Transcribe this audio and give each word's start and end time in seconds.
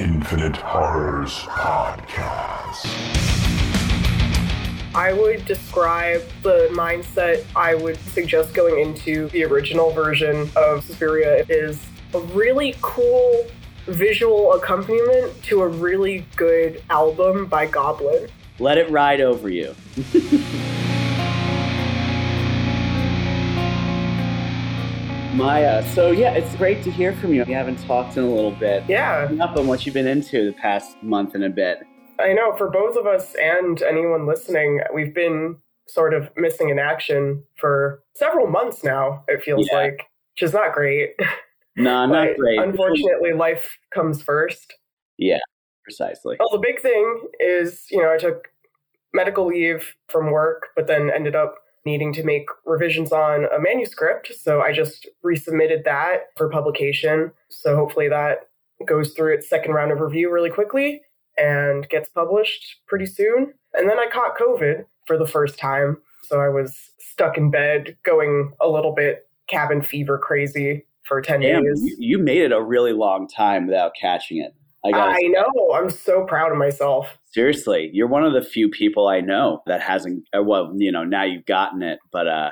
Infinite 0.00 0.56
Horrors 0.56 1.40
Podcast. 1.40 2.86
I 4.94 5.12
would 5.12 5.44
describe 5.44 6.22
the 6.42 6.68
mindset 6.70 7.44
I 7.56 7.74
would 7.74 7.96
suggest 8.12 8.54
going 8.54 8.78
into 8.80 9.28
the 9.30 9.44
original 9.44 9.90
version 9.90 10.50
of 10.54 10.84
Suspiria 10.84 11.44
is 11.48 11.80
a 12.14 12.20
really 12.20 12.76
cool 12.80 13.44
visual 13.86 14.52
accompaniment 14.52 15.42
to 15.44 15.62
a 15.62 15.68
really 15.68 16.24
good 16.36 16.80
album 16.90 17.46
by 17.46 17.66
Goblin. 17.66 18.28
Let 18.60 18.78
it 18.78 18.88
ride 18.90 19.20
over 19.20 19.48
you. 19.48 19.74
Maya, 25.42 25.86
so 25.94 26.10
yeah, 26.10 26.32
it's 26.32 26.52
great 26.56 26.82
to 26.82 26.90
hear 26.90 27.12
from 27.14 27.32
you. 27.32 27.44
We 27.46 27.52
haven't 27.52 27.76
talked 27.86 28.16
in 28.16 28.24
a 28.24 28.28
little 28.28 28.50
bit. 28.50 28.82
Yeah, 28.88 29.30
Up 29.40 29.56
on 29.56 29.68
what 29.68 29.86
you've 29.86 29.94
been 29.94 30.08
into 30.08 30.46
the 30.46 30.52
past 30.52 31.00
month 31.00 31.36
and 31.36 31.44
a 31.44 31.48
bit. 31.48 31.78
I 32.18 32.32
know 32.32 32.56
for 32.56 32.68
both 32.68 32.96
of 32.96 33.06
us 33.06 33.36
and 33.40 33.80
anyone 33.84 34.26
listening, 34.26 34.80
we've 34.92 35.14
been 35.14 35.54
sort 35.86 36.12
of 36.12 36.28
missing 36.36 36.70
in 36.70 36.80
action 36.80 37.44
for 37.56 38.02
several 38.16 38.48
months 38.48 38.82
now, 38.82 39.22
it 39.28 39.40
feels 39.44 39.68
Yeah. 39.70 39.78
like, 39.78 40.08
which 40.34 40.42
is 40.42 40.52
not 40.52 40.72
great. 40.74 41.10
No, 41.76 42.04
not 42.06 42.34
great. 42.36 42.58
Unfortunately, 42.58 43.32
life 43.32 43.78
comes 43.94 44.20
first. 44.20 44.74
Yeah, 45.18 45.38
precisely. 45.84 46.36
Well, 46.40 46.48
the 46.50 46.58
big 46.58 46.80
thing 46.80 47.28
is, 47.38 47.86
you 47.92 48.02
know, 48.02 48.12
I 48.12 48.18
took 48.18 48.48
medical 49.14 49.46
leave 49.46 49.94
from 50.08 50.32
work, 50.32 50.70
but 50.74 50.88
then 50.88 51.12
ended 51.14 51.36
up 51.36 51.54
needing 51.88 52.12
to 52.12 52.22
make 52.22 52.46
revisions 52.64 53.12
on 53.12 53.46
a 53.46 53.58
manuscript. 53.58 54.32
So 54.38 54.60
I 54.60 54.72
just 54.72 55.08
resubmitted 55.24 55.84
that 55.84 56.26
for 56.36 56.48
publication. 56.48 57.32
So 57.48 57.74
hopefully 57.76 58.08
that 58.08 58.48
goes 58.86 59.12
through 59.14 59.34
its 59.34 59.48
second 59.48 59.72
round 59.72 59.90
of 59.90 60.00
review 60.00 60.32
really 60.32 60.50
quickly 60.50 61.00
and 61.36 61.88
gets 61.88 62.08
published 62.08 62.76
pretty 62.86 63.06
soon. 63.06 63.54
And 63.74 63.88
then 63.88 63.98
I 63.98 64.06
caught 64.12 64.38
COVID 64.38 64.84
for 65.06 65.16
the 65.16 65.26
first 65.26 65.58
time. 65.58 65.98
So 66.24 66.40
I 66.40 66.48
was 66.48 66.76
stuck 66.98 67.38
in 67.38 67.50
bed 67.50 67.96
going 68.04 68.52
a 68.60 68.68
little 68.68 68.92
bit 68.92 69.28
cabin 69.48 69.82
fever 69.82 70.18
crazy 70.18 70.84
for 71.04 71.22
10 71.22 71.40
Damn, 71.40 71.64
days. 71.64 71.82
you, 71.82 71.96
you 71.98 72.18
made 72.18 72.42
it 72.42 72.52
a 72.52 72.62
really 72.62 72.92
long 72.92 73.26
time 73.26 73.66
without 73.66 73.92
catching 73.98 74.38
it. 74.38 74.54
I 74.84 74.90
I 74.90 75.18
know. 75.28 75.72
I'm 75.74 75.90
so 75.90 76.24
proud 76.24 76.52
of 76.52 76.58
myself. 76.58 77.18
seriously, 77.26 77.90
you're 77.92 78.06
one 78.08 78.24
of 78.24 78.32
the 78.32 78.42
few 78.42 78.68
people 78.68 79.08
I 79.08 79.20
know 79.20 79.62
that 79.66 79.80
hasn't. 79.80 80.24
uh, 80.36 80.42
Well, 80.42 80.72
you 80.76 80.92
know, 80.92 81.04
now 81.04 81.24
you've 81.24 81.46
gotten 81.46 81.82
it, 81.82 81.98
but 82.12 82.26
uh, 82.28 82.50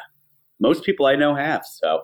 most 0.61 0.85
people 0.85 1.07
I 1.07 1.15
know 1.17 1.35
have. 1.35 1.63
So 1.65 2.03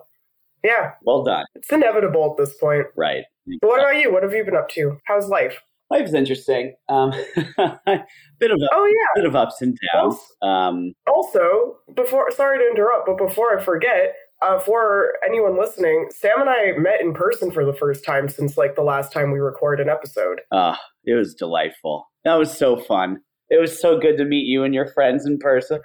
Yeah, 0.63 0.91
well 1.03 1.23
done. 1.23 1.45
it's 1.55 1.71
inevitable 1.71 2.31
at 2.31 2.37
this 2.43 2.55
point. 2.55 2.85
Right. 2.95 3.23
But 3.61 3.67
what 3.67 3.79
about 3.81 4.01
you? 4.01 4.11
What 4.13 4.23
have 4.23 4.33
you 4.33 4.45
been 4.45 4.55
up 4.55 4.69
to? 4.69 4.97
How's 5.05 5.27
life? 5.27 5.59
Life's 5.89 6.13
interesting. 6.13 6.73
Um, 6.87 7.11
bit 7.37 8.51
of 8.51 8.57
a, 8.61 8.69
Oh 8.73 8.85
yeah. 8.85 9.07
bit 9.15 9.25
of 9.25 9.35
ups 9.35 9.61
and 9.61 9.77
downs. 9.93 10.17
Um, 10.41 10.93
Also, 11.13 11.77
before 11.95 12.31
sorry 12.31 12.57
to 12.59 12.67
interrupt, 12.67 13.05
but 13.07 13.17
before 13.17 13.57
I 13.59 13.61
forget, 13.61 14.15
uh, 14.43 14.59
for 14.59 15.13
anyone 15.25 15.57
listening, 15.57 16.09
Sam 16.11 16.41
and 16.41 16.49
I 16.49 16.73
met 16.77 17.01
in 17.01 17.13
person 17.13 17.51
for 17.51 17.65
the 17.65 17.73
first 17.73 18.03
time 18.03 18.27
since 18.29 18.57
like 18.57 18.75
the 18.75 18.83
last 18.83 19.11
time 19.11 19.31
we 19.31 19.39
recorded 19.39 19.87
an 19.87 19.89
episode. 19.89 20.41
uh, 20.51 20.75
it 21.05 21.13
was 21.13 21.33
delightful. 21.33 22.09
That 22.23 22.35
was 22.35 22.55
so 22.55 22.77
fun. 22.77 23.19
It 23.49 23.59
was 23.59 23.79
so 23.79 23.99
good 23.99 24.17
to 24.17 24.25
meet 24.25 24.45
you 24.45 24.63
and 24.63 24.73
your 24.73 24.87
friends 24.87 25.25
in 25.25 25.37
person. 25.37 25.79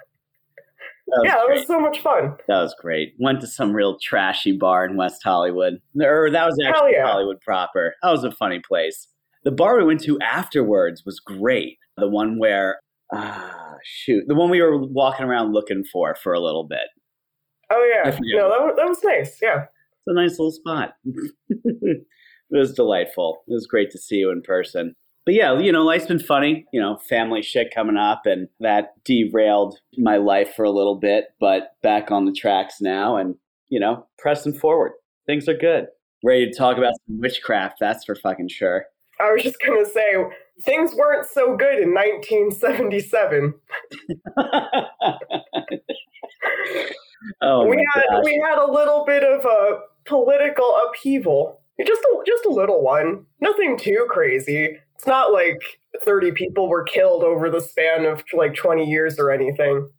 That 1.07 1.21
yeah, 1.25 1.35
that 1.35 1.49
was 1.49 1.65
so 1.65 1.79
much 1.79 1.99
fun. 2.01 2.35
That 2.47 2.61
was 2.61 2.75
great. 2.79 3.13
Went 3.19 3.41
to 3.41 3.47
some 3.47 3.73
real 3.73 3.97
trashy 3.99 4.51
bar 4.51 4.85
in 4.85 4.95
West 4.95 5.21
Hollywood. 5.23 5.81
Or 5.99 6.29
that 6.29 6.45
was 6.45 6.59
actually 6.63 6.91
yeah. 6.93 7.07
Hollywood 7.07 7.41
proper. 7.41 7.95
That 8.03 8.11
was 8.11 8.23
a 8.23 8.31
funny 8.31 8.61
place. 8.65 9.07
The 9.43 9.51
bar 9.51 9.77
we 9.77 9.85
went 9.85 10.03
to 10.03 10.19
afterwards 10.19 11.03
was 11.05 11.19
great. 11.19 11.77
The 11.97 12.07
one 12.07 12.37
where, 12.37 12.79
ah, 13.13 13.75
shoot, 13.83 14.25
the 14.27 14.35
one 14.35 14.49
we 14.49 14.61
were 14.61 14.77
walking 14.77 15.25
around 15.25 15.51
looking 15.53 15.83
for 15.83 16.15
for 16.15 16.33
a 16.33 16.39
little 16.39 16.67
bit. 16.67 16.87
Oh 17.71 18.01
I 18.05 18.09
yeah, 18.23 18.37
no, 18.37 18.49
that 18.49 18.61
was, 18.61 18.73
that 18.77 18.87
was 18.87 19.03
nice. 19.03 19.37
Yeah, 19.41 19.63
It's 19.63 20.07
a 20.07 20.13
nice 20.13 20.31
little 20.31 20.51
spot. 20.51 20.93
it 21.49 22.05
was 22.49 22.73
delightful. 22.73 23.43
It 23.47 23.53
was 23.53 23.67
great 23.67 23.91
to 23.91 23.99
see 23.99 24.17
you 24.17 24.31
in 24.31 24.41
person. 24.41 24.95
But 25.25 25.35
yeah, 25.35 25.59
you 25.59 25.71
know, 25.71 25.83
life's 25.83 26.07
been 26.07 26.19
funny. 26.19 26.65
You 26.73 26.81
know, 26.81 26.97
family 27.07 27.43
shit 27.43 27.73
coming 27.73 27.97
up, 27.97 28.23
and 28.25 28.47
that 28.59 28.93
derailed 29.05 29.77
my 29.97 30.17
life 30.17 30.53
for 30.55 30.65
a 30.65 30.71
little 30.71 30.95
bit, 30.95 31.25
but 31.39 31.73
back 31.83 32.09
on 32.09 32.25
the 32.25 32.31
tracks 32.31 32.81
now, 32.81 33.17
and 33.17 33.35
you 33.69 33.79
know, 33.79 34.07
pressing 34.17 34.53
forward. 34.53 34.93
Things 35.27 35.47
are 35.47 35.53
good. 35.53 35.87
Ready 36.23 36.49
to 36.49 36.57
talk 36.57 36.77
about 36.77 36.93
some 37.05 37.19
witchcraft? 37.19 37.77
That's 37.79 38.03
for 38.03 38.15
fucking 38.15 38.49
sure. 38.49 38.85
I 39.19 39.31
was 39.31 39.43
just 39.43 39.57
gonna 39.65 39.85
say 39.85 40.15
things 40.63 40.95
weren't 40.95 41.27
so 41.27 41.55
good 41.55 41.79
in 41.79 41.93
1977. 41.93 43.53
oh 47.41 47.65
we 47.65 47.77
had 47.93 48.03
gosh! 48.09 48.23
we 48.23 48.41
had 48.45 48.57
a 48.57 48.71
little 48.71 49.03
bit 49.05 49.23
of 49.23 49.45
a 49.45 49.79
political 50.05 50.77
upheaval. 50.87 51.61
Just 51.85 52.01
a, 52.01 52.23
just 52.25 52.45
a 52.45 52.49
little 52.49 52.83
one. 52.83 53.25
Nothing 53.39 53.77
too 53.77 54.05
crazy. 54.09 54.77
It's 54.95 55.07
not 55.07 55.31
like 55.31 55.61
30 56.03 56.33
people 56.33 56.67
were 56.67 56.83
killed 56.83 57.23
over 57.23 57.49
the 57.49 57.61
span 57.61 58.05
of 58.05 58.23
like 58.33 58.53
20 58.53 58.83
years 58.89 59.17
or 59.17 59.31
anything. 59.31 59.89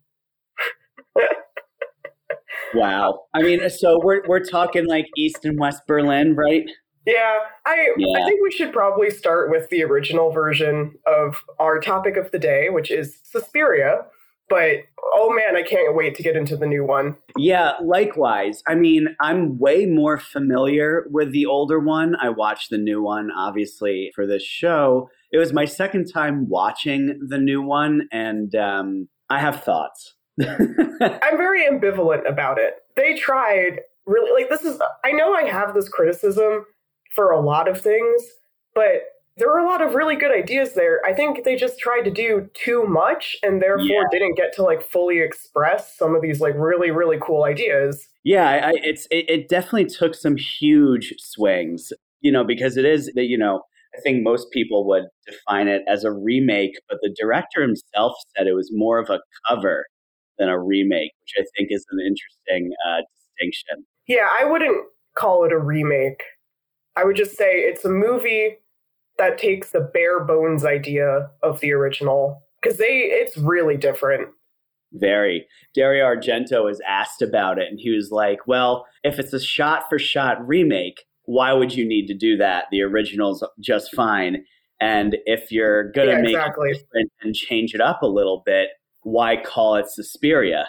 wow. 2.75 3.23
I 3.35 3.43
mean, 3.43 3.69
so 3.71 3.99
we're 4.03 4.23
we're 4.29 4.45
talking 4.45 4.87
like 4.87 5.07
East 5.17 5.45
and 5.45 5.59
West 5.59 5.87
Berlin, 5.87 6.37
right? 6.37 6.69
Yeah, 7.07 7.39
I 7.67 7.95
Yeah. 7.97 8.21
I 8.21 8.25
think 8.27 8.43
we 8.43 8.51
should 8.51 8.73
probably 8.73 9.11
start 9.11 9.51
with 9.51 9.69
the 9.71 9.83
original 9.83 10.33
version 10.33 10.95
of 11.07 11.43
our 11.59 11.81
topic 11.81 12.17
of 12.17 12.31
the 12.31 12.39
day, 12.39 12.69
which 12.69 12.91
is 12.91 13.19
Suspiria. 13.23 14.03
But 14.51 14.79
oh 15.15 15.33
man, 15.33 15.57
I 15.57 15.63
can't 15.63 15.97
wait 15.97 16.17
to 16.17 16.23
get 16.23 16.37
into 16.37 16.57
the 16.57 16.67
new 16.67 16.85
one. 16.85 17.17
Yeah, 17.39 17.75
likewise. 17.83 18.63
I 18.67 18.75
mean, 18.75 19.17
I'm 19.21 19.59
way 19.59 19.87
more 19.87 20.19
familiar 20.19 21.07
with 21.11 21.33
the 21.33 21.47
older 21.47 21.79
one. 21.79 22.17
I 22.17 22.29
watched 22.31 22.71
the 22.71 22.79
new 22.79 23.03
one, 23.03 23.31
obviously, 23.31 24.11
for 24.15 24.27
this 24.27 24.43
show. 24.43 25.09
It 25.33 25.39
was 25.39 25.53
my 25.53 25.65
second 25.65 26.13
time 26.13 26.49
watching 26.49 27.19
the 27.29 27.39
new 27.39 27.63
one, 27.63 28.09
and 28.13 28.55
um, 28.57 29.09
I 29.31 29.39
have 29.39 29.63
thoughts. 29.63 30.17
I'm 30.41 31.37
very 31.37 31.67
ambivalent 31.67 32.29
about 32.29 32.59
it. 32.59 32.75
They 32.97 33.15
tried 33.15 33.81
really 34.07 34.33
like 34.33 34.51
this 34.51 34.63
is 34.63 34.81
I 35.05 35.13
know 35.13 35.33
I 35.33 35.45
have 35.45 35.75
this 35.75 35.89
criticism 35.89 36.65
for 37.15 37.31
a 37.31 37.41
lot 37.41 37.69
of 37.69 37.81
things, 37.81 38.23
but 38.75 39.03
there 39.37 39.49
were 39.49 39.59
a 39.59 39.67
lot 39.67 39.81
of 39.81 39.95
really 39.95 40.17
good 40.17 40.33
ideas 40.37 40.75
there. 40.75 41.01
I 41.07 41.13
think 41.15 41.45
they 41.45 41.57
just 41.57 41.79
tried 41.79 42.03
to 42.03 42.11
do 42.11 42.49
too 42.55 42.85
much 42.87 43.37
and 43.43 43.63
therefore 43.63 43.87
Yeah. 43.87 44.03
didn't 44.11 44.35
get 44.37 44.53
to 44.55 44.63
like 44.63 44.83
fully 44.83 45.21
express 45.21 45.97
some 45.97 46.15
of 46.15 46.23
these 46.23 46.41
like 46.41 46.55
really 46.57 46.91
really 46.91 47.19
cool 47.21 47.45
ideas. 47.45 48.07
yeah, 48.25 48.69
I, 48.69 48.73
it's 48.75 49.07
it, 49.11 49.29
it 49.31 49.49
definitely 49.49 49.87
took 49.87 50.15
some 50.15 50.37
huge 50.37 51.15
swings, 51.19 51.93
you 52.21 52.31
know, 52.33 52.45
because 52.45 52.77
it 52.77 52.85
is 52.85 53.11
that 53.15 53.25
you 53.27 53.39
know. 53.39 53.63
I 53.93 54.01
think 54.03 54.23
most 54.23 54.53
people 54.53 54.87
would 54.87 55.03
define 55.27 55.67
it 55.67 55.83
as 55.89 56.05
a 56.05 56.13
remake, 56.13 56.79
but 56.89 56.99
the 57.03 57.13
director 57.21 57.61
himself 57.61 58.13
said 58.37 58.47
it 58.47 58.53
was 58.53 58.71
more 58.73 59.01
of 59.01 59.11
a 59.11 59.19
cover 59.49 59.85
than 60.39 60.49
a 60.49 60.63
remake, 60.63 61.11
which 61.21 61.33
I 61.37 61.43
think 61.59 61.71
is 61.73 61.85
an 61.91 61.99
interesting 61.99 62.71
uh, 62.89 63.01
distinction. 63.37 63.85
Yeah, 64.07 64.29
I 64.31 64.45
wouldn't 64.45 64.87
call 65.17 65.45
it 65.45 65.51
a 65.51 65.59
remake. 65.59 66.23
I 66.95 67.03
would 67.05 67.17
just 67.17 67.37
say 67.37 67.63
it's 67.63 67.85
a 67.85 67.89
movie 67.91 68.59
that 69.21 69.39
takes 69.39 69.71
the 69.71 69.81
bare 69.81 70.25
bones 70.25 70.65
idea 70.65 71.31
of 71.43 71.61
the 71.61 71.73
original 71.73 72.43
because 72.61 72.79
they 72.79 72.87
it's 73.13 73.37
really 73.37 73.77
different. 73.77 74.29
Very. 74.95 75.47
Dario 75.75 76.05
Argento 76.05 76.65
was 76.65 76.81
asked 76.89 77.23
about 77.23 77.59
it, 77.59 77.69
and 77.71 77.79
he 77.79 77.91
was 77.91 78.11
like, 78.11 78.47
"Well, 78.49 78.87
if 79.05 79.19
it's 79.21 79.33
a 79.33 79.39
shot-for-shot 79.41 80.45
remake, 80.49 81.05
why 81.27 81.53
would 81.53 81.73
you 81.75 81.87
need 81.87 82.07
to 82.09 82.15
do 82.15 82.37
that? 82.39 82.65
The 82.73 82.83
original's 82.83 83.45
just 83.61 83.95
fine. 83.95 84.45
And 84.81 85.17
if 85.27 85.53
you're 85.53 85.93
gonna 85.93 86.13
Yeah, 86.13 86.23
make 86.23 86.35
exactly. 86.37 86.71
it 86.71 86.79
different 86.79 87.13
and 87.21 87.35
change 87.35 87.75
it 87.75 87.81
up 87.81 88.03
a 88.03 88.07
little 88.07 88.43
bit, 88.45 88.71
why 89.03 89.37
call 89.37 89.77
it 89.77 89.87
Suspiria?" 89.89 90.67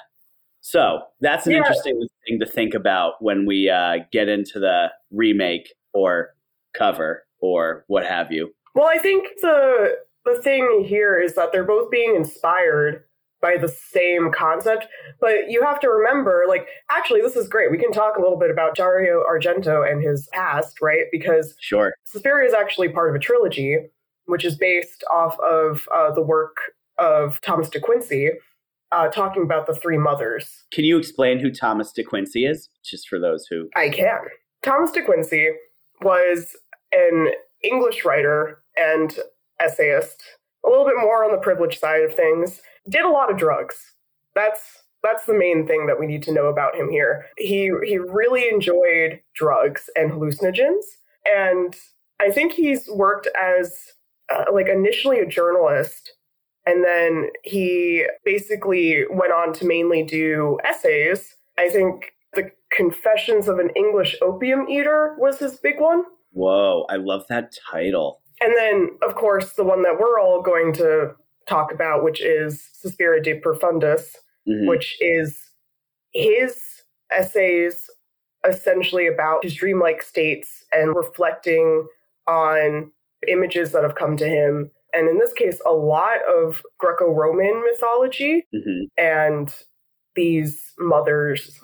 So 0.59 1.01
that's 1.21 1.47
an 1.47 1.54
Yeah. 1.54 1.59
interesting 1.59 2.00
thing 2.27 2.39
to 2.39 2.45
think 2.45 2.75
about 2.75 3.13
when 3.24 3.47
we 3.47 3.69
uh, 3.69 4.00
get 4.12 4.30
into 4.30 4.59
the 4.59 4.92
remake 5.09 5.74
or 5.94 6.36
cover 6.74 7.25
or 7.41 7.83
what 7.88 8.05
have 8.05 8.31
you. 8.31 8.53
Well, 8.75 8.88
I 8.88 8.97
think 8.97 9.27
the 9.41 9.97
the 10.25 10.41
thing 10.41 10.85
here 10.88 11.19
is 11.19 11.35
that 11.35 11.51
they're 11.51 11.63
both 11.63 11.89
being 11.91 12.15
inspired 12.15 13.03
by 13.41 13.57
the 13.57 13.67
same 13.67 14.31
concept, 14.31 14.85
but 15.19 15.49
you 15.49 15.63
have 15.63 15.79
to 15.79 15.89
remember, 15.89 16.45
like, 16.47 16.67
actually, 16.91 17.21
this 17.21 17.35
is 17.35 17.47
great. 17.47 17.71
We 17.71 17.79
can 17.79 17.91
talk 17.91 18.17
a 18.17 18.21
little 18.21 18.38
bit 18.38 18.51
about 18.51 18.75
Dario 18.75 19.23
Argento 19.27 19.89
and 19.89 20.03
his 20.03 20.29
past, 20.31 20.79
right? 20.79 21.05
Because 21.11 21.55
Sure. 21.59 21.95
Suspiria 22.05 22.47
is 22.47 22.53
actually 22.53 22.89
part 22.89 23.09
of 23.09 23.15
a 23.15 23.19
trilogy, 23.19 23.77
which 24.25 24.45
is 24.45 24.55
based 24.55 25.03
off 25.11 25.39
of 25.39 25.87
uh, 25.91 26.11
the 26.11 26.21
work 26.21 26.57
of 26.99 27.41
Thomas 27.41 27.67
de 27.67 27.79
Quincey, 27.79 28.29
uh, 28.91 29.07
talking 29.07 29.41
about 29.41 29.65
the 29.65 29.73
three 29.73 29.97
mothers. 29.97 30.63
Can 30.71 30.85
you 30.85 30.99
explain 30.99 31.39
who 31.39 31.49
Thomas 31.49 31.91
De 31.91 32.03
Quincey 32.03 32.45
is, 32.45 32.69
just 32.85 33.09
for 33.09 33.17
those 33.17 33.47
who? 33.49 33.69
I 33.75 33.89
can. 33.89 34.19
Thomas 34.61 34.91
de 34.91 35.01
Quincey 35.01 35.49
was 36.01 36.55
an 36.91 37.31
English 37.63 38.05
writer 38.05 38.61
and 38.77 39.17
essayist. 39.59 40.21
A 40.65 40.69
little 40.69 40.85
bit 40.85 40.95
more 40.99 41.23
on 41.23 41.31
the 41.31 41.38
privileged 41.38 41.79
side 41.79 42.03
of 42.03 42.13
things. 42.13 42.61
Did 42.89 43.03
a 43.03 43.09
lot 43.09 43.31
of 43.31 43.38
drugs. 43.38 43.75
That's 44.35 44.61
that's 45.03 45.25
the 45.25 45.33
main 45.33 45.65
thing 45.65 45.88
that 45.88 45.99
we 45.99 46.05
need 46.05 46.21
to 46.23 46.33
know 46.33 46.45
about 46.45 46.75
him 46.75 46.89
here. 46.89 47.25
He 47.38 47.71
he 47.83 47.97
really 47.97 48.47
enjoyed 48.49 49.21
drugs 49.35 49.89
and 49.95 50.11
hallucinogens, 50.11 50.83
and 51.25 51.75
I 52.19 52.31
think 52.31 52.53
he's 52.53 52.88
worked 52.88 53.27
as 53.39 53.75
uh, 54.33 54.45
like 54.53 54.67
initially 54.67 55.19
a 55.19 55.25
journalist, 55.25 56.13
and 56.65 56.83
then 56.83 57.29
he 57.44 58.05
basically 58.23 59.05
went 59.09 59.33
on 59.33 59.53
to 59.53 59.65
mainly 59.65 60.03
do 60.03 60.59
essays. 60.63 61.35
I 61.57 61.69
think 61.69 62.13
the 62.33 62.51
Confessions 62.71 63.47
of 63.47 63.59
an 63.59 63.69
English 63.75 64.15
Opium 64.21 64.69
Eater 64.69 65.15
was 65.19 65.39
his 65.39 65.57
big 65.57 65.79
one. 65.79 66.03
Whoa, 66.31 66.86
I 66.89 66.95
love 66.95 67.25
that 67.30 67.54
title. 67.72 68.22
And 68.39 68.54
then, 68.57 68.98
of 69.07 69.16
course, 69.16 69.54
the 69.54 69.63
one 69.63 69.83
that 69.83 70.00
we're 70.00 70.19
all 70.19 70.42
going 70.42 70.74
to 70.74 71.16
talk 71.48 71.72
about, 71.72 72.04
which 72.04 72.22
is 72.22 72.68
Suspiria 72.74 73.22
de 73.22 73.39
Profundis, 73.39 74.16
Mhm. 74.48 74.68
which 74.68 74.98
is 75.00 75.51
his 76.13 76.83
essays 77.12 77.89
essentially 78.48 79.06
about 79.07 79.44
his 79.44 79.54
dreamlike 79.56 80.01
states 80.01 80.66
and 80.72 80.95
reflecting 80.95 81.88
on 82.28 82.92
images 83.28 83.72
that 83.72 83.83
have 83.83 83.95
come 83.95 84.18
to 84.18 84.28
him. 84.28 84.72
And 84.94 85.07
in 85.07 85.19
this 85.19 85.33
case, 85.33 85.62
a 85.66 85.74
lot 85.74 86.19
of 86.28 86.63
Greco 86.80 87.12
Roman 87.12 87.62
mythology 87.63 88.48
Mhm. 88.54 88.88
and 88.98 89.63
these 90.16 90.74
mothers. 90.80 91.60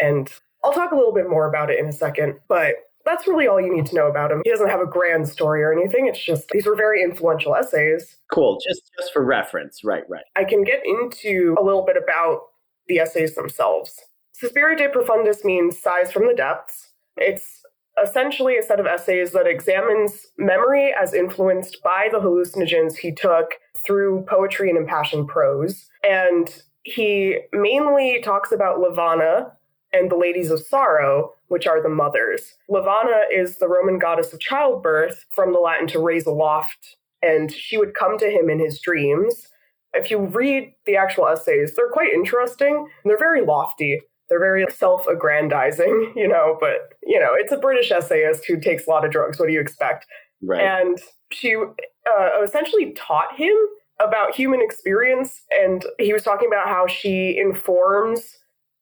And 0.00 0.32
I'll 0.64 0.72
talk 0.72 0.92
a 0.92 0.96
little 0.96 1.12
bit 1.12 1.28
more 1.28 1.46
about 1.46 1.70
it 1.70 1.78
in 1.78 1.86
a 1.86 1.92
second, 1.92 2.40
but 2.48 2.76
that's 3.04 3.26
really 3.26 3.46
all 3.46 3.60
you 3.60 3.74
need 3.74 3.86
to 3.86 3.94
know 3.94 4.08
about 4.08 4.30
him. 4.30 4.42
He 4.44 4.50
doesn't 4.50 4.68
have 4.68 4.80
a 4.80 4.86
grand 4.86 5.28
story 5.28 5.62
or 5.62 5.72
anything. 5.72 6.06
It's 6.06 6.22
just 6.22 6.48
these 6.50 6.66
were 6.66 6.76
very 6.76 7.02
influential 7.02 7.54
essays. 7.54 8.16
Cool. 8.32 8.58
Just 8.66 8.90
just 8.98 9.12
for 9.12 9.24
reference. 9.24 9.84
Right, 9.84 10.04
right. 10.08 10.24
I 10.36 10.44
can 10.44 10.64
get 10.64 10.82
into 10.84 11.56
a 11.58 11.62
little 11.62 11.84
bit 11.84 11.96
about 11.96 12.42
the 12.88 12.98
essays 12.98 13.34
themselves. 13.34 13.98
Suspiria 14.32 14.76
de 14.76 14.88
Profundis 14.88 15.44
means 15.44 15.78
sighs 15.78 16.10
from 16.10 16.26
the 16.26 16.34
depths. 16.34 16.90
It's 17.16 17.62
essentially 18.02 18.56
a 18.56 18.62
set 18.62 18.80
of 18.80 18.86
essays 18.86 19.32
that 19.32 19.46
examines 19.46 20.26
memory 20.38 20.94
as 21.00 21.14
influenced 21.14 21.78
by 21.84 22.08
the 22.10 22.18
hallucinogens 22.18 22.96
he 22.96 23.12
took 23.12 23.52
through 23.84 24.24
poetry 24.28 24.70
and 24.70 24.78
impassioned 24.78 25.28
prose. 25.28 25.88
And 26.02 26.62
he 26.84 27.40
mainly 27.52 28.20
talks 28.22 28.50
about 28.50 28.78
Lavana 28.78 29.52
and 29.92 30.10
the 30.10 30.16
Ladies 30.16 30.50
of 30.50 30.60
Sorrow, 30.60 31.34
which 31.52 31.66
are 31.66 31.82
the 31.82 31.88
mothers. 31.90 32.54
Lavana 32.70 33.24
is 33.30 33.58
the 33.58 33.68
Roman 33.68 33.98
goddess 33.98 34.32
of 34.32 34.40
childbirth, 34.40 35.26
from 35.34 35.52
the 35.52 35.58
Latin 35.58 35.86
to 35.88 35.98
raise 35.98 36.24
aloft, 36.24 36.96
and 37.20 37.52
she 37.52 37.76
would 37.76 37.92
come 37.94 38.16
to 38.16 38.30
him 38.30 38.48
in 38.48 38.58
his 38.58 38.80
dreams. 38.80 39.48
If 39.92 40.10
you 40.10 40.18
read 40.18 40.72
the 40.86 40.96
actual 40.96 41.28
essays, 41.28 41.76
they're 41.76 41.90
quite 41.90 42.10
interesting. 42.10 42.88
They're 43.04 43.18
very 43.18 43.44
lofty. 43.44 44.00
They're 44.30 44.40
very 44.40 44.64
self 44.70 45.06
aggrandizing, 45.06 46.14
you 46.16 46.26
know, 46.26 46.56
but, 46.58 46.94
you 47.02 47.20
know, 47.20 47.34
it's 47.34 47.52
a 47.52 47.58
British 47.58 47.90
essayist 47.92 48.46
who 48.46 48.58
takes 48.58 48.86
a 48.86 48.90
lot 48.90 49.04
of 49.04 49.10
drugs. 49.10 49.38
What 49.38 49.48
do 49.48 49.52
you 49.52 49.60
expect? 49.60 50.06
Right. 50.42 50.62
And 50.62 50.98
she 51.32 51.54
uh, 51.54 52.42
essentially 52.42 52.92
taught 52.92 53.36
him 53.36 53.54
about 54.00 54.34
human 54.34 54.62
experience. 54.62 55.42
And 55.50 55.84
he 55.98 56.14
was 56.14 56.22
talking 56.22 56.48
about 56.48 56.68
how 56.68 56.86
she 56.86 57.36
informs 57.38 58.38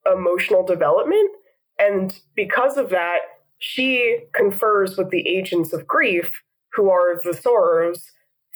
emotional 0.06 0.64
development. 0.64 1.30
And 1.80 2.16
because 2.36 2.76
of 2.76 2.90
that, 2.90 3.18
she 3.58 4.20
confers 4.34 4.96
with 4.96 5.10
the 5.10 5.26
agents 5.26 5.72
of 5.72 5.86
grief, 5.86 6.30
who 6.74 6.88
are 6.90 7.20
the 7.24 7.34
sorrows, 7.34 8.04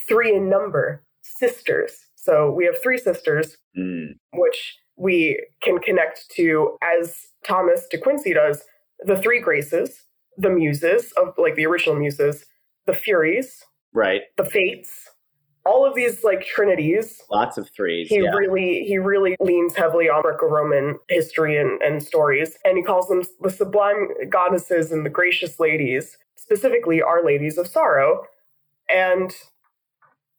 three 0.08 0.34
in 0.34 0.48
number, 0.48 1.02
sisters. 1.22 1.96
So 2.14 2.50
we 2.50 2.64
have 2.66 2.80
three 2.82 2.98
sisters, 2.98 3.56
Mm. 3.76 4.18
which 4.34 4.78
we 4.96 5.44
can 5.62 5.78
connect 5.80 6.30
to, 6.36 6.78
as 6.82 7.26
Thomas 7.44 7.86
de 7.88 7.98
Quincey 7.98 8.32
does, 8.34 8.64
the 9.00 9.16
three 9.20 9.40
graces, 9.40 10.04
the 10.36 10.50
muses 10.50 11.12
of 11.12 11.34
like 11.38 11.56
the 11.56 11.66
original 11.66 11.96
muses, 11.96 12.46
the 12.86 12.94
furies, 12.94 13.64
Right. 13.92 14.22
the 14.36 14.44
fates, 14.44 15.10
all 15.66 15.86
of 15.86 15.94
these 15.94 16.22
like 16.24 16.44
trinities. 16.44 17.22
Lots 17.30 17.56
of 17.58 17.68
threes. 17.70 18.08
He 18.08 18.20
yeah. 18.20 18.30
really 18.30 18.84
he 18.84 18.98
really 18.98 19.36
leans 19.40 19.74
heavily 19.74 20.08
on 20.08 20.22
Greco-Roman 20.22 20.98
history 21.08 21.56
and, 21.56 21.80
and 21.82 22.02
stories, 22.02 22.58
and 22.64 22.76
he 22.76 22.82
calls 22.82 23.08
them 23.08 23.22
the 23.40 23.50
sublime 23.50 24.08
goddesses 24.28 24.92
and 24.92 25.04
the 25.04 25.10
gracious 25.10 25.58
ladies, 25.58 26.18
specifically 26.36 27.02
Our 27.02 27.24
Ladies 27.24 27.58
of 27.58 27.66
Sorrow. 27.66 28.24
And 28.88 29.34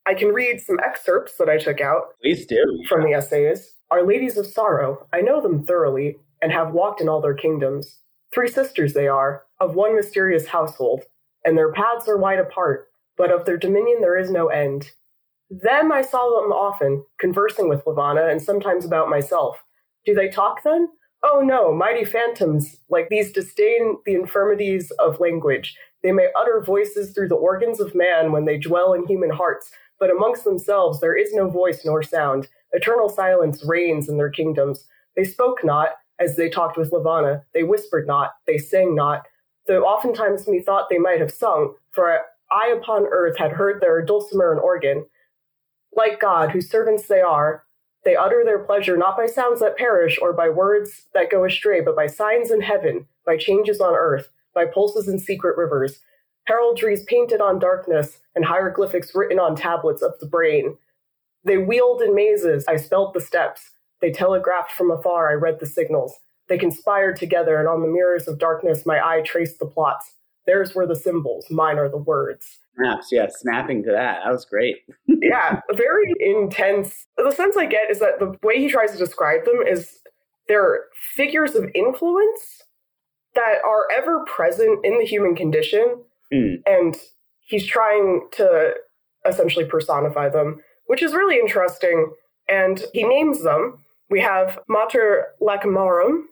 I 0.06 0.14
can 0.14 0.30
read 0.30 0.62
some 0.62 0.80
excerpts 0.84 1.38
that 1.38 1.50
I 1.50 1.58
took 1.58 1.82
out 1.82 2.16
Please 2.22 2.46
do. 2.46 2.84
from 2.88 3.04
the 3.04 3.14
essays. 3.14 3.74
Our 3.90 4.06
ladies 4.06 4.38
of 4.38 4.46
sorrow, 4.46 5.08
I 5.14 5.22
know 5.22 5.42
them 5.42 5.64
thoroughly, 5.64 6.18
and 6.42 6.52
have 6.52 6.74
walked 6.74 7.02
in 7.02 7.10
all 7.10 7.22
their 7.22 7.34
kingdoms. 7.34 8.00
Three 8.34 8.50
sisters 8.50 8.94
they 8.94 9.08
are, 9.08 9.44
of 9.60 9.76
one 9.76 9.96
mysterious 9.96 10.48
household, 10.48 11.04
and 11.44 11.58
their 11.58 11.72
paths 11.72 12.08
are 12.08 12.18
wide 12.18 12.40
apart, 12.40 12.88
but 13.18 13.32
of 13.32 13.46
their 13.46 13.58
dominion 13.58 14.02
there 14.02 14.18
is 14.18 14.30
no 14.30 14.48
end. 14.48 14.92
Them 15.64 15.90
I 15.90 16.02
saw 16.02 16.42
them 16.42 16.52
often, 16.52 17.06
conversing 17.18 17.70
with 17.70 17.86
Lavana, 17.86 18.30
and 18.30 18.42
sometimes 18.42 18.84
about 18.84 19.10
myself. 19.10 19.64
Do 20.06 20.14
they 20.14 20.28
talk 20.28 20.64
then? 20.64 20.90
Oh 21.24 21.40
no, 21.40 21.74
mighty 21.74 22.04
phantoms, 22.04 22.82
like 22.90 23.08
these 23.08 23.32
disdain 23.32 23.98
the 24.06 24.16
infirmities 24.16 24.92
of 25.00 25.22
language. 25.22 25.78
They 26.04 26.12
may 26.12 26.28
utter 26.38 26.62
voices 26.62 27.12
through 27.12 27.30
the 27.30 27.36
organs 27.36 27.80
of 27.80 27.96
man 27.96 28.34
when 28.34 28.44
they 28.44 28.58
dwell 28.58 28.92
in 28.94 29.08
human 29.08 29.30
hearts, 29.30 29.72
but 29.98 30.12
amongst 30.12 30.44
themselves 30.44 31.00
there 31.00 31.16
is 31.16 31.34
no 31.34 31.50
voice 31.50 31.86
nor 31.86 32.04
sound. 32.04 32.50
Eternal 32.74 33.08
silence 33.08 33.64
reigns 33.66 34.10
in 34.10 34.18
their 34.18 34.30
kingdoms. 34.30 34.86
They 35.16 35.24
spoke 35.24 35.64
not, 35.64 35.92
as 36.20 36.36
they 36.36 36.50
talked 36.50 36.78
with 36.78 36.92
Lavana. 36.92 37.44
They 37.54 37.64
whispered 37.64 38.08
not, 38.08 38.34
they 38.46 38.58
sang 38.58 38.94
not, 38.94 39.24
though 39.68 39.86
oftentimes 39.86 40.50
methought 40.50 40.90
they 40.90 40.98
might 41.00 41.22
have 41.22 41.32
sung, 41.32 41.76
for 41.92 42.20
I 42.52 42.76
upon 42.78 43.06
earth 43.06 43.38
had 43.38 43.54
heard 43.54 43.80
their 43.80 44.02
dulcimer 44.04 44.52
and 44.52 44.60
organ. 44.60 45.06
Like 45.96 46.20
God, 46.20 46.52
whose 46.52 46.70
servants 46.70 47.08
they 47.08 47.22
are, 47.22 47.64
they 48.04 48.16
utter 48.16 48.44
their 48.46 48.60
pleasure 48.60 48.98
not 48.98 49.18
by 49.18 49.26
sounds 49.26 49.62
that 49.62 49.78
perish 49.78 50.20
or 50.22 50.34
by 50.34 50.50
words 50.50 51.08
that 51.14 51.32
go 51.32 51.44
astray, 51.46 51.82
but 51.82 51.96
by 51.96 52.08
signs 52.08 52.52
in 52.52 52.62
heaven, 52.62 53.08
by 53.26 53.38
changes 53.38 53.82
on 53.82 53.96
earth, 53.96 54.30
by 54.54 54.66
pulses 54.66 55.08
in 55.08 55.20
secret 55.20 55.58
rivers, 55.58 56.00
heraldries 56.50 57.06
painted 57.08 57.42
on 57.42 57.60
darkness, 57.60 58.20
and 58.36 58.46
hieroglyphics 58.46 59.16
written 59.16 59.40
on 59.40 59.56
tablets 59.56 60.04
of 60.04 60.14
the 60.20 60.28
brain. 60.28 60.78
They 61.44 61.58
wheeled 61.58 62.02
in 62.02 62.14
mazes, 62.14 62.66
I 62.68 62.76
spelled 62.76 63.14
the 63.14 63.22
steps. 63.22 63.72
They 64.02 64.12
telegraphed 64.12 64.72
from 64.72 64.92
afar, 64.92 65.32
I 65.32 65.34
read 65.34 65.60
the 65.60 65.66
signals. 65.66 66.14
They 66.48 66.58
conspired 66.58 67.16
together, 67.16 67.58
and 67.58 67.68
on 67.68 67.82
the 67.82 67.88
mirrors 67.88 68.28
of 68.28 68.38
darkness 68.38 68.86
my 68.86 69.00
eye 69.00 69.22
traced 69.22 69.58
the 69.60 69.66
plots. 69.66 70.14
Theirs 70.46 70.76
were 70.76 70.86
the 70.86 70.96
symbols, 70.96 71.50
mine 71.50 71.80
are 71.80 71.90
the 71.90 71.98
words. 71.98 72.60
Snaps. 72.78 73.08
Yeah. 73.12 73.28
Snapping 73.30 73.84
to 73.84 73.92
that. 73.92 74.20
That 74.24 74.32
was 74.32 74.46
great. 74.46 74.78
yeah, 75.08 75.62
very 75.74 76.14
intense. 76.20 77.06
The 77.18 77.32
sense 77.32 77.56
I 77.58 77.66
get 77.66 77.90
is 77.90 78.00
that 78.00 78.20
the 78.20 78.36
way 78.44 78.58
he 78.60 78.68
tries 78.70 78.92
to 78.92 78.98
describe 78.98 79.46
them 79.46 79.62
is 79.68 80.00
they're 80.48 80.86
figures 81.16 81.56
of 81.56 81.70
influence 81.74 82.62
that 83.36 83.56
are 83.66 83.88
ever 83.96 84.24
present 84.26 84.86
in 84.86 84.98
the 85.00 85.06
human 85.06 85.36
condition, 85.36 86.04
Hmm. 86.32 86.56
and 86.66 86.96
he's 87.42 87.66
trying 87.68 88.28
to 88.34 88.74
essentially 89.28 89.66
personify 89.66 90.30
them, 90.30 90.60
which 90.88 91.04
is 91.04 91.14
really 91.14 91.36
interesting. 91.38 92.12
And 92.48 92.84
he 92.94 93.04
names 93.04 93.44
them. 93.44 93.80
We 94.10 94.22
have 94.22 94.60
Mater 94.70 95.28
Lacrimarum, 95.42 96.24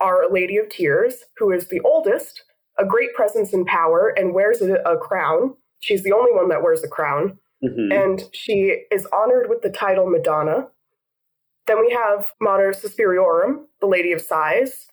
Our 0.00 0.30
Lady 0.30 0.56
of 0.56 0.68
Tears, 0.68 1.16
who 1.36 1.50
is 1.52 1.68
the 1.68 1.80
oldest, 1.80 2.42
a 2.78 2.84
great 2.84 3.12
presence 3.14 3.52
and 3.52 3.66
power, 3.66 4.08
and 4.16 4.32
wears 4.34 4.60
a, 4.62 4.74
a 4.84 4.96
crown. 4.96 5.54
She's 5.80 6.02
the 6.02 6.12
only 6.12 6.32
one 6.32 6.48
that 6.48 6.62
wears 6.62 6.82
a 6.84 6.88
crown 6.88 7.38
Mhm. 7.64 7.92
and 7.92 8.28
she 8.32 8.86
is 8.90 9.06
honored 9.06 9.48
with 9.48 9.62
the 9.62 9.70
title 9.70 10.08
Madonna. 10.08 10.70
Then 11.66 11.80
we 11.80 11.90
have 11.92 12.32
Mater 12.40 12.70
Suspiriorum, 12.72 13.66
the 13.80 13.86
Lady 13.86 14.12
of 14.12 14.20
Sighs, 14.20 14.88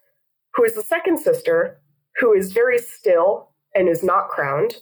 who 0.56 0.64
is 0.64 0.74
the 0.76 0.84
second 0.84 1.18
sister, 1.20 1.80
who 2.18 2.34
is 2.34 2.54
very 2.54 2.78
still 2.80 3.52
and 3.74 3.88
is 3.88 4.04
not 4.04 4.30
crowned. 4.30 4.82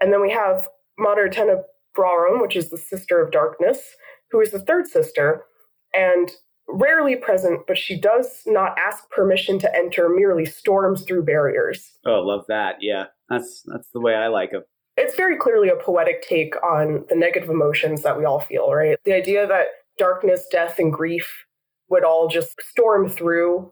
And 0.00 0.12
then 0.12 0.20
we 0.20 0.30
have 0.30 0.68
Mater 0.98 1.28
Tenebrarum, 1.28 2.40
which 2.40 2.56
is 2.56 2.70
the 2.70 2.78
Sister 2.78 3.20
of 3.20 3.30
Darkness, 3.30 3.96
who 4.30 4.40
is 4.40 4.50
the 4.50 4.58
third 4.58 4.86
sister 4.88 5.46
and 5.94 6.30
rarely 6.68 7.16
present, 7.16 7.66
but 7.66 7.76
she 7.76 7.98
does 8.00 8.42
not 8.46 8.76
ask 8.78 9.10
permission 9.10 9.58
to 9.58 9.74
enter, 9.76 10.08
merely 10.08 10.44
storms 10.44 11.04
through 11.04 11.22
barriers. 11.24 11.98
Oh, 12.06 12.20
love 12.20 12.46
that. 12.48 12.76
Yeah. 12.82 13.06
That's 13.28 13.62
that's 13.66 13.90
the 13.90 14.00
way 14.00 14.14
I 14.14 14.28
like 14.28 14.50
them. 14.52 14.64
It's 14.96 15.16
very 15.16 15.36
clearly 15.36 15.68
a 15.68 15.76
poetic 15.76 16.22
take 16.22 16.54
on 16.62 17.04
the 17.08 17.16
negative 17.16 17.48
emotions 17.48 18.02
that 18.02 18.18
we 18.18 18.24
all 18.24 18.40
feel, 18.40 18.72
right? 18.72 18.98
The 19.04 19.14
idea 19.14 19.46
that 19.46 19.66
darkness, 19.98 20.46
death, 20.50 20.78
and 20.78 20.92
grief 20.92 21.44
would 21.88 22.04
all 22.04 22.28
just 22.28 22.60
storm 22.62 23.08
through 23.08 23.70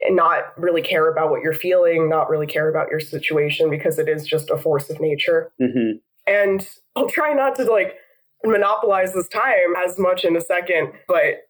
and 0.00 0.16
not 0.16 0.58
really 0.58 0.82
care 0.82 1.10
about 1.10 1.30
what 1.30 1.42
you're 1.42 1.52
feeling, 1.52 2.08
not 2.08 2.30
really 2.30 2.46
care 2.46 2.68
about 2.68 2.90
your 2.90 3.00
situation 3.00 3.70
because 3.70 3.98
it 3.98 4.08
is 4.08 4.26
just 4.26 4.50
a 4.50 4.56
force 4.56 4.88
of 4.90 5.00
nature. 5.00 5.52
hmm 5.60 5.98
And 6.26 6.68
I'll 6.96 7.08
try 7.08 7.32
not 7.32 7.54
to 7.56 7.64
like 7.64 7.96
monopolize 8.44 9.12
this 9.12 9.28
time 9.28 9.74
as 9.84 9.98
much 9.98 10.24
in 10.24 10.36
a 10.36 10.40
second, 10.40 10.92
but 11.06 11.46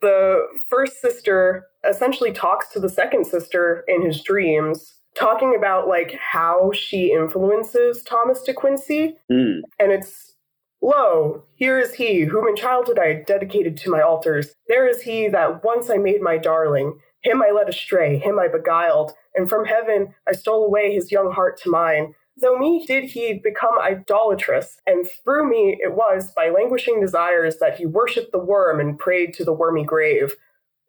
the 0.00 0.46
first 0.68 1.00
sister 1.00 1.66
essentially 1.88 2.32
talks 2.32 2.68
to 2.68 2.80
the 2.80 2.88
second 2.88 3.26
sister 3.26 3.84
in 3.86 4.04
his 4.04 4.22
dreams, 4.22 4.94
talking 5.18 5.54
about 5.56 5.88
like 5.88 6.12
how 6.12 6.72
she 6.72 7.12
influences 7.12 8.02
Thomas 8.02 8.42
de 8.42 8.54
Quincey. 8.54 9.16
Mm. 9.30 9.60
And 9.78 9.92
it's, 9.92 10.34
Lo, 10.80 11.44
here 11.54 11.78
is 11.78 11.94
he, 11.94 12.22
whom 12.22 12.48
in 12.48 12.56
childhood 12.56 12.98
I 12.98 13.22
dedicated 13.26 13.76
to 13.78 13.90
my 13.90 14.00
altars. 14.00 14.54
There 14.68 14.88
is 14.88 15.02
he 15.02 15.28
that 15.28 15.62
once 15.64 15.90
I 15.90 15.96
made 15.96 16.20
my 16.20 16.38
darling. 16.38 16.98
Him 17.22 17.40
I 17.40 17.52
led 17.52 17.68
astray, 17.68 18.18
him 18.18 18.40
I 18.40 18.48
beguiled, 18.48 19.12
and 19.36 19.48
from 19.48 19.64
heaven 19.64 20.12
I 20.28 20.32
stole 20.32 20.64
away 20.64 20.92
his 20.92 21.12
young 21.12 21.30
heart 21.30 21.56
to 21.58 21.70
mine. 21.70 22.14
Though 22.36 22.58
me 22.58 22.84
did 22.84 23.04
he 23.04 23.34
become 23.34 23.78
idolatrous, 23.78 24.78
and 24.84 25.06
through 25.06 25.48
me 25.48 25.78
it 25.80 25.94
was 25.94 26.32
by 26.32 26.48
languishing 26.48 27.00
desires 27.00 27.58
that 27.58 27.76
he 27.76 27.86
worshipped 27.86 28.32
the 28.32 28.38
worm 28.38 28.80
and 28.80 28.98
prayed 28.98 29.34
to 29.34 29.44
the 29.44 29.52
wormy 29.52 29.84
grave. 29.84 30.34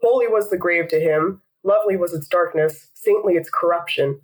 Holy 0.01 0.27
was 0.27 0.49
the 0.49 0.57
grave 0.57 0.87
to 0.87 0.99
him, 0.99 1.42
lovely 1.63 1.97
was 1.97 2.13
its 2.13 2.27
darkness, 2.27 2.89
saintly 2.93 3.35
its 3.35 3.49
corruption. 3.49 4.21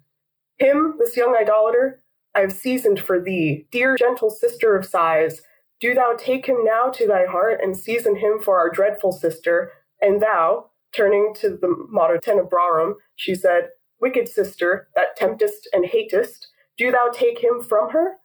Him, 0.57 0.95
this 0.99 1.15
young 1.15 1.35
idolater, 1.39 2.03
I 2.35 2.41
have 2.41 2.53
seasoned 2.53 2.99
for 2.99 3.19
thee, 3.19 3.65
dear 3.71 3.95
gentle 3.95 4.29
sister 4.29 4.75
of 4.75 4.85
sighs. 4.85 5.41
Do 5.79 5.93
thou 5.93 6.13
take 6.17 6.45
him 6.45 6.63
now 6.63 6.89
to 6.89 7.07
thy 7.07 7.25
heart 7.25 7.59
and 7.63 7.75
season 7.75 8.17
him 8.17 8.39
for 8.39 8.57
our 8.59 8.69
dreadful 8.69 9.11
sister. 9.11 9.71
And 10.01 10.21
thou, 10.21 10.69
turning 10.95 11.33
to 11.35 11.49
the 11.49 11.73
Mater 11.89 12.17
Tenebrarum, 12.17 12.95
she 13.15 13.35
said, 13.35 13.69
Wicked 14.01 14.29
sister, 14.29 14.87
that 14.95 15.15
temptest 15.17 15.67
and 15.73 15.85
hatest, 15.85 16.47
do 16.77 16.91
thou 16.91 17.09
take 17.13 17.39
him 17.39 17.61
from 17.61 17.89
her? 17.89 18.15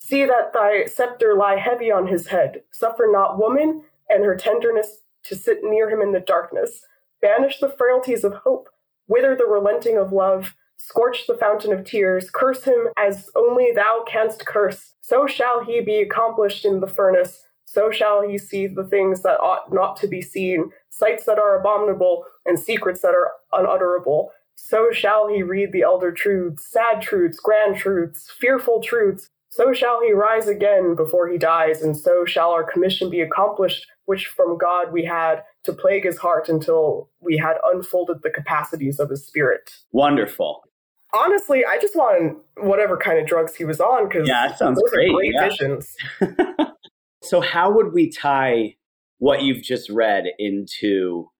See 0.00 0.24
that 0.24 0.52
thy 0.52 0.86
scepter 0.86 1.36
lie 1.36 1.56
heavy 1.56 1.92
on 1.92 2.08
his 2.08 2.26
head. 2.26 2.62
Suffer 2.72 3.08
not 3.08 3.38
woman 3.38 3.82
and 4.08 4.24
her 4.24 4.36
tenderness 4.36 4.98
to 5.24 5.36
sit 5.36 5.58
near 5.62 5.88
him 5.88 6.00
in 6.00 6.10
the 6.10 6.20
darkness. 6.20 6.84
Banish 7.22 7.60
the 7.60 7.72
frailties 7.78 8.24
of 8.24 8.34
hope, 8.34 8.68
wither 9.06 9.34
the 9.36 9.46
relenting 9.46 9.96
of 9.96 10.12
love, 10.12 10.54
scorch 10.76 11.26
the 11.28 11.36
fountain 11.36 11.72
of 11.72 11.84
tears, 11.84 12.28
curse 12.30 12.64
him 12.64 12.88
as 12.98 13.30
only 13.36 13.70
thou 13.74 14.04
canst 14.06 14.44
curse. 14.44 14.94
So 15.00 15.26
shall 15.26 15.64
he 15.64 15.80
be 15.80 16.00
accomplished 16.00 16.64
in 16.64 16.80
the 16.80 16.88
furnace, 16.88 17.44
so 17.64 17.90
shall 17.90 18.28
he 18.28 18.36
see 18.36 18.66
the 18.66 18.84
things 18.84 19.22
that 19.22 19.40
ought 19.40 19.72
not 19.72 19.96
to 19.98 20.08
be 20.08 20.20
seen, 20.20 20.70
sights 20.90 21.24
that 21.24 21.38
are 21.38 21.58
abominable, 21.58 22.24
and 22.44 22.58
secrets 22.58 23.00
that 23.02 23.14
are 23.14 23.30
unutterable. 23.52 24.32
So 24.56 24.90
shall 24.92 25.28
he 25.28 25.42
read 25.42 25.72
the 25.72 25.82
elder 25.82 26.12
truths, 26.12 26.68
sad 26.70 27.00
truths, 27.00 27.38
grand 27.38 27.76
truths, 27.76 28.30
fearful 28.40 28.82
truths. 28.82 29.28
So 29.52 29.74
shall 29.74 30.00
he 30.00 30.12
rise 30.12 30.48
again 30.48 30.94
before 30.96 31.28
he 31.28 31.36
dies, 31.36 31.82
and 31.82 31.94
so 31.94 32.24
shall 32.24 32.52
our 32.52 32.64
commission 32.64 33.10
be 33.10 33.20
accomplished, 33.20 33.86
which 34.06 34.28
from 34.28 34.56
God 34.56 34.92
we 34.92 35.04
had 35.04 35.42
to 35.64 35.74
plague 35.74 36.04
his 36.04 36.16
heart 36.16 36.48
until 36.48 37.10
we 37.20 37.36
had 37.36 37.56
unfolded 37.62 38.22
the 38.22 38.30
capacities 38.30 38.98
of 38.98 39.10
his 39.10 39.26
spirit. 39.26 39.70
Wonderful. 39.92 40.62
Honestly, 41.12 41.66
I 41.66 41.76
just 41.78 41.94
want 41.94 42.38
whatever 42.62 42.96
kind 42.96 43.18
of 43.18 43.26
drugs 43.26 43.54
he 43.54 43.66
was 43.66 43.78
on 43.78 44.08
because 44.08 44.26
Yeah, 44.26 44.48
that 44.48 44.58
sounds 44.58 44.82
great, 44.90 45.12
great 45.12 45.34
yeah. 45.34 45.48
visions. 45.50 45.94
So, 47.22 47.40
how 47.40 47.70
would 47.70 47.92
we 47.92 48.10
tie 48.10 48.74
what 49.18 49.42
you've 49.42 49.62
just 49.62 49.88
read 49.88 50.24
into 50.40 51.30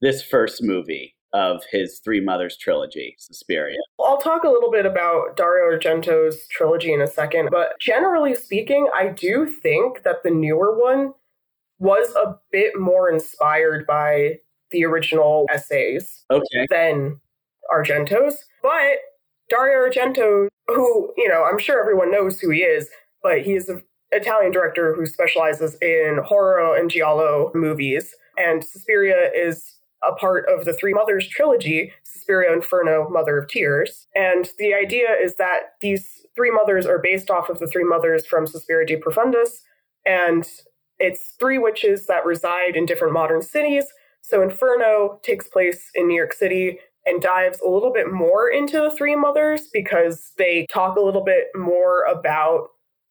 this 0.00 0.22
first 0.22 0.62
movie 0.62 1.15
of 1.36 1.62
his 1.70 1.98
Three 1.98 2.20
Mothers 2.20 2.56
trilogy, 2.56 3.14
Suspiria? 3.18 3.76
I'll 4.00 4.16
talk 4.16 4.44
a 4.44 4.48
little 4.48 4.70
bit 4.70 4.86
about 4.86 5.36
Dario 5.36 5.76
Argento's 5.76 6.48
trilogy 6.48 6.94
in 6.94 7.02
a 7.02 7.06
second, 7.06 7.50
but 7.52 7.78
generally 7.78 8.34
speaking, 8.34 8.88
I 8.94 9.08
do 9.08 9.46
think 9.46 10.02
that 10.02 10.22
the 10.24 10.30
newer 10.30 10.76
one 10.78 11.12
was 11.78 12.14
a 12.16 12.36
bit 12.50 12.78
more 12.80 13.10
inspired 13.10 13.86
by 13.86 14.38
the 14.70 14.84
original 14.86 15.46
essays 15.52 16.24
Okay. 16.30 16.66
than 16.70 17.20
Argento's. 17.70 18.42
But 18.62 18.96
Dario 19.50 19.86
Argento, 19.88 20.48
who, 20.68 21.12
you 21.18 21.28
know, 21.28 21.44
I'm 21.44 21.58
sure 21.58 21.78
everyone 21.78 22.10
knows 22.10 22.40
who 22.40 22.48
he 22.50 22.60
is, 22.62 22.88
but 23.22 23.42
he 23.42 23.52
is 23.54 23.68
an 23.68 23.82
Italian 24.12 24.52
director 24.52 24.94
who 24.94 25.04
specializes 25.04 25.76
in 25.82 26.20
horror 26.24 26.76
and 26.76 26.90
giallo 26.90 27.50
movies. 27.54 28.14
And 28.38 28.64
Suspiria 28.64 29.30
is 29.34 29.75
a 30.08 30.14
part 30.14 30.46
of 30.48 30.64
the 30.64 30.72
Three 30.72 30.92
Mothers 30.92 31.28
trilogy, 31.28 31.92
Suspiria 32.04 32.52
Inferno, 32.52 33.08
Mother 33.08 33.38
of 33.38 33.48
Tears. 33.48 34.06
And 34.14 34.50
the 34.58 34.74
idea 34.74 35.08
is 35.20 35.36
that 35.36 35.74
these 35.80 36.08
three 36.34 36.50
mothers 36.50 36.86
are 36.86 36.98
based 36.98 37.30
off 37.30 37.48
of 37.48 37.58
the 37.58 37.66
three 37.66 37.84
mothers 37.84 38.26
from 38.26 38.46
Suspiria 38.46 38.86
de 38.86 38.96
Profundis. 38.96 39.60
And 40.04 40.48
it's 40.98 41.34
three 41.38 41.58
witches 41.58 42.06
that 42.06 42.24
reside 42.24 42.76
in 42.76 42.86
different 42.86 43.12
modern 43.12 43.42
cities. 43.42 43.84
So 44.22 44.42
Inferno 44.42 45.20
takes 45.22 45.48
place 45.48 45.90
in 45.94 46.08
New 46.08 46.16
York 46.16 46.32
City 46.32 46.78
and 47.04 47.22
dives 47.22 47.60
a 47.60 47.68
little 47.68 47.92
bit 47.92 48.10
more 48.12 48.48
into 48.50 48.80
the 48.80 48.90
three 48.90 49.14
mothers 49.14 49.68
because 49.72 50.32
they 50.38 50.66
talk 50.72 50.96
a 50.96 51.00
little 51.00 51.22
bit 51.24 51.46
more 51.54 52.02
about 52.04 52.68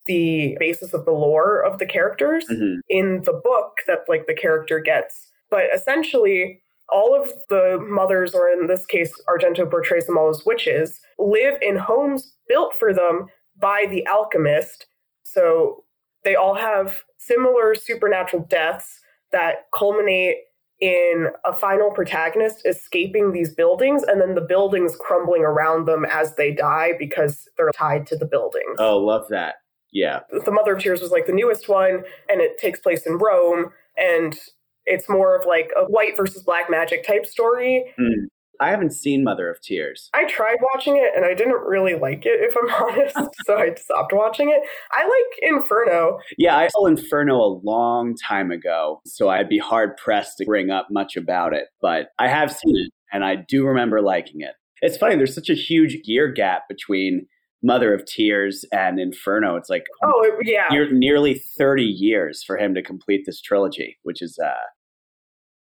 the 0.07 0.55
basis 0.59 0.93
of 0.93 1.05
the 1.05 1.11
lore 1.11 1.63
of 1.63 1.79
the 1.79 1.85
characters 1.85 2.45
Mhm. 2.51 2.79
in 2.89 3.21
the 3.23 3.33
book 3.33 3.79
that 3.87 4.03
like 4.07 4.27
the 4.27 4.35
character 4.35 4.79
gets. 4.79 5.31
But 5.49 5.73
essentially, 5.73 6.61
all 6.89 7.19
of 7.19 7.31
the 7.49 7.77
mothers, 7.87 8.33
or 8.35 8.49
in 8.49 8.67
this 8.67 8.85
case, 8.85 9.11
Argento 9.27 9.69
portrays 9.69 10.05
them 10.05 10.17
all 10.17 10.29
as 10.29 10.43
witches, 10.45 10.99
live 11.19 11.57
in 11.61 11.77
homes 11.77 12.33
built 12.47 12.73
for 12.77 12.93
them 12.93 13.25
by 13.59 13.85
the 13.89 14.05
alchemist. 14.07 14.85
So 15.25 15.83
they 16.23 16.35
all 16.35 16.55
have 16.55 17.01
similar 17.17 17.73
supernatural 17.75 18.45
deaths 18.49 18.99
that 19.31 19.65
culminate 19.73 20.37
in 20.81 21.27
a 21.45 21.53
final 21.53 21.89
protagonist 21.89 22.65
escaping 22.65 23.31
these 23.31 23.55
buildings 23.55 24.03
and 24.03 24.19
then 24.19 24.35
the 24.35 24.41
buildings 24.41 24.95
crumbling 24.99 25.41
around 25.43 25.85
them 25.87 26.03
as 26.05 26.35
they 26.35 26.51
die 26.53 26.91
because 26.99 27.47
they're 27.55 27.71
tied 27.71 28.05
to 28.05 28.17
the 28.17 28.25
buildings 28.25 28.75
Oh, 28.77 28.97
love 28.97 29.25
that. 29.29 29.55
Yeah. 29.93 30.19
the 30.43 30.51
Mother 30.51 30.73
of 30.75 30.81
Tears 30.81 30.99
was 31.01 31.11
like 31.11 31.25
the 31.27 31.31
newest 31.33 31.69
one, 31.69 32.03
and 32.29 32.41
it 32.41 32.57
takes 32.57 32.81
place 32.81 33.05
in 33.07 33.17
Rome, 33.17 33.71
and 33.97 34.37
it's 34.85 35.09
more 35.09 35.35
of 35.35 35.45
like 35.45 35.71
a 35.75 35.85
white 35.85 36.17
versus 36.17 36.43
black 36.43 36.69
magic 36.69 37.05
type 37.05 37.25
story. 37.25 37.93
Mm. 37.99 38.27
I 38.59 38.69
haven't 38.69 38.91
seen 38.91 39.23
Mother 39.23 39.49
of 39.49 39.59
Tears. 39.61 40.09
I 40.13 40.25
tried 40.25 40.57
watching 40.73 40.95
it, 40.95 41.11
and 41.13 41.25
I 41.25 41.33
didn't 41.33 41.61
really 41.65 41.95
like 41.95 42.25
it, 42.25 42.39
if 42.39 42.55
I'm 42.55 42.73
honest, 42.83 43.35
so 43.45 43.57
I 43.57 43.73
stopped 43.75 44.13
watching 44.13 44.49
it. 44.49 44.61
I 44.93 45.03
like 45.03 45.51
Inferno. 45.51 46.19
Yeah, 46.37 46.57
I 46.57 46.69
saw 46.69 46.85
Inferno 46.85 47.35
a 47.35 47.59
long 47.63 48.15
time 48.15 48.51
ago, 48.51 49.01
so 49.05 49.29
I'd 49.29 49.49
be 49.49 49.57
hard 49.57 49.97
pressed 49.97 50.37
to 50.37 50.45
bring 50.45 50.69
up 50.69 50.87
much 50.89 51.17
about 51.17 51.53
it, 51.53 51.65
but 51.81 52.07
I 52.17 52.29
have 52.29 52.51
seen 52.51 52.77
it 52.77 52.91
and 53.11 53.23
I 53.23 53.35
do 53.35 53.65
remember 53.65 54.01
liking 54.01 54.41
it. 54.41 54.55
It's 54.81 54.97
funny, 54.97 55.15
there's 55.15 55.33
such 55.33 55.49
a 55.49 55.55
huge 55.55 55.97
year 56.03 56.31
gap 56.31 56.63
between 56.67 57.27
Mother 57.65 57.93
of 57.95 58.05
Tears 58.05 58.63
and 58.71 58.99
Inferno. 58.99 59.55
It's 59.55 59.69
like 59.71 59.87
Oh, 60.03 60.31
yeah. 60.43 60.67
near, 60.69 60.91
nearly 60.91 61.41
30 61.57 61.83
years 61.83 62.43
for 62.45 62.57
him 62.57 62.75
to 62.75 62.83
complete 62.83 63.23
this 63.25 63.41
trilogy, 63.41 63.97
which 64.03 64.21
is 64.21 64.37
uh 64.37 64.53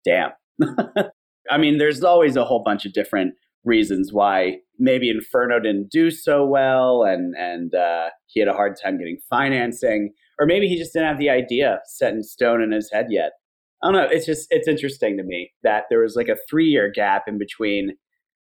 damn. 0.06 0.32
I 1.50 1.58
mean, 1.58 1.78
there's 1.78 2.04
always 2.04 2.36
a 2.36 2.44
whole 2.44 2.62
bunch 2.64 2.86
of 2.86 2.94
different 2.94 3.36
reasons 3.64 4.12
why 4.12 4.58
maybe 4.78 5.10
Inferno 5.10 5.60
didn't 5.60 5.90
do 5.90 6.12
so 6.12 6.46
well 6.46 7.04
and 7.04 7.34
and 7.38 7.74
uh, 7.74 8.10
he 8.28 8.42
had 8.42 8.50
a 8.50 8.54
hard 8.54 8.76
time 8.84 8.98
getting 8.98 9.18
financing 9.30 10.12
or 10.40 10.46
maybe 10.46 10.68
he 10.68 10.78
just 10.78 10.92
didn't 10.92 11.08
have 11.08 11.20
the 11.20 11.30
idea 11.30 11.80
set 11.86 12.14
in 12.14 12.22
stone 12.24 12.62
in 12.62 12.72
his 12.74 12.92
head 12.92 13.08
yet. 13.10 13.32
I 13.82 13.88
don't 13.88 13.94
know. 13.94 14.08
It's 14.12 14.26
just 14.26 14.48
it's 14.50 14.68
interesting 14.68 15.16
to 15.18 15.24
me 15.24 15.52
that 15.64 15.84
there 15.90 16.02
was 16.02 16.16
like 16.16 16.28
a 16.28 16.38
three 16.50 16.68
year 16.68 16.92
gap 16.94 17.24
in 17.28 17.38
between 17.38 17.96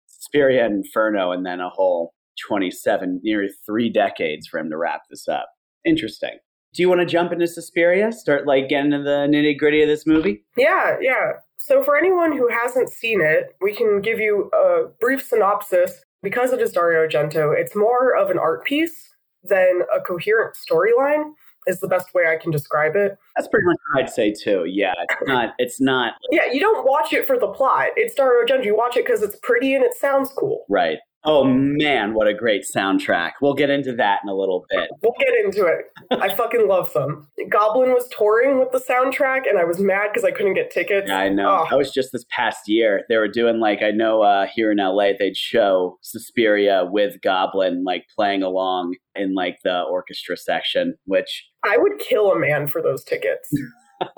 Suspiria 0.07 0.65
and 0.65 0.83
Inferno, 0.85 1.31
and 1.31 1.45
then 1.45 1.59
a 1.59 1.69
whole 1.69 2.13
twenty 2.47 2.71
seven, 2.71 3.19
nearly 3.23 3.49
three 3.65 3.89
decades 3.89 4.47
for 4.47 4.59
him 4.59 4.69
to 4.69 4.77
wrap 4.77 5.01
this 5.09 5.27
up. 5.27 5.49
Interesting. 5.85 6.37
Do 6.73 6.81
you 6.81 6.87
want 6.89 7.01
to 7.01 7.05
jump 7.05 7.33
into 7.33 7.47
Suspiria? 7.47 8.13
Start 8.13 8.47
like 8.47 8.69
getting 8.69 8.93
into 8.93 9.03
the 9.03 9.27
nitty 9.29 9.57
gritty 9.57 9.81
of 9.81 9.89
this 9.89 10.07
movie? 10.07 10.43
Yeah, 10.55 10.97
yeah. 11.01 11.33
So, 11.57 11.83
for 11.83 11.97
anyone 11.97 12.31
who 12.35 12.47
hasn't 12.49 12.89
seen 12.89 13.19
it, 13.21 13.55
we 13.61 13.75
can 13.75 14.01
give 14.01 14.19
you 14.19 14.49
a 14.53 14.87
brief 14.99 15.23
synopsis. 15.23 16.03
Because 16.23 16.53
it 16.53 16.61
is 16.61 16.71
Dario 16.71 17.07
Argento, 17.07 17.51
it's 17.57 17.75
more 17.75 18.15
of 18.15 18.29
an 18.29 18.37
art 18.37 18.63
piece 18.63 19.09
than 19.43 19.81
a 19.91 19.99
coherent 19.99 20.55
storyline, 20.55 21.31
is 21.65 21.79
the 21.79 21.87
best 21.87 22.13
way 22.13 22.27
I 22.27 22.37
can 22.39 22.51
describe 22.51 22.95
it. 22.95 23.17
That's 23.35 23.47
pretty 23.47 23.65
much 23.65 23.77
what 23.91 24.03
I'd 24.03 24.09
say 24.11 24.31
too. 24.31 24.65
Yeah, 24.67 24.93
it's 25.01 25.27
not. 25.27 25.53
It's 25.57 25.81
not 25.81 26.13
Yeah, 26.29 26.51
you 26.51 26.59
don't 26.59 26.85
watch 26.85 27.11
it 27.11 27.25
for 27.25 27.39
the 27.39 27.47
plot. 27.47 27.87
It's 27.95 28.13
Dario 28.13 28.45
Argento. 28.45 28.65
You 28.65 28.77
watch 28.77 28.97
it 28.97 29.05
because 29.05 29.23
it's 29.23 29.35
pretty 29.41 29.73
and 29.73 29.83
it 29.83 29.95
sounds 29.95 30.29
cool. 30.31 30.65
right. 30.69 30.99
Oh 31.23 31.43
man, 31.43 32.15
what 32.15 32.27
a 32.27 32.33
great 32.33 32.63
soundtrack. 32.63 33.33
We'll 33.41 33.53
get 33.53 33.69
into 33.69 33.93
that 33.93 34.21
in 34.23 34.29
a 34.29 34.33
little 34.33 34.65
bit. 34.71 34.89
We'll 35.03 35.13
get 35.19 35.33
into 35.45 35.67
it. 35.67 35.85
I 36.19 36.33
fucking 36.33 36.67
love 36.67 36.91
them. 36.93 37.27
Goblin 37.47 37.91
was 37.91 38.07
touring 38.09 38.57
with 38.57 38.71
the 38.71 38.79
soundtrack, 38.79 39.47
and 39.47 39.59
I 39.59 39.63
was 39.63 39.79
mad 39.79 40.07
because 40.11 40.23
I 40.23 40.31
couldn't 40.31 40.55
get 40.55 40.71
tickets. 40.71 41.09
Yeah, 41.09 41.19
I 41.19 41.29
know. 41.29 41.61
Oh. 41.61 41.67
That 41.69 41.77
was 41.77 41.91
just 41.91 42.11
this 42.11 42.25
past 42.31 42.67
year. 42.67 43.03
They 43.07 43.17
were 43.17 43.27
doing 43.27 43.59
like 43.59 43.83
I 43.83 43.91
know 43.91 44.23
uh, 44.23 44.47
here 44.47 44.71
in 44.71 44.79
LA 44.79 45.11
they'd 45.17 45.37
show 45.37 45.99
Suspiria 46.01 46.85
with 46.89 47.21
Goblin 47.21 47.83
like 47.83 48.05
playing 48.15 48.41
along 48.41 48.95
in 49.13 49.35
like 49.35 49.59
the 49.63 49.83
orchestra 49.83 50.35
section, 50.35 50.95
which 51.05 51.47
I 51.63 51.77
would 51.77 51.99
kill 51.99 52.31
a 52.31 52.39
man 52.39 52.65
for 52.67 52.81
those 52.81 53.03
tickets. 53.03 53.47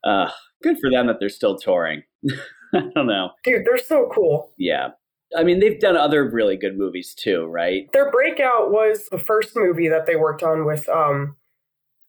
uh 0.02 0.30
good 0.62 0.78
for 0.80 0.90
them 0.90 1.06
that 1.08 1.16
they're 1.20 1.28
still 1.28 1.58
touring. 1.58 2.04
I 2.74 2.80
don't 2.94 3.06
know. 3.06 3.30
Dude, 3.44 3.66
they're 3.66 3.76
so 3.76 4.08
cool. 4.14 4.52
Yeah. 4.56 4.90
I 5.36 5.44
mean, 5.44 5.60
they've 5.60 5.78
done 5.78 5.96
other 5.96 6.28
really 6.28 6.56
good 6.56 6.76
movies 6.76 7.14
too, 7.14 7.46
right? 7.46 7.90
Their 7.92 8.10
breakout 8.10 8.70
was 8.70 9.06
the 9.10 9.18
first 9.18 9.52
movie 9.54 9.88
that 9.88 10.06
they 10.06 10.16
worked 10.16 10.42
on 10.42 10.66
with 10.66 10.88
um, 10.88 11.36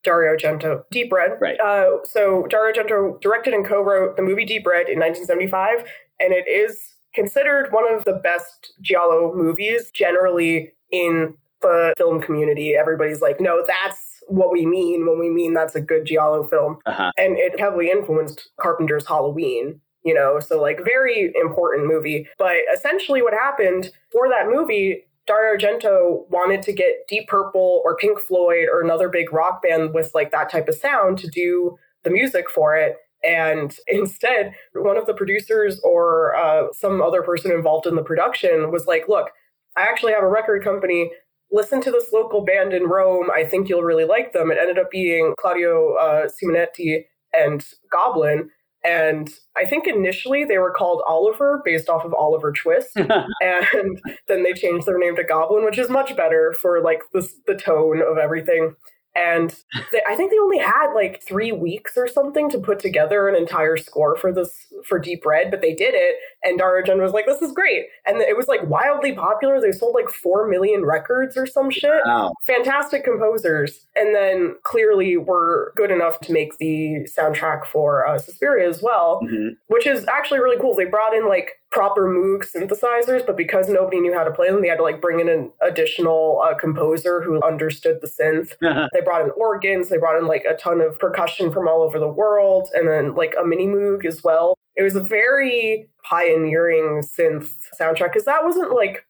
Dario 0.03 0.35
Argento, 0.35 0.83
Deep 0.91 1.11
Red. 1.11 1.37
Right. 1.39 1.59
Uh, 1.59 2.03
so 2.03 2.47
Dario 2.49 2.73
Argento 2.73 3.21
directed 3.21 3.53
and 3.53 3.65
co-wrote 3.65 4.15
the 4.15 4.23
movie 4.23 4.45
Deep 4.45 4.65
Red 4.65 4.89
in 4.89 4.99
1975, 4.99 5.85
and 6.19 6.33
it 6.33 6.47
is 6.47 6.95
considered 7.13 7.71
one 7.71 7.91
of 7.93 8.05
the 8.05 8.19
best 8.23 8.73
giallo 8.81 9.33
movies 9.35 9.91
generally 9.93 10.71
in 10.91 11.35
the 11.61 11.93
film 11.97 12.21
community. 12.21 12.75
Everybody's 12.75 13.21
like, 13.21 13.39
no, 13.39 13.63
that's 13.65 14.23
what 14.27 14.51
we 14.51 14.65
mean 14.65 15.05
when 15.05 15.19
we 15.19 15.29
mean 15.29 15.53
that's 15.53 15.75
a 15.75 15.81
good 15.81 16.05
giallo 16.05 16.43
film. 16.43 16.77
Uh-huh. 16.85 17.11
And 17.17 17.37
it 17.37 17.59
heavily 17.59 17.91
influenced 17.91 18.49
Carpenter's 18.59 19.07
Halloween, 19.07 19.81
you 20.03 20.13
know, 20.13 20.39
so 20.39 20.61
like 20.61 20.79
very 20.83 21.31
important 21.39 21.87
movie. 21.87 22.27
But 22.37 22.57
essentially 22.73 23.21
what 23.21 23.33
happened 23.33 23.91
for 24.11 24.27
that 24.29 24.47
movie, 24.47 25.03
Dario 25.27 25.57
Argento 25.57 26.29
wanted 26.29 26.61
to 26.63 26.73
get 26.73 27.07
Deep 27.07 27.27
Purple 27.27 27.81
or 27.85 27.95
Pink 27.95 28.19
Floyd 28.19 28.67
or 28.71 28.81
another 28.81 29.09
big 29.09 29.31
rock 29.31 29.61
band 29.61 29.93
with 29.93 30.11
like 30.13 30.31
that 30.31 30.51
type 30.51 30.67
of 30.67 30.75
sound 30.75 31.17
to 31.19 31.27
do 31.27 31.77
the 32.03 32.09
music 32.09 32.49
for 32.49 32.75
it. 32.75 32.97
And 33.23 33.75
instead, 33.87 34.55
one 34.73 34.97
of 34.97 35.05
the 35.05 35.13
producers 35.13 35.79
or 35.83 36.35
uh, 36.35 36.67
some 36.73 37.01
other 37.01 37.21
person 37.21 37.51
involved 37.51 37.87
in 37.87 37.95
the 37.95 38.03
production 38.03 38.71
was 38.71 38.87
like, 38.87 39.07
look, 39.07 39.29
I 39.77 39.83
actually 39.83 40.13
have 40.13 40.23
a 40.23 40.29
record 40.29 40.63
company. 40.63 41.11
Listen 41.51 41.81
to 41.81 41.91
this 41.91 42.11
local 42.13 42.43
band 42.43 42.73
in 42.73 42.83
Rome. 42.83 43.29
I 43.33 43.43
think 43.43 43.67
you'll 43.67 43.83
really 43.83 44.05
like 44.05 44.33
them. 44.33 44.51
It 44.51 44.57
ended 44.59 44.79
up 44.79 44.89
being 44.89 45.33
Claudio 45.39 45.95
uh, 45.95 46.27
Simonetti 46.27 47.03
and 47.33 47.65
Goblin. 47.91 48.49
And 48.83 49.29
I 49.55 49.65
think 49.65 49.87
initially 49.87 50.43
they 50.43 50.57
were 50.57 50.71
called 50.71 51.03
Oliver 51.07 51.61
based 51.63 51.89
off 51.89 52.03
of 52.03 52.13
Oliver 52.13 52.51
Twist. 52.51 52.89
and 52.95 54.01
then 54.27 54.43
they 54.43 54.53
changed 54.53 54.87
their 54.87 54.97
name 54.97 55.15
to 55.15 55.23
Goblin, 55.23 55.65
which 55.65 55.77
is 55.77 55.89
much 55.89 56.15
better 56.15 56.53
for 56.53 56.81
like 56.81 57.01
the, 57.13 57.27
the 57.47 57.55
tone 57.55 58.01
of 58.01 58.17
everything. 58.17 58.75
And 59.15 59.53
they, 59.91 60.01
I 60.07 60.15
think 60.15 60.31
they 60.31 60.37
only 60.39 60.57
had 60.57 60.93
like 60.93 61.21
three 61.21 61.51
weeks 61.51 61.97
or 61.97 62.07
something 62.07 62.49
to 62.49 62.57
put 62.57 62.79
together 62.79 63.27
an 63.27 63.35
entire 63.35 63.75
score 63.75 64.15
for 64.15 64.31
this 64.31 64.67
for 64.87 64.99
Deep 64.99 65.25
Red, 65.25 65.51
but 65.51 65.61
they 65.61 65.73
did 65.75 65.93
it. 65.93 66.15
And 66.43 66.59
Argento 66.61 67.01
was 67.01 67.11
like, 67.11 67.25
"This 67.25 67.41
is 67.41 67.51
great," 67.51 67.87
and 68.05 68.17
it 68.21 68.37
was 68.37 68.47
like 68.47 68.63
wildly 68.63 69.13
popular. 69.13 69.59
They 69.59 69.73
sold 69.73 69.95
like 69.95 70.09
four 70.09 70.47
million 70.47 70.85
records 70.85 71.35
or 71.35 71.45
some 71.45 71.69
shit. 71.69 72.01
Wow. 72.05 72.31
Fantastic 72.47 73.03
composers, 73.03 73.85
and 73.95 74.15
then 74.15 74.55
clearly 74.63 75.17
were 75.17 75.73
good 75.75 75.91
enough 75.91 76.19
to 76.21 76.31
make 76.33 76.57
the 76.57 77.05
soundtrack 77.17 77.65
for 77.65 78.07
uh, 78.07 78.17
Suspiria 78.17 78.67
as 78.67 78.81
well 78.81 79.19
Mhm. 79.23 79.57
which 79.67 79.85
is 79.87 80.07
actually 80.07 80.39
really 80.39 80.57
cool. 80.59 80.73
They 80.73 80.85
brought 80.85 81.13
in 81.13 81.27
like 81.27 81.51
proper 81.71 82.07
Moog 82.07 82.43
synthesizers, 82.45 83.25
but 83.25 83.37
because 83.37 83.69
nobody 83.69 83.99
knew 84.01 84.13
how 84.13 84.23
to 84.25 84.31
play 84.31 84.49
them, 84.49 84.61
they 84.61 84.67
had 84.67 84.75
to 84.77 84.83
like 84.83 84.99
bring 85.01 85.19
in 85.21 85.29
an 85.29 85.51
additional 85.61 86.41
uh, 86.45 86.53
composer 86.53 87.21
who 87.21 87.41
understood 87.43 87.99
the 88.01 88.07
synth. 88.07 88.51
They 88.93 89.01
brought 89.01 89.21
in 89.23 89.31
organs, 89.37 89.89
they 89.89 89.97
brought 89.97 90.17
in 90.19 90.27
like 90.27 90.43
a 90.49 90.55
ton 90.55 90.81
of 90.81 90.99
percussion 90.99 91.51
from 91.51 91.67
all 91.67 91.81
over 91.81 91.97
the 91.97 92.07
world, 92.09 92.69
and 92.73 92.87
then 92.87 93.15
like 93.15 93.33
a 93.41 93.45
mini 93.45 93.67
Moog 93.67 94.05
as 94.05 94.23
well. 94.23 94.57
It 94.75 94.83
was 94.83 94.95
a 94.95 95.01
very 95.01 95.89
pioneering 96.03 97.01
synth 97.03 97.51
soundtrack 97.79 98.11
because 98.13 98.25
that 98.25 98.43
wasn't 98.43 98.73
like 98.73 99.05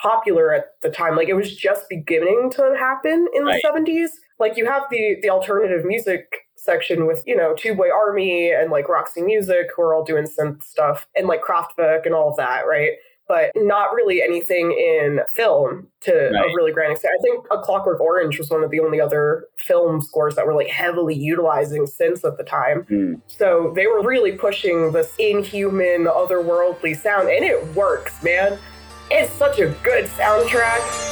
popular 0.00 0.52
at 0.52 0.72
the 0.82 0.90
time. 0.90 1.16
Like 1.16 1.28
it 1.28 1.34
was 1.34 1.54
just 1.56 1.88
beginning 1.88 2.50
to 2.56 2.74
happen 2.78 3.26
in 3.34 3.44
Right. 3.44 3.62
the 3.62 3.68
70s. 3.68 4.08
Like 4.38 4.56
you 4.56 4.66
have 4.66 4.82
the 4.90 5.16
the 5.22 5.30
alternative 5.30 5.84
music 5.84 6.26
section 6.62 7.06
with, 7.06 7.22
you 7.26 7.36
know, 7.36 7.54
Tubeway 7.54 7.90
Army 7.92 8.52
and 8.52 8.70
like 8.70 8.88
Roxy 8.88 9.22
Music 9.22 9.66
who 9.74 9.82
are 9.82 9.94
all 9.94 10.04
doing 10.04 10.24
synth 10.24 10.62
stuff 10.62 11.06
and 11.16 11.26
like 11.26 11.42
Kraftwerk 11.42 12.06
and 12.06 12.14
all 12.14 12.30
of 12.30 12.36
that, 12.36 12.66
right? 12.66 12.92
But 13.28 13.52
not 13.54 13.94
really 13.94 14.20
anything 14.22 14.72
in 14.72 15.20
film 15.34 15.88
to 16.02 16.12
Right. 16.12 16.50
a 16.50 16.54
really 16.56 16.72
grand 16.72 16.92
extent. 16.92 17.14
I 17.18 17.22
think 17.22 17.46
A 17.50 17.58
Clockwork 17.58 18.00
Orange 18.00 18.36
was 18.38 18.50
one 18.50 18.62
of 18.62 18.70
the 18.70 18.80
only 18.80 19.00
other 19.00 19.46
film 19.56 20.00
scores 20.02 20.34
that 20.36 20.46
were 20.46 20.54
like 20.54 20.66
heavily 20.68 21.14
utilizing 21.14 21.86
synths 21.86 22.24
at 22.24 22.36
the 22.36 22.44
time. 22.44 22.82
Hmm. 22.84 23.14
So 23.28 23.72
they 23.74 23.86
were 23.86 24.02
really 24.02 24.32
pushing 24.32 24.92
this 24.92 25.14
inhuman, 25.18 26.04
otherworldly 26.04 26.96
sound, 26.96 27.28
and 27.28 27.44
it 27.44 27.64
works, 27.74 28.22
man. 28.22 28.58
It's 29.10 29.32
such 29.34 29.58
a 29.60 29.68
good 29.82 30.06
soundtrack. 30.06 31.11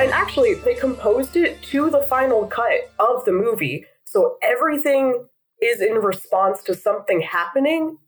And 0.00 0.10
actually, 0.12 0.54
they 0.54 0.74
composed 0.74 1.36
it 1.36 1.62
to 1.64 1.90
the 1.90 2.00
final 2.02 2.46
cut 2.46 2.90
of 2.98 3.24
the 3.26 3.32
movie. 3.32 3.84
So 4.06 4.36
everything 4.42 5.26
is 5.62 5.82
in 5.82 5.96
response 5.96 6.62
to 6.62 6.74
something 6.74 7.20
happening 7.20 7.98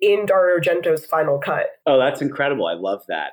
in 0.00 0.26
Dario 0.26 0.58
Argento's 0.60 1.06
final 1.06 1.38
cut, 1.38 1.66
Oh, 1.86 1.98
that's 1.98 2.20
incredible. 2.22 2.66
I 2.66 2.74
love 2.74 3.02
that. 3.08 3.32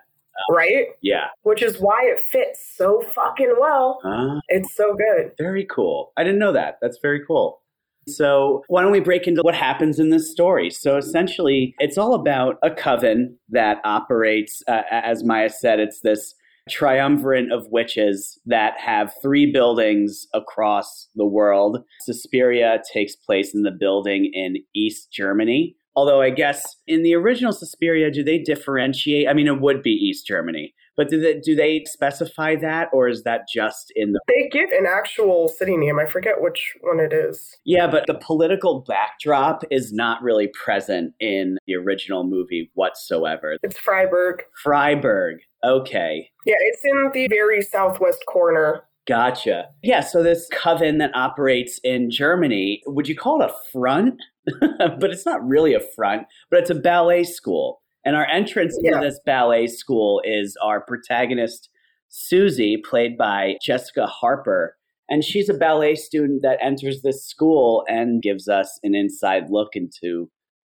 right? 0.49 0.87
Yeah. 1.01 1.25
Which 1.43 1.61
is 1.61 1.77
why 1.79 2.01
it 2.05 2.19
fits 2.31 2.73
so 2.75 3.01
fucking 3.13 3.55
well. 3.59 3.99
Ah, 4.03 4.39
It's 4.47 4.73
so 4.75 4.95
good. 4.95 5.31
very 5.37 5.65
cool. 5.65 6.11
I 6.17 6.23
didn't 6.23 6.39
know 6.39 6.53
that. 6.53 6.77
That's 6.81 6.97
very 7.01 7.23
cool. 7.25 7.61
So, 8.07 8.63
why 8.67 8.81
don't 8.81 8.91
we 8.91 8.99
break 8.99 9.27
into 9.27 9.41
what 9.41 9.55
happens 9.55 9.99
in 9.99 10.09
this 10.09 10.31
story? 10.31 10.69
So, 10.69 10.95
essentially, 10.97 11.73
it's 11.79 11.97
all 11.97 12.13
about 12.13 12.57
a 12.63 12.69
coven 12.71 13.37
that 13.49 13.79
operates, 13.83 14.61
uh, 14.67 14.83
as 14.91 15.23
Maya 15.23 15.49
said, 15.49 15.79
it's 15.79 16.01
this 16.01 16.33
triumvirate 16.69 17.51
of 17.51 17.67
witches 17.69 18.39
that 18.45 18.73
have 18.79 19.13
three 19.21 19.51
buildings 19.51 20.27
across 20.33 21.09
the 21.15 21.25
world. 21.25 21.83
Suspiria 22.01 22.81
takes 22.91 23.15
place 23.15 23.53
in 23.53 23.63
the 23.63 23.71
building 23.71 24.31
in 24.33 24.57
East 24.73 25.11
Germany. 25.11 25.75
Although, 25.97 26.21
I 26.21 26.29
guess 26.29 26.75
in 26.87 27.03
the 27.03 27.13
original 27.13 27.53
Suspiria, 27.53 28.11
do 28.11 28.21
they 28.23 28.37
differentiate? 28.37 29.29
I 29.29 29.33
mean, 29.33 29.47
it 29.47 29.61
would 29.61 29.81
be 29.81 29.91
East 29.91 30.27
Germany, 30.27 30.73
but 30.97 31.07
do 31.07 31.21
they, 31.21 31.39
do 31.39 31.55
they 31.55 31.85
specify 31.85 32.57
that, 32.57 32.89
or 32.91 33.07
is 33.07 33.23
that 33.23 33.43
just 33.53 33.93
in 33.95 34.11
the 34.11 34.19
They 34.27 34.49
give 34.51 34.71
an 34.71 34.85
actual 34.85 35.47
city 35.47 35.77
name. 35.77 35.97
I 35.97 36.05
forget 36.05 36.41
which 36.41 36.73
one 36.81 36.99
it 36.99 37.13
is. 37.13 37.55
Yeah, 37.63 37.87
but 37.87 38.07
the 38.07 38.15
political 38.15 38.83
backdrop 38.85 39.63
is 39.71 39.93
not 39.93 40.21
really 40.21 40.47
present 40.47 41.13
in 41.21 41.57
the 41.65 41.75
original 41.75 42.25
movie 42.25 42.71
whatsoever. 42.73 43.55
It's 43.63 43.77
Freiburg. 43.77 44.43
Freiburg. 44.61 45.37
Okay. 45.65 46.29
Yeah, 46.45 46.55
it's 46.59 46.81
in 46.85 47.09
the 47.13 47.27
very 47.27 47.61
southwest 47.61 48.23
corner. 48.27 48.83
Gotcha. 49.07 49.65
Yeah, 49.83 49.99
so 49.99 50.23
this 50.23 50.47
coven 50.51 50.97
that 50.97 51.15
operates 51.15 51.79
in 51.83 52.09
Germany, 52.09 52.81
would 52.87 53.07
you 53.07 53.15
call 53.15 53.41
it 53.41 53.49
a 53.49 53.53
front? 53.71 54.15
but 54.59 55.11
it's 55.11 55.25
not 55.25 55.45
really 55.45 55.73
a 55.73 55.79
front, 55.79 56.23
but 56.49 56.59
it's 56.59 56.69
a 56.69 56.75
ballet 56.75 57.23
school. 57.23 57.81
And 58.03 58.15
our 58.15 58.27
entrance 58.27 58.77
Yeah. 58.81 58.95
into 58.95 59.07
this 59.07 59.19
ballet 59.25 59.67
school 59.67 60.21
is 60.23 60.55
our 60.63 60.81
protagonist, 60.81 61.69
Susie, 62.09 62.77
played 62.77 63.17
by 63.17 63.55
Jessica 63.61 64.05
Harper. 64.05 64.75
And 65.09 65.23
she's 65.23 65.49
a 65.49 65.53
ballet 65.53 65.95
student 65.95 66.41
that 66.43 66.57
enters 66.61 67.01
this 67.01 67.25
school 67.27 67.83
and 67.87 68.21
gives 68.23 68.47
us 68.47 68.79
an 68.83 68.95
inside 68.95 69.49
look 69.49 69.69
into 69.75 70.29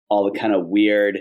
all 0.08 0.30
the 0.30 0.38
kind 0.38 0.54
of 0.54 0.66
weird, 0.68 1.20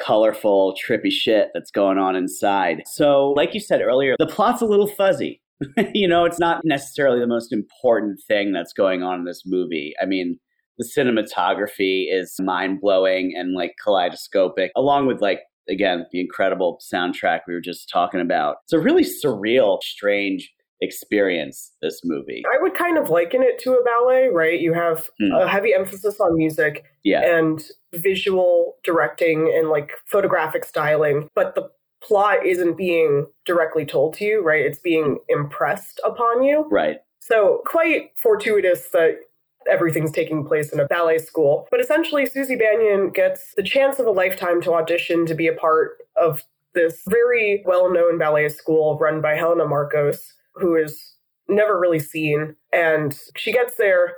colorful, 0.00 0.74
trippy 0.74 1.10
shit 1.10 1.48
that's 1.54 1.70
going 1.70 1.98
on 1.98 2.16
inside. 2.16 2.82
So, 2.86 3.30
like 3.30 3.54
you 3.54 3.60
said 3.60 3.80
earlier, 3.80 4.16
the 4.18 4.26
plot's 4.26 4.62
a 4.62 4.66
little 4.66 4.86
fuzzy. 4.86 5.40
you 5.94 6.08
know, 6.08 6.24
it's 6.24 6.38
not 6.38 6.62
necessarily 6.64 7.20
the 7.20 7.26
most 7.26 7.52
important 7.52 8.20
thing 8.26 8.52
that's 8.52 8.72
going 8.72 9.02
on 9.02 9.20
in 9.20 9.24
this 9.24 9.42
movie. 9.46 9.94
I 10.00 10.06
mean, 10.06 10.38
the 10.78 10.88
cinematography 10.96 12.06
is 12.12 12.34
mind 12.40 12.80
blowing 12.80 13.34
and 13.36 13.54
like 13.54 13.74
kaleidoscopic, 13.82 14.72
along 14.76 15.06
with 15.06 15.20
like, 15.20 15.40
again, 15.68 16.06
the 16.10 16.20
incredible 16.20 16.80
soundtrack 16.92 17.40
we 17.46 17.54
were 17.54 17.60
just 17.60 17.88
talking 17.88 18.20
about. 18.20 18.56
It's 18.64 18.72
a 18.72 18.80
really 18.80 19.04
surreal, 19.04 19.82
strange 19.82 20.50
experience, 20.82 21.72
this 21.80 22.00
movie. 22.04 22.42
I 22.52 22.60
would 22.60 22.74
kind 22.74 22.98
of 22.98 23.08
liken 23.08 23.42
it 23.42 23.58
to 23.60 23.72
a 23.74 23.82
ballet, 23.84 24.28
right? 24.28 24.60
You 24.60 24.72
have 24.74 25.08
Hmm. 25.18 25.32
a 25.32 25.48
heavy 25.48 25.72
emphasis 25.74 26.20
on 26.20 26.36
music 26.36 26.84
Yeah. 27.04 27.22
and 27.22 27.64
visual 27.94 28.76
directing 28.84 29.52
and 29.56 29.68
like 29.70 29.92
photographic 30.06 30.64
styling, 30.64 31.28
but 31.34 31.54
the 31.54 31.70
plot 32.02 32.44
isn't 32.44 32.76
being 32.76 33.26
directly 33.46 33.86
told 33.86 34.14
to 34.14 34.24
you, 34.24 34.42
right? 34.42 34.66
It's 34.66 34.80
being 34.80 35.18
impressed 35.28 36.00
upon 36.04 36.42
you. 36.42 36.66
Right. 36.70 36.98
So, 37.20 37.62
quite 37.64 38.10
fortuitous 38.16 38.88
that 38.90 39.20
everything's 39.68 40.10
taking 40.10 40.44
place 40.44 40.72
in 40.72 40.80
a 40.80 40.86
ballet 40.86 41.18
school. 41.18 41.68
But 41.70 41.78
essentially, 41.80 42.26
Susie 42.26 42.56
Bannion 42.56 43.10
gets 43.10 43.54
the 43.54 43.62
chance 43.62 44.00
of 44.00 44.06
a 44.06 44.10
lifetime 44.10 44.60
to 44.62 44.72
audition 44.74 45.24
to 45.26 45.34
be 45.34 45.46
a 45.46 45.52
part 45.52 45.98
of 46.16 46.42
this 46.74 47.02
very 47.08 47.62
well 47.64 47.92
known 47.92 48.18
ballet 48.18 48.48
school 48.48 48.98
run 48.98 49.20
by 49.20 49.34
Helena 49.36 49.64
Markos, 49.66 50.32
who 50.54 50.76
is 50.76 51.14
never 51.48 51.78
really 51.78 51.98
seen. 51.98 52.56
And 52.72 53.18
she 53.36 53.52
gets 53.52 53.76
there 53.76 54.14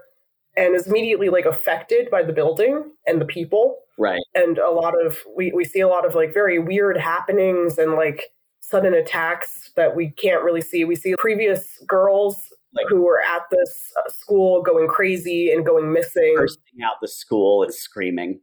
and 0.56 0.74
is 0.74 0.86
immediately 0.86 1.28
like 1.28 1.46
affected 1.46 2.10
by 2.10 2.22
the 2.22 2.32
building 2.32 2.92
and 3.06 3.20
the 3.20 3.26
people. 3.26 3.78
Right. 3.98 4.22
And 4.34 4.58
a 4.58 4.70
lot 4.70 4.94
of, 5.04 5.18
we, 5.36 5.52
we 5.52 5.64
see 5.64 5.80
a 5.80 5.88
lot 5.88 6.06
of 6.06 6.14
like 6.14 6.32
very 6.32 6.58
weird 6.58 6.96
happenings 6.96 7.78
and 7.78 7.92
like 7.92 8.32
sudden 8.60 8.94
attacks 8.94 9.70
that 9.76 9.94
we 9.94 10.10
can't 10.10 10.42
really 10.42 10.60
see. 10.60 10.84
We 10.84 10.96
see 10.96 11.14
previous 11.18 11.78
girls 11.86 12.52
like, 12.74 12.86
who 12.88 13.02
were 13.02 13.20
at 13.22 13.42
this 13.50 13.92
uh, 13.98 14.10
school 14.10 14.62
going 14.62 14.88
crazy 14.88 15.52
and 15.52 15.64
going 15.64 15.92
missing. 15.92 16.34
Bursting 16.36 16.82
out 16.84 16.94
the 17.00 17.08
school 17.08 17.62
and 17.62 17.72
screaming. 17.72 18.40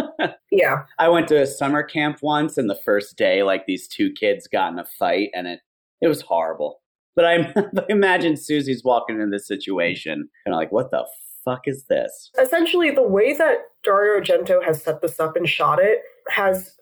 yeah. 0.50 0.84
I 0.98 1.08
went 1.08 1.28
to 1.28 1.42
a 1.42 1.46
summer 1.46 1.82
camp 1.82 2.18
once, 2.22 2.56
and 2.56 2.70
the 2.70 2.80
first 2.84 3.16
day, 3.16 3.42
like 3.42 3.66
these 3.66 3.86
two 3.86 4.10
kids 4.12 4.48
got 4.48 4.72
in 4.72 4.78
a 4.78 4.84
fight, 4.84 5.30
and 5.34 5.46
it 5.46 5.60
it 6.00 6.08
was 6.08 6.22
horrible. 6.22 6.80
But 7.16 7.24
I, 7.24 7.34
I 7.56 7.84
imagine 7.88 8.36
Susie's 8.36 8.84
walking 8.84 9.20
in 9.20 9.30
this 9.30 9.46
situation, 9.46 10.28
and 10.46 10.54
like, 10.54 10.72
what 10.72 10.90
the 10.90 11.06
fuck 11.44 11.62
is 11.66 11.84
this? 11.88 12.30
Essentially, 12.40 12.90
the 12.90 13.02
way 13.02 13.34
that 13.34 13.58
Dario 13.82 14.20
Argento 14.20 14.64
has 14.64 14.82
set 14.82 15.02
this 15.02 15.20
up 15.20 15.36
and 15.36 15.48
shot 15.48 15.78
it 15.78 16.00
has 16.28 16.76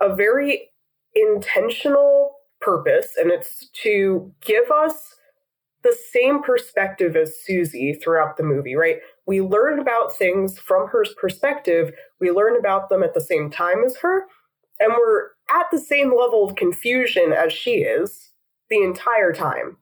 a 0.00 0.14
very 0.14 0.70
intentional 1.14 2.32
purpose, 2.60 3.14
and 3.18 3.30
it's 3.30 3.68
to 3.82 4.32
give 4.40 4.70
us 4.70 5.14
the 5.82 5.96
same 6.12 6.42
perspective 6.42 7.16
as 7.16 7.34
Susie 7.42 7.94
throughout 7.94 8.36
the 8.36 8.42
movie, 8.42 8.74
right? 8.74 8.98
We 9.26 9.40
learn 9.40 9.78
about 9.78 10.14
things 10.14 10.58
from 10.58 10.88
her 10.88 11.04
perspective, 11.18 11.92
we 12.20 12.30
learn 12.30 12.56
about 12.58 12.90
them 12.90 13.02
at 13.02 13.14
the 13.14 13.20
same 13.20 13.50
time 13.50 13.84
as 13.84 13.96
her, 13.98 14.26
and 14.78 14.92
we're 14.92 15.28
at 15.50 15.66
the 15.72 15.78
same 15.78 16.08
level 16.08 16.46
of 16.46 16.56
confusion 16.56 17.32
as 17.32 17.52
she 17.52 17.76
is 17.76 18.29
the 18.70 18.82
entire 18.82 19.32
time. 19.32 19.76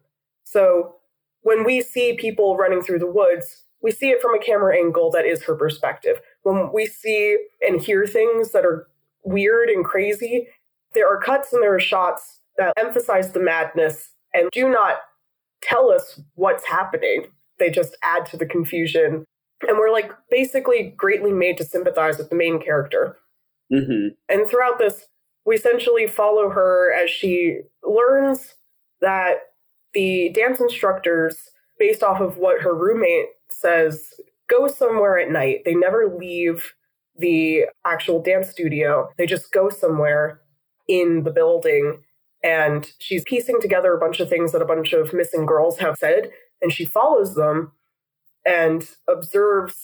So 0.45 0.97
when 1.43 1.65
we 1.65 1.81
see 1.83 2.15
people 2.15 2.57
running 2.57 2.83
through 2.83 2.99
the 2.99 3.11
woods, 3.11 3.65
we 3.83 3.91
see 3.91 4.11
it 4.11 4.21
from 4.21 4.35
a 4.35 4.39
camera 4.39 4.77
angle 4.77 5.11
that 5.13 5.25
is 5.25 5.45
her 5.45 5.55
perspective. 5.55 6.21
When 6.43 6.73
we 6.73 6.87
see 6.87 7.39
and 7.61 7.81
hear 7.81 8.07
things 8.07 8.53
that 8.53 8.65
are 8.65 8.89
weird 9.25 9.69
and 9.69 9.85
crazy, 9.85 10.49
there 10.95 11.09
are 11.09 11.21
cuts 11.21 11.53
and 11.53 11.63
there 11.63 11.75
are 11.75 11.81
shots 11.81 12.41
that 12.57 12.73
emphasize 12.77 13.33
the 13.33 13.41
madness 13.41 14.11
and 14.35 14.51
do 14.53 14.69
not 14.69 14.97
tell 15.63 15.91
us 15.91 16.21
what's 16.35 16.67
happening. 16.67 17.27
They 17.59 17.71
just 17.71 17.97
add 18.03 18.27
to 18.27 18.37
the 18.37 18.47
confusion. 18.47 19.25
And 19.67 19.79
we're 19.79 19.93
like 19.93 20.13
basically 20.31 20.95
greatly 20.97 21.33
made 21.33 21.57
to 21.59 21.65
sympathize 21.65 22.19
with 22.19 22.31
the 22.31 22.37
main 22.37 22.61
character. 22.61 23.17
Mm-hmm. 23.73 24.09
And 24.29 24.47
throughout 24.47 24.79
this, 24.79 25.07
we 25.45 25.57
essentially 25.57 26.07
follow 26.07 26.51
her 26.51 26.93
as 26.93 27.11
she 27.11 27.61
learns 27.83 28.55
that 29.01 29.39
the 29.95 30.31
dance 30.35 30.61
instructors, 30.61 31.37
based 31.79 32.03
off 32.03 32.21
of 32.21 32.37
what 32.37 32.63
her 32.63 32.75
roommate 32.75 33.29
says, 33.49 34.15
go 34.49 34.67
somewhere 34.69 35.19
at 35.19 35.31
night. 35.31 35.63
They 35.65 35.75
never 35.75 36.17
leave 36.19 36.75
the 37.17 37.65
actual 37.85 38.23
dance 38.23 38.49
studio, 38.49 39.09
they 39.19 39.27
just 39.27 39.53
go 39.53 39.69
somewhere 39.69 40.41
in 40.89 41.25
the 41.25 41.31
building 41.31 42.01
and 42.43 42.93
she's 43.01 43.25
piecing 43.25 43.61
together 43.61 43.93
a 43.93 43.99
bunch 43.99 44.21
of 44.21 44.29
things 44.29 44.53
that 44.53 44.63
a 44.63 44.67
bunch 44.67 44.93
of 44.93 45.13
missing 45.13 45.45
girls 45.45 45.79
have 45.79 45.97
said 45.99 46.31
and 46.63 46.73
she 46.73 46.85
follows 46.85 47.35
them 47.35 47.73
and 48.47 48.89
observes 49.09 49.75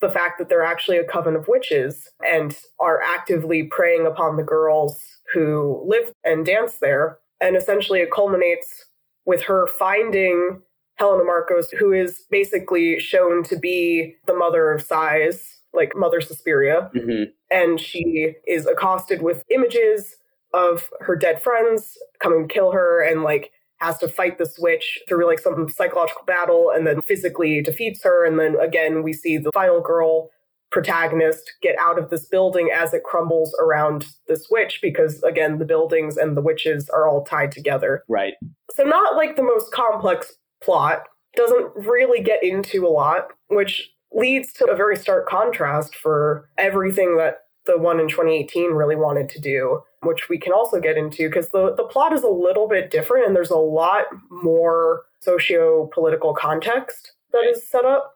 the 0.00 0.08
fact 0.08 0.38
that 0.38 0.48
they're 0.48 0.62
actually 0.62 0.96
a 0.96 1.04
coven 1.04 1.34
of 1.34 1.48
witches 1.48 2.08
and 2.26 2.56
are 2.78 3.02
actively 3.02 3.64
preying 3.64 4.06
upon 4.06 4.36
the 4.36 4.44
girls 4.44 5.02
who 5.34 5.82
live 5.86 6.12
and 6.24 6.46
dance 6.46 6.78
there 6.80 7.18
and 7.40 7.56
essentially 7.56 8.00
it 8.00 8.12
culminates 8.12 8.86
with 9.24 9.42
her 9.44 9.66
finding 9.66 10.62
Helena 10.96 11.22
Markos, 11.24 11.66
who 11.78 11.92
is 11.92 12.24
basically 12.30 12.98
shown 12.98 13.44
to 13.44 13.56
be 13.56 14.16
the 14.26 14.34
mother 14.34 14.72
of 14.72 14.82
sighs 14.82 15.58
like 15.72 15.94
mother 15.96 16.20
Suspiria 16.20 16.90
mm-hmm. 16.94 17.24
and 17.50 17.80
she 17.80 18.34
is 18.46 18.66
accosted 18.66 19.22
with 19.22 19.44
images 19.50 20.16
of 20.54 20.88
her 21.00 21.14
dead 21.14 21.42
friends 21.42 21.96
coming 22.20 22.48
to 22.48 22.52
kill 22.52 22.72
her 22.72 23.02
and 23.02 23.22
like 23.22 23.50
has 23.76 23.98
to 23.98 24.08
fight 24.08 24.38
the 24.38 24.50
witch 24.58 24.98
through 25.08 25.26
like 25.26 25.38
some 25.38 25.68
psychological 25.68 26.24
battle 26.24 26.72
and 26.74 26.86
then 26.86 27.00
physically 27.02 27.60
defeats 27.60 28.02
her 28.02 28.26
and 28.26 28.40
then 28.40 28.58
again 28.58 29.02
we 29.02 29.12
see 29.12 29.36
the 29.36 29.52
final 29.52 29.80
girl 29.80 30.30
protagonist 30.70 31.52
get 31.62 31.76
out 31.80 31.98
of 31.98 32.10
this 32.10 32.26
building 32.26 32.70
as 32.74 32.92
it 32.92 33.02
crumbles 33.02 33.54
around 33.60 34.06
this 34.26 34.46
witch 34.50 34.80
because 34.82 35.22
again 35.22 35.58
the 35.58 35.64
buildings 35.64 36.16
and 36.16 36.36
the 36.36 36.42
witches 36.42 36.88
are 36.90 37.08
all 37.08 37.24
tied 37.24 37.50
together 37.52 38.02
right 38.08 38.34
so 38.74 38.82
not 38.84 39.16
like 39.16 39.36
the 39.36 39.42
most 39.42 39.72
complex 39.72 40.34
plot 40.62 41.02
doesn't 41.36 41.70
really 41.76 42.22
get 42.22 42.42
into 42.42 42.86
a 42.86 42.88
lot 42.88 43.28
which 43.48 43.90
leads 44.12 44.52
to 44.52 44.66
a 44.66 44.76
very 44.76 44.96
stark 44.96 45.28
contrast 45.28 45.94
for 45.94 46.48
everything 46.58 47.16
that 47.16 47.40
the 47.66 47.78
one 47.78 48.00
in 48.00 48.08
2018 48.08 48.72
really 48.72 48.96
wanted 48.96 49.28
to 49.28 49.40
do 49.40 49.80
which 50.02 50.28
we 50.28 50.38
can 50.38 50.52
also 50.52 50.80
get 50.80 50.96
into 50.96 51.28
because 51.28 51.50
the, 51.50 51.74
the 51.76 51.84
plot 51.84 52.12
is 52.12 52.22
a 52.22 52.28
little 52.28 52.68
bit 52.68 52.90
different 52.90 53.26
and 53.26 53.34
there's 53.34 53.50
a 53.50 53.56
lot 53.56 54.04
more 54.30 55.02
socio 55.20 55.88
political 55.92 56.34
context 56.34 57.12
that 57.32 57.44
is 57.44 57.68
set 57.68 57.84
up. 57.84 58.14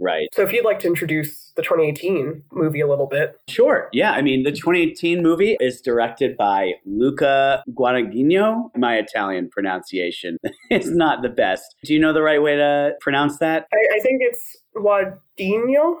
Right. 0.00 0.28
So 0.34 0.42
if 0.42 0.52
you'd 0.52 0.64
like 0.64 0.80
to 0.80 0.88
introduce 0.88 1.52
the 1.56 1.62
2018 1.62 2.42
movie 2.52 2.80
a 2.80 2.86
little 2.86 3.06
bit. 3.06 3.38
Sure. 3.48 3.88
Yeah. 3.92 4.12
I 4.12 4.22
mean, 4.22 4.42
the 4.42 4.50
2018 4.50 5.22
movie 5.22 5.56
is 5.60 5.80
directed 5.80 6.36
by 6.36 6.72
Luca 6.84 7.62
Guadagnino. 7.70 8.70
My 8.76 8.96
Italian 8.96 9.48
pronunciation 9.50 10.38
is 10.70 10.90
not 10.90 11.22
the 11.22 11.28
best. 11.28 11.76
Do 11.84 11.94
you 11.94 12.00
know 12.00 12.12
the 12.12 12.22
right 12.22 12.42
way 12.42 12.56
to 12.56 12.92
pronounce 13.00 13.38
that? 13.38 13.68
I, 13.72 13.96
I 13.96 14.00
think 14.00 14.20
it's 14.22 14.56
Guadagnino. 14.76 15.98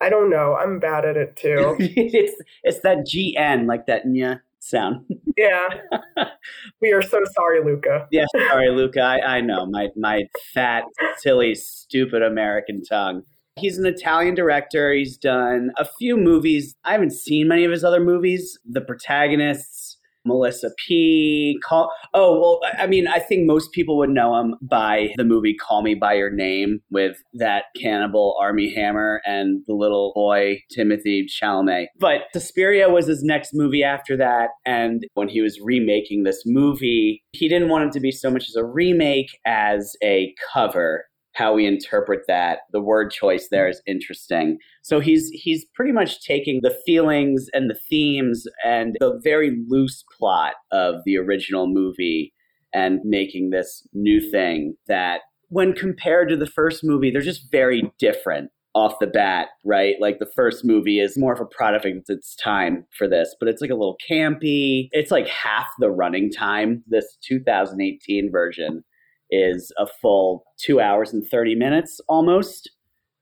I 0.00 0.10
don't 0.10 0.30
know. 0.30 0.54
I'm 0.54 0.78
bad 0.78 1.04
at 1.04 1.16
it 1.16 1.34
too. 1.36 1.76
it's 1.80 2.40
it's 2.62 2.80
that 2.80 2.98
GN, 2.98 3.66
like 3.66 3.86
that 3.86 4.06
nya 4.06 4.40
sound. 4.60 5.06
yeah. 5.36 5.68
we 6.82 6.92
are 6.92 7.02
so 7.02 7.20
sorry, 7.32 7.64
Luca. 7.64 8.06
yeah, 8.10 8.26
sorry, 8.48 8.70
Luca. 8.70 9.00
I, 9.00 9.36
I 9.36 9.40
know 9.40 9.66
my 9.66 9.88
my 9.96 10.24
fat, 10.54 10.84
silly, 11.18 11.54
stupid 11.54 12.22
American 12.22 12.82
tongue. 12.82 13.22
He's 13.56 13.78
an 13.78 13.86
Italian 13.86 14.34
director. 14.34 14.92
He's 14.92 15.16
done 15.16 15.72
a 15.76 15.84
few 15.84 16.16
movies. 16.16 16.76
I 16.84 16.92
haven't 16.92 17.12
seen 17.12 17.48
many 17.48 17.64
of 17.64 17.72
his 17.72 17.82
other 17.82 18.00
movies. 18.00 18.58
The 18.64 18.80
protagonists 18.80 19.87
Melissa 20.28 20.70
P. 20.86 21.58
Call. 21.64 21.90
Oh 22.14 22.38
well, 22.38 22.60
I 22.78 22.86
mean, 22.86 23.08
I 23.08 23.18
think 23.18 23.46
most 23.46 23.72
people 23.72 23.98
would 23.98 24.10
know 24.10 24.38
him 24.38 24.54
by 24.62 25.08
the 25.16 25.24
movie 25.24 25.54
Call 25.54 25.82
Me 25.82 25.94
by 25.94 26.14
Your 26.14 26.30
Name 26.30 26.80
with 26.90 27.16
that 27.34 27.64
cannibal 27.80 28.36
Armie 28.40 28.72
Hammer 28.74 29.20
and 29.26 29.62
the 29.66 29.74
little 29.74 30.12
boy 30.14 30.58
Timothy 30.70 31.26
Chalamet. 31.26 31.86
But 31.98 32.22
Suspiria 32.32 32.88
was 32.88 33.06
his 33.06 33.22
next 33.22 33.50
movie 33.54 33.82
after 33.82 34.16
that, 34.16 34.50
and 34.64 35.04
when 35.14 35.28
he 35.28 35.40
was 35.40 35.58
remaking 35.60 36.22
this 36.22 36.42
movie, 36.46 37.22
he 37.32 37.48
didn't 37.48 37.68
want 37.68 37.88
it 37.88 37.92
to 37.92 38.00
be 38.00 38.12
so 38.12 38.30
much 38.30 38.44
as 38.48 38.56
a 38.56 38.64
remake 38.64 39.30
as 39.46 39.96
a 40.02 40.34
cover 40.52 41.07
how 41.38 41.54
we 41.54 41.66
interpret 41.66 42.22
that. 42.26 42.60
The 42.72 42.80
word 42.80 43.12
choice 43.12 43.46
there 43.50 43.68
is 43.68 43.80
interesting. 43.86 44.58
So 44.82 44.98
he's 44.98 45.28
he's 45.28 45.64
pretty 45.74 45.92
much 45.92 46.20
taking 46.22 46.60
the 46.62 46.76
feelings 46.84 47.46
and 47.52 47.70
the 47.70 47.78
themes 47.88 48.44
and 48.64 48.96
the 48.98 49.20
very 49.22 49.56
loose 49.68 50.04
plot 50.18 50.54
of 50.72 50.96
the 51.04 51.16
original 51.16 51.68
movie 51.68 52.34
and 52.74 52.98
making 53.04 53.50
this 53.50 53.86
new 53.92 54.20
thing 54.20 54.74
that 54.88 55.20
when 55.48 55.72
compared 55.72 56.28
to 56.28 56.36
the 56.36 56.44
first 56.44 56.82
movie 56.84 57.10
they're 57.10 57.22
just 57.22 57.50
very 57.50 57.90
different 57.98 58.50
off 58.74 58.98
the 59.00 59.06
bat 59.06 59.48
right? 59.64 59.94
Like 60.00 60.18
the 60.18 60.30
first 60.36 60.64
movie 60.64 61.00
is 61.00 61.16
more 61.16 61.32
of 61.32 61.40
a 61.40 61.46
product 61.46 61.86
of 61.86 62.02
its 62.08 62.34
time 62.36 62.84
for 62.96 63.08
this 63.08 63.34
but 63.38 63.48
it's 63.48 63.62
like 63.62 63.70
a 63.70 63.74
little 63.74 63.96
campy. 64.10 64.88
It's 64.90 65.12
like 65.12 65.28
half 65.28 65.68
the 65.78 65.90
running 65.90 66.30
time 66.32 66.82
this 66.88 67.16
2018 67.26 68.30
version 68.30 68.82
is 69.30 69.72
a 69.78 69.86
full 69.86 70.44
two 70.58 70.80
hours 70.80 71.12
and 71.12 71.26
30 71.26 71.54
minutes 71.54 72.00
almost. 72.08 72.70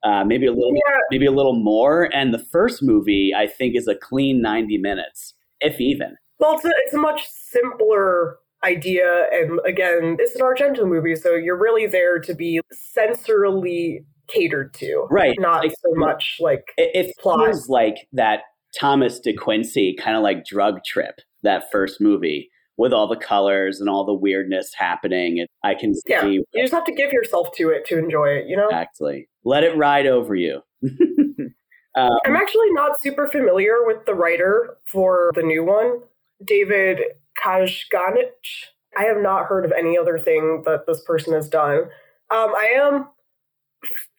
Uh, 0.02 0.22
maybe 0.24 0.46
a 0.46 0.52
little, 0.52 0.72
Yeah. 0.74 0.98
maybe 1.10 1.26
a 1.26 1.32
little 1.32 1.56
more. 1.60 2.08
And 2.14 2.32
the 2.32 2.38
first 2.52 2.82
movie, 2.82 3.32
I 3.36 3.46
think, 3.48 3.74
is 3.76 3.88
a 3.88 3.94
clean 3.96 4.40
90 4.40 4.78
minutes, 4.78 5.34
if 5.60 5.80
even. 5.80 6.14
Well, 6.38 6.54
it's 6.54 6.64
a, 6.64 6.70
it's 6.84 6.94
a 6.94 6.98
much 6.98 7.26
simpler 7.28 8.38
idea. 8.62 9.26
And 9.32 9.58
again, 9.66 10.16
it's 10.20 10.36
an 10.36 10.42
Argento 10.42 10.86
movie, 10.86 11.16
so 11.16 11.34
you're 11.34 11.58
really 11.58 11.86
there 11.86 12.18
to 12.20 12.34
be 12.34 12.60
sensorily 13.10 14.04
catered 14.28 14.74
to. 14.74 15.06
Right. 15.10 15.34
Not 15.38 15.62
Like- 15.64 15.72
so 15.72 15.90
much 15.94 16.36
like 16.40 16.62
It, 16.76 17.06
it 17.08 17.16
Plot. 17.18 17.44
feels 17.44 17.68
like 17.68 18.06
that 18.12 18.40
Thomas 18.78 19.18
De 19.20 19.32
Quincey 19.32 19.96
kind 19.98 20.16
of 20.16 20.22
like 20.22 20.44
drug 20.44 20.84
trip, 20.84 21.14
that 21.42 21.70
first 21.72 22.00
movie, 22.00 22.50
with 22.76 22.92
all 22.92 23.06
the 23.06 23.16
colors 23.16 23.80
and 23.80 23.88
all 23.88 24.04
the 24.04 24.14
weirdness 24.14 24.72
happening. 24.74 25.46
I 25.64 25.74
can 25.74 25.94
see. 25.94 26.02
Yeah, 26.08 26.24
you 26.26 26.44
just 26.54 26.72
have 26.72 26.84
to 26.84 26.92
give 26.92 27.12
yourself 27.12 27.52
to 27.56 27.70
it 27.70 27.86
to 27.86 27.98
enjoy 27.98 28.26
it, 28.28 28.46
you 28.46 28.56
know? 28.56 28.66
Exactly. 28.66 29.28
Let 29.44 29.64
it 29.64 29.76
ride 29.76 30.06
over 30.06 30.34
you. 30.34 30.62
um, 31.96 32.18
I'm 32.24 32.36
actually 32.36 32.70
not 32.72 33.00
super 33.00 33.26
familiar 33.26 33.84
with 33.84 34.04
the 34.06 34.14
writer 34.14 34.76
for 34.86 35.32
the 35.34 35.42
new 35.42 35.64
one, 35.64 36.00
David 36.44 37.00
Kajganich. 37.42 38.28
I 38.98 39.04
have 39.04 39.18
not 39.18 39.46
heard 39.46 39.64
of 39.64 39.72
any 39.72 39.98
other 39.98 40.18
thing 40.18 40.62
that 40.64 40.86
this 40.86 41.02
person 41.02 41.34
has 41.34 41.48
done. 41.48 41.84
Um, 42.30 42.54
I 42.56 42.72
am 42.76 43.08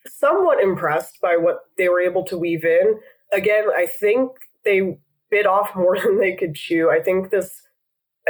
somewhat 0.08 0.62
impressed 0.62 1.20
by 1.22 1.36
what 1.36 1.66
they 1.78 1.90
were 1.90 2.00
able 2.00 2.24
to 2.26 2.38
weave 2.38 2.64
in. 2.64 3.00
Again, 3.34 3.66
I 3.76 3.86
think 3.86 4.32
they 4.66 4.98
bit 5.30 5.46
off 5.46 5.72
more 5.76 6.00
than 6.00 6.20
they 6.20 6.36
could 6.36 6.56
chew. 6.56 6.90
I 6.90 7.02
think 7.02 7.30
this 7.30 7.67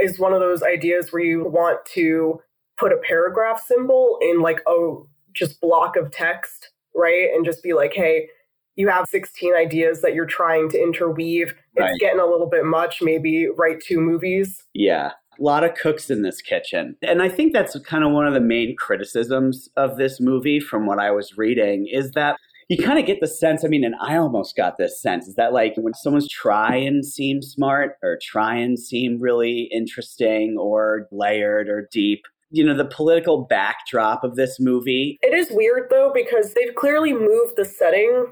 is 0.03 0.19
one 0.19 0.33
of 0.33 0.39
those 0.39 0.63
ideas 0.63 1.11
where 1.11 1.23
you 1.23 1.45
want 1.47 1.85
to 1.93 2.41
put 2.77 2.91
a 2.91 2.97
paragraph 2.97 3.63
symbol 3.65 4.19
in 4.21 4.41
like 4.41 4.61
a 4.67 4.95
just 5.33 5.59
block 5.61 5.95
of 5.95 6.11
text, 6.11 6.71
right? 6.95 7.29
And 7.33 7.45
just 7.45 7.63
be 7.63 7.73
like, 7.73 7.93
hey, 7.93 8.27
you 8.75 8.87
have 8.87 9.07
16 9.07 9.55
ideas 9.55 10.01
that 10.01 10.13
you're 10.13 10.25
trying 10.27 10.69
to 10.69 10.81
interweave. 10.81 11.55
It's 11.73 11.81
Right. 11.81 11.99
getting 11.99 12.19
a 12.19 12.25
little 12.25 12.47
bit 12.47 12.63
much. 12.65 13.01
Maybe 13.01 13.47
write 13.47 13.81
two 13.81 13.99
movies. 13.99 14.63
Yeah. 14.73 15.13
A 15.39 15.43
lot 15.43 15.63
of 15.63 15.73
cooks 15.75 16.09
in 16.09 16.21
this 16.21 16.41
kitchen. 16.41 16.95
And 17.01 17.21
I 17.21 17.29
think 17.29 17.53
that's 17.53 17.77
kind 17.81 18.03
of 18.03 18.11
one 18.11 18.27
of 18.27 18.33
the 18.33 18.39
main 18.39 18.75
criticisms 18.75 19.69
of 19.77 19.97
this 19.97 20.19
movie 20.19 20.59
from 20.59 20.85
what 20.85 20.99
I 20.99 21.11
was 21.11 21.37
reading 21.37 21.87
is 21.87 22.11
that 22.11 22.37
you 22.69 22.77
kind 22.77 22.99
of 22.99 23.05
get 23.05 23.19
the 23.21 23.27
sense, 23.27 23.63
I 23.63 23.67
mean, 23.67 23.83
and 23.83 23.95
I 24.01 24.17
almost 24.17 24.55
got 24.55 24.77
this 24.77 25.01
sense, 25.01 25.27
is 25.27 25.35
that 25.35 25.53
like 25.53 25.73
when 25.77 25.93
someone's 25.93 26.29
try 26.29 26.75
and 26.75 27.05
seem 27.05 27.41
smart 27.41 27.93
or 28.03 28.19
try 28.21 28.55
and 28.55 28.77
seem 28.77 29.19
really 29.19 29.69
interesting 29.71 30.57
or 30.59 31.07
layered 31.11 31.69
or 31.69 31.87
deep, 31.91 32.23
you 32.49 32.65
know, 32.65 32.75
the 32.75 32.85
political 32.85 33.43
backdrop 33.45 34.23
of 34.23 34.35
this 34.35 34.59
movie, 34.59 35.17
It 35.21 35.33
is 35.33 35.49
weird 35.51 35.89
though 35.89 36.11
because 36.13 36.53
they've 36.53 36.75
clearly 36.75 37.13
moved 37.13 37.55
the 37.55 37.65
setting 37.65 38.27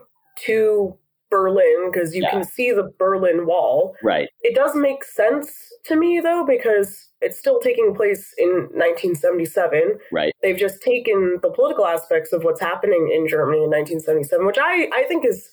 to 0.45 0.98
Berlin 1.32 1.92
because 1.92 2.16
you 2.16 2.22
Yeah. 2.24 2.32
can 2.32 2.44
see 2.44 2.72
the 2.72 2.92
Berlin 2.98 3.46
Wall. 3.46 3.96
right? 4.04 4.30
It 4.42 4.56
does 4.56 4.76
make 4.76 5.04
sense 5.04 5.52
to 5.86 5.96
me 5.96 6.20
though 6.20 6.46
because 6.46 7.10
it's 7.22 7.38
still 7.40 7.60
taking 7.60 7.94
place 7.96 8.34
in 8.38 8.70
1977. 8.74 10.00
Right. 10.12 10.34
They've 10.42 10.58
just 10.58 10.82
taken 10.82 11.40
the 11.42 11.50
political 11.52 11.86
aspects 11.86 12.34
of 12.34 12.44
what's 12.44 12.62
happening 12.62 13.12
in 13.14 13.28
Germany 13.28 13.64
in 13.64 13.70
1977, 13.70 14.46
which 14.46 14.58
I 14.60 14.90
I 14.94 15.04
think 15.04 15.26
is 15.26 15.50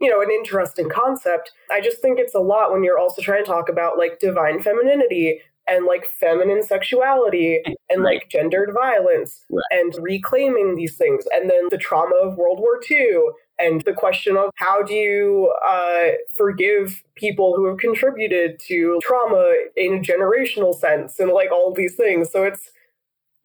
you 0.00 0.10
know 0.10 0.20
an 0.20 0.30
interesting 0.30 0.88
concept. 0.88 1.52
I 1.70 1.80
just 1.80 2.00
think 2.02 2.18
it's 2.18 2.34
a 2.34 2.40
lot 2.40 2.72
when 2.72 2.84
you're 2.84 2.98
also 2.98 3.22
trying 3.22 3.44
to 3.44 3.50
talk 3.50 3.68
about 3.68 3.96
like 3.98 4.18
divine 4.18 4.60
femininity 4.62 5.40
and 5.66 5.86
like 5.86 6.04
feminine 6.04 6.62
sexuality 6.62 7.62
and 7.88 8.02
Right. 8.02 8.16
like 8.20 8.28
gendered 8.28 8.72
violence 8.74 9.44
Right. 9.50 9.62
and 9.70 9.94
reclaiming 10.02 10.74
these 10.74 10.96
things 10.98 11.24
and 11.32 11.48
then 11.48 11.68
the 11.70 11.78
trauma 11.78 12.16
of 12.16 12.36
World 12.36 12.58
War 12.60 12.80
II 12.90 13.18
and 13.58 13.82
the 13.82 13.92
question 13.92 14.36
of 14.36 14.50
how 14.56 14.82
do 14.82 14.94
you 14.94 15.52
uh, 15.66 16.08
forgive 16.36 17.02
people 17.14 17.54
who 17.56 17.66
have 17.66 17.78
contributed 17.78 18.58
to 18.66 18.98
trauma 19.02 19.54
in 19.76 19.94
a 19.94 20.00
generational 20.00 20.74
sense 20.74 21.18
and 21.18 21.30
like 21.30 21.52
all 21.52 21.72
these 21.72 21.94
things. 21.94 22.30
So 22.30 22.44
it's 22.44 22.70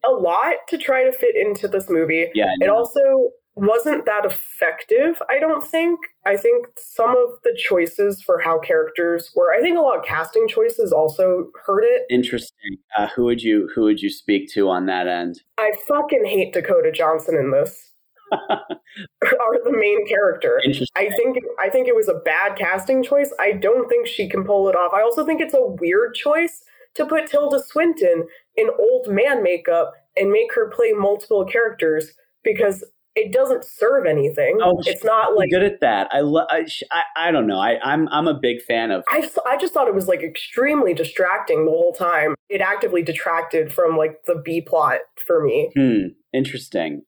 a 0.04 0.10
lot 0.10 0.54
to 0.68 0.78
try 0.78 1.04
to 1.04 1.12
fit 1.12 1.36
into 1.36 1.68
this 1.68 1.88
movie. 1.88 2.28
Yeah. 2.34 2.52
It 2.60 2.68
also 2.68 3.30
wasn't 3.54 4.06
that 4.06 4.24
effective, 4.24 5.20
I 5.28 5.38
don't 5.38 5.64
think. 5.64 6.00
I 6.24 6.36
think 6.36 6.66
some 6.78 7.10
of 7.10 7.40
the 7.44 7.56
choices 7.58 8.22
for 8.22 8.40
how 8.40 8.58
characters 8.58 9.30
were, 9.34 9.52
I 9.52 9.60
think 9.60 9.76
a 9.76 9.80
lot 9.80 9.98
of 9.98 10.04
casting 10.04 10.48
choices 10.48 10.92
also 10.92 11.50
hurt 11.66 11.84
it. 11.84 12.02
Interesting. 12.10 12.76
Uh, 12.96 13.08
who 13.08 13.24
would 13.24 13.42
you 13.42 13.68
who 13.74 13.82
would 13.82 14.00
you 14.00 14.10
speak 14.10 14.50
to 14.52 14.68
on 14.68 14.86
that 14.86 15.06
end? 15.06 15.42
I 15.58 15.72
fucking 15.86 16.24
hate 16.24 16.52
Dakota 16.52 16.92
Johnson 16.92 17.36
in 17.36 17.50
this. 17.50 17.89
or 18.32 19.58
the 19.64 19.72
main 19.72 20.06
character. 20.06 20.60
I 20.96 21.10
think 21.10 21.38
I 21.58 21.68
think 21.68 21.88
it 21.88 21.96
was 21.96 22.08
a 22.08 22.14
bad 22.14 22.56
casting 22.56 23.02
choice. 23.02 23.32
I 23.40 23.52
don't 23.52 23.88
think 23.88 24.06
she 24.06 24.28
can 24.28 24.44
pull 24.44 24.68
it 24.68 24.74
off. 24.74 24.92
I 24.94 25.02
also 25.02 25.24
think 25.24 25.40
it's 25.40 25.54
a 25.54 25.66
weird 25.66 26.14
choice 26.14 26.62
to 26.94 27.06
put 27.06 27.28
Tilda 27.28 27.62
Swinton 27.62 28.26
in 28.56 28.70
old 28.78 29.08
man 29.08 29.42
makeup 29.42 29.92
and 30.16 30.30
make 30.30 30.52
her 30.54 30.70
play 30.70 30.92
multiple 30.92 31.44
characters 31.44 32.12
because 32.42 32.84
it 33.16 33.32
doesn't 33.32 33.64
serve 33.64 34.06
anything. 34.06 34.58
Oh, 34.62 34.80
it's 34.86 35.04
not 35.04 35.30
I'm 35.30 35.36
like 35.36 35.50
good 35.50 35.62
at 35.62 35.80
that. 35.80 36.08
I, 36.12 36.20
lo- 36.20 36.46
I, 36.48 36.64
sh- 36.66 36.84
I 36.92 37.02
I 37.16 37.30
don't 37.30 37.46
know. 37.46 37.58
I 37.58 37.78
I'm 37.82 38.08
I'm 38.08 38.28
a 38.28 38.34
big 38.34 38.62
fan 38.62 38.90
of 38.90 39.04
I, 39.08 39.28
I 39.46 39.56
just 39.56 39.74
thought 39.74 39.88
it 39.88 39.94
was 39.94 40.08
like 40.08 40.22
extremely 40.22 40.94
distracting 40.94 41.64
the 41.64 41.70
whole 41.70 41.92
time. 41.92 42.34
It 42.48 42.60
actively 42.60 43.02
detracted 43.02 43.72
from 43.72 43.96
like 43.96 44.24
the 44.26 44.40
B 44.44 44.60
plot 44.60 45.00
for 45.26 45.42
me. 45.42 45.70
Hmm. 45.74 46.08
Interesting. 46.32 47.02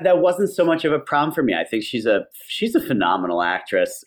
That 0.00 0.18
wasn't 0.18 0.50
so 0.50 0.64
much 0.64 0.84
of 0.84 0.92
a 0.92 0.98
problem 0.98 1.34
for 1.34 1.42
me. 1.42 1.54
I 1.54 1.64
think 1.64 1.82
she's 1.82 2.06
a 2.06 2.26
she's 2.48 2.74
a 2.74 2.80
phenomenal 2.80 3.42
actress. 3.42 4.04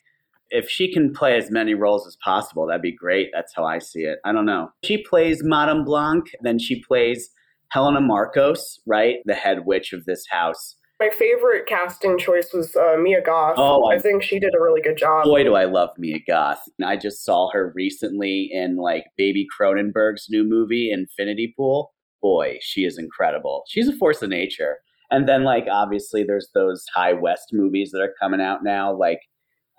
If 0.51 0.69
she 0.69 0.91
can 0.91 1.13
play 1.13 1.37
as 1.37 1.51
many 1.51 1.73
roles 1.75 2.07
as 2.07 2.17
possible, 2.23 2.65
that'd 2.67 2.81
be 2.81 2.91
great. 2.95 3.29
That's 3.33 3.53
how 3.55 3.65
I 3.65 3.79
see 3.79 4.01
it. 4.01 4.19
I 4.25 4.31
don't 4.31 4.45
know. 4.45 4.71
She 4.83 5.03
plays 5.03 5.43
Madame 5.43 5.83
Blanc, 5.83 6.25
then 6.41 6.57
she 6.59 6.81
plays 6.83 7.29
Helena 7.69 8.01
Markos, 8.01 8.79
right? 8.87 9.17
The 9.25 9.35
head 9.35 9.65
witch 9.65 9.93
of 9.93 10.05
this 10.05 10.25
house. 10.29 10.75
My 10.99 11.09
favorite 11.11 11.65
casting 11.67 12.17
choice 12.17 12.49
was 12.51 12.75
uh, 12.75 12.97
Mia 12.99 13.21
Goth. 13.21 13.55
Oh, 13.57 13.85
I- 13.89 13.95
I 13.95 13.99
think 13.99 14.21
she 14.23 14.37
did 14.39 14.53
a 14.55 14.61
really 14.61 14.81
good 14.81 14.97
job. 14.97 15.23
Boy, 15.23 15.43
do 15.43 15.53
I 15.55 15.65
love 15.65 15.91
Mia 15.97 16.17
Goth. 16.27 16.61
I 16.83 16.97
just 16.97 17.23
saw 17.23 17.49
her 17.53 17.71
recently 17.75 18.49
in 18.51 18.75
like 18.75 19.05
Baby 19.17 19.47
Cronenberg's 19.57 20.27
new 20.29 20.43
movie, 20.43 20.91
Infinity 20.91 21.53
Pool. 21.55 21.93
Boy, 22.21 22.57
she 22.61 22.83
is 22.85 22.97
incredible. 22.97 23.63
She's 23.69 23.87
a 23.87 23.95
force 23.95 24.21
of 24.21 24.29
nature. 24.29 24.79
And 25.11 25.27
then, 25.27 25.43
like, 25.43 25.65
obviously, 25.71 26.23
there's 26.23 26.49
those 26.53 26.85
Ti 26.95 27.13
West 27.13 27.49
movies 27.51 27.91
that 27.91 28.01
are 28.01 28.13
coming 28.21 28.41
out 28.41 28.63
now, 28.63 28.93
like 28.95 29.19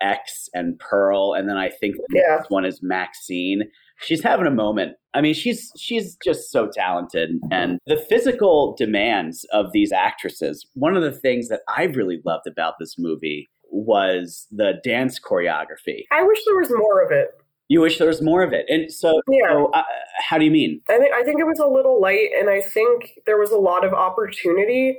X 0.01 0.49
and 0.53 0.77
Pearl. 0.79 1.33
And 1.33 1.47
then 1.47 1.57
I 1.57 1.69
think 1.69 1.95
the 1.95 2.05
Yeah. 2.19 2.35
next 2.37 2.49
one 2.49 2.65
is 2.65 2.81
Maxine. 2.81 3.63
She's 4.01 4.23
having 4.23 4.47
a 4.47 4.51
moment. 4.51 4.97
I 5.13 5.21
mean, 5.21 5.33
she's 5.35 5.71
she's 5.77 6.17
just 6.23 6.51
so 6.51 6.67
talented. 6.67 7.29
And 7.51 7.77
the 7.85 7.97
physical 7.97 8.75
demands 8.77 9.45
of 9.53 9.71
these 9.73 9.91
actresses. 9.91 10.67
One 10.73 10.97
of 10.97 11.03
the 11.03 11.11
things 11.11 11.49
that 11.49 11.61
I 11.69 11.83
really 11.83 12.19
loved 12.25 12.47
about 12.47 12.75
this 12.79 12.95
movie 12.97 13.47
was 13.69 14.47
the 14.51 14.73
dance 14.83 15.19
choreography. 15.19 16.05
I 16.11 16.23
wish 16.23 16.39
there 16.45 16.57
was 16.57 16.71
more 16.71 17.01
of 17.01 17.11
it. 17.11 17.29
You 17.69 17.79
wish 17.79 17.99
there 17.99 18.07
was 18.07 18.21
more 18.21 18.43
of 18.43 18.51
it. 18.51 18.65
And 18.67 18.91
so, 18.91 19.21
Yeah. 19.29 19.47
so 19.49 19.67
uh, 19.67 19.83
how 20.19 20.37
do 20.37 20.43
you 20.45 20.51
mean? 20.51 20.81
I 20.89 20.97
think 20.97 21.13
I 21.13 21.23
think 21.23 21.39
it 21.39 21.45
was 21.45 21.59
a 21.59 21.67
little 21.67 22.01
light, 22.01 22.29
and 22.37 22.49
I 22.49 22.59
think 22.59 23.19
there 23.25 23.37
was 23.37 23.51
a 23.51 23.57
lot 23.57 23.85
of 23.85 23.93
opportunity 23.93 24.97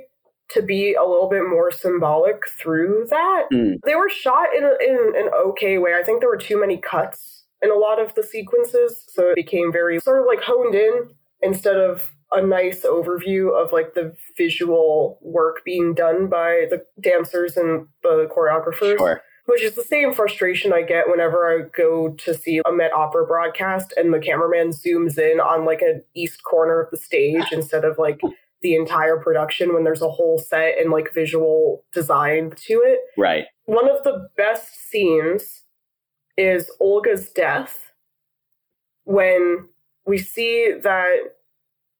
to 0.51 0.61
be 0.61 0.93
a 0.93 1.03
little 1.03 1.29
bit 1.29 1.43
more 1.49 1.71
symbolic 1.71 2.47
through 2.47 3.07
that. 3.09 3.47
Hmm. 3.51 3.73
They 3.85 3.95
were 3.95 4.09
shot 4.09 4.49
in, 4.55 4.63
a, 4.63 4.75
in 4.81 5.13
an 5.15 5.29
okay 5.33 5.77
way. 5.77 5.93
I 5.95 6.03
think 6.03 6.19
there 6.19 6.29
were 6.29 6.37
too 6.37 6.59
many 6.59 6.77
cuts 6.77 7.45
in 7.61 7.71
a 7.71 7.75
lot 7.75 7.99
of 7.99 8.13
the 8.15 8.23
sequences, 8.23 9.05
so 9.09 9.29
it 9.29 9.35
became 9.35 9.71
very 9.71 9.99
sort 9.99 10.19
of 10.19 10.25
like 10.27 10.41
honed 10.43 10.75
in 10.75 11.09
instead 11.41 11.77
of 11.77 12.11
a 12.31 12.41
nice 12.41 12.81
overview 12.81 13.53
of 13.53 13.71
like 13.71 13.93
the 13.93 14.13
visual 14.37 15.19
work 15.21 15.61
being 15.63 15.93
done 15.93 16.27
by 16.27 16.65
the 16.69 16.83
dancers 16.99 17.55
and 17.57 17.87
the 18.01 18.27
choreographers 18.35 18.97
Sure. 18.97 19.21
which 19.45 19.61
is 19.61 19.75
the 19.75 19.83
same 19.83 20.13
frustration 20.13 20.73
I 20.73 20.81
get 20.81 21.07
whenever 21.07 21.45
I 21.45 21.67
go 21.77 22.09
to 22.09 22.33
see 22.33 22.59
a 22.65 22.71
Met 22.71 22.91
Opera 22.91 23.27
broadcast 23.27 23.93
and 23.97 24.11
the 24.11 24.19
cameraman 24.19 24.69
zooms 24.69 25.17
in 25.19 25.39
on 25.39 25.65
like 25.65 25.81
an 25.81 26.01
east 26.15 26.43
corner 26.43 26.79
of 26.81 26.89
the 26.89 26.97
stage 26.97 27.45
instead 27.51 27.85
of 27.85 27.97
like 27.99 28.19
the 28.63 28.73
entire 28.75 29.17
production 29.17 29.73
when 29.73 29.83
there's 29.83 30.01
a 30.01 30.09
whole 30.09 30.39
set 30.39 30.79
and 30.79 30.89
like 30.91 31.13
visual 31.13 31.83
design 31.93 32.51
to 32.55 32.81
it. 32.83 32.99
Right. 33.17 33.45
One 33.65 33.89
of 33.89 34.03
the 34.03 34.29
best 34.35 34.89
scenes 34.89 35.63
is 36.37 36.71
Olga's 36.79 37.29
death 37.29 37.91
when 39.03 39.67
we 40.05 40.17
see 40.17 40.73
that 40.81 41.09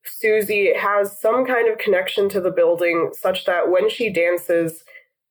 Susie 0.06 0.74
has 0.76 1.20
some 1.20 1.46
kind 1.46 1.72
of 1.72 1.78
connection 1.78 2.28
to 2.30 2.42
the 2.42 2.52
building 2.52 3.12
such 3.14 3.46
that 3.46 3.70
when 3.70 3.90
she 3.90 4.10
dances, 4.12 4.84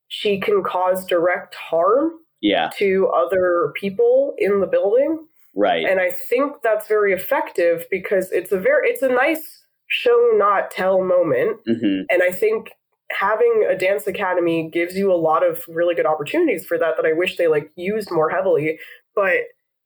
she 0.09 0.39
can 0.41 0.63
cause 0.63 1.05
direct 1.07 1.55
harm 1.55 2.13
Yeah. 2.41 2.71
to 2.77 3.09
other 3.09 3.73
people 3.75 4.35
in 4.39 4.61
the 4.61 4.67
building. 4.67 5.27
Right. 5.55 5.85
And 5.87 6.01
I 6.01 6.11
think 6.11 6.63
that's 6.63 6.89
very 6.89 7.13
effective 7.13 7.87
because 7.91 8.31
it's 8.33 8.53
a 8.53 8.59
very 8.59 8.89
it's 8.91 9.03
a 9.03 9.09
nice 9.09 9.62
show 9.93 10.31
not 10.35 10.71
tell 10.71 11.03
moment. 11.05 11.59
hmm 11.67 12.03
And 12.11 12.23
I 12.23 12.33
think 12.33 12.71
having 13.11 13.67
a 13.69 13.77
dance 13.77 14.07
academy 14.07 14.71
gives 14.73 14.97
you 14.97 15.13
a 15.13 15.15
lot 15.29 15.47
of 15.47 15.63
really 15.69 15.95
good 15.95 16.07
opportunities 16.07 16.65
for 16.65 16.79
that 16.79 16.97
that 16.97 17.05
I 17.07 17.13
wish 17.13 17.37
they 17.37 17.47
like 17.47 17.71
used 17.77 18.11
more 18.11 18.31
heavily. 18.31 18.79
But 19.15 19.35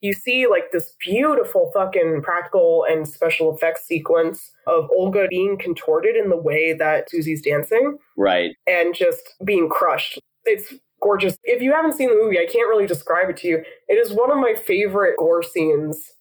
you 0.00 0.12
see 0.12 0.46
like 0.46 0.70
this 0.72 0.94
beautiful 1.04 1.70
fucking 1.74 2.22
practical 2.22 2.84
and 2.88 3.08
special 3.08 3.52
effects 3.54 3.84
sequence 3.86 4.52
of 4.66 4.88
Olga 4.94 5.26
being 5.28 5.58
contorted 5.58 6.14
in 6.14 6.28
the 6.30 6.36
way 6.36 6.72
that 6.74 7.10
Susie's 7.10 7.42
dancing 7.42 7.98
Right. 8.16 8.50
and 8.66 8.94
just 8.94 9.34
being 9.44 9.68
crushed. 9.68 10.20
It's 10.44 10.74
gorgeous. 11.02 11.36
If 11.44 11.62
you 11.62 11.72
haven't 11.72 11.94
seen 11.94 12.10
the 12.10 12.22
movie, 12.22 12.38
I 12.38 12.46
can't 12.46 12.68
really 12.68 12.86
describe 12.86 13.28
it 13.30 13.38
to 13.38 13.48
you. 13.48 13.64
It 13.88 13.94
is 13.94 14.12
one 14.12 14.30
of 14.30 14.36
my 14.36 14.54
favorite 14.54 15.16
gore 15.18 15.42
scenes 15.42 16.12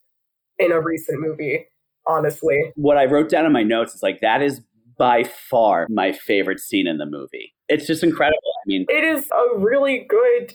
in 0.58 0.72
a 0.72 0.80
recent 0.82 1.20
movie. 1.22 1.68
Honestly. 2.08 2.72
What 2.76 2.98
I 2.98 3.06
wrote 3.06 3.30
down 3.30 3.46
in 3.46 3.52
my 3.52 3.64
notes 3.64 3.94
is 3.96 4.04
like, 4.04 4.22
that 4.22 4.42
is 4.42 4.62
by 4.98 5.24
far 5.24 5.88
my 5.90 6.12
favorite 6.12 6.60
scene 6.60 6.88
in 6.88 6.98
the 6.98 7.06
movie. 7.06 7.54
It's 7.68 7.86
just 7.88 8.04
incredible. 8.04 8.38
I 8.46 8.64
mean, 8.68 8.86
It 8.90 9.04
is 9.04 9.26
a 9.32 9.58
really 9.58 10.06
good, 10.08 10.54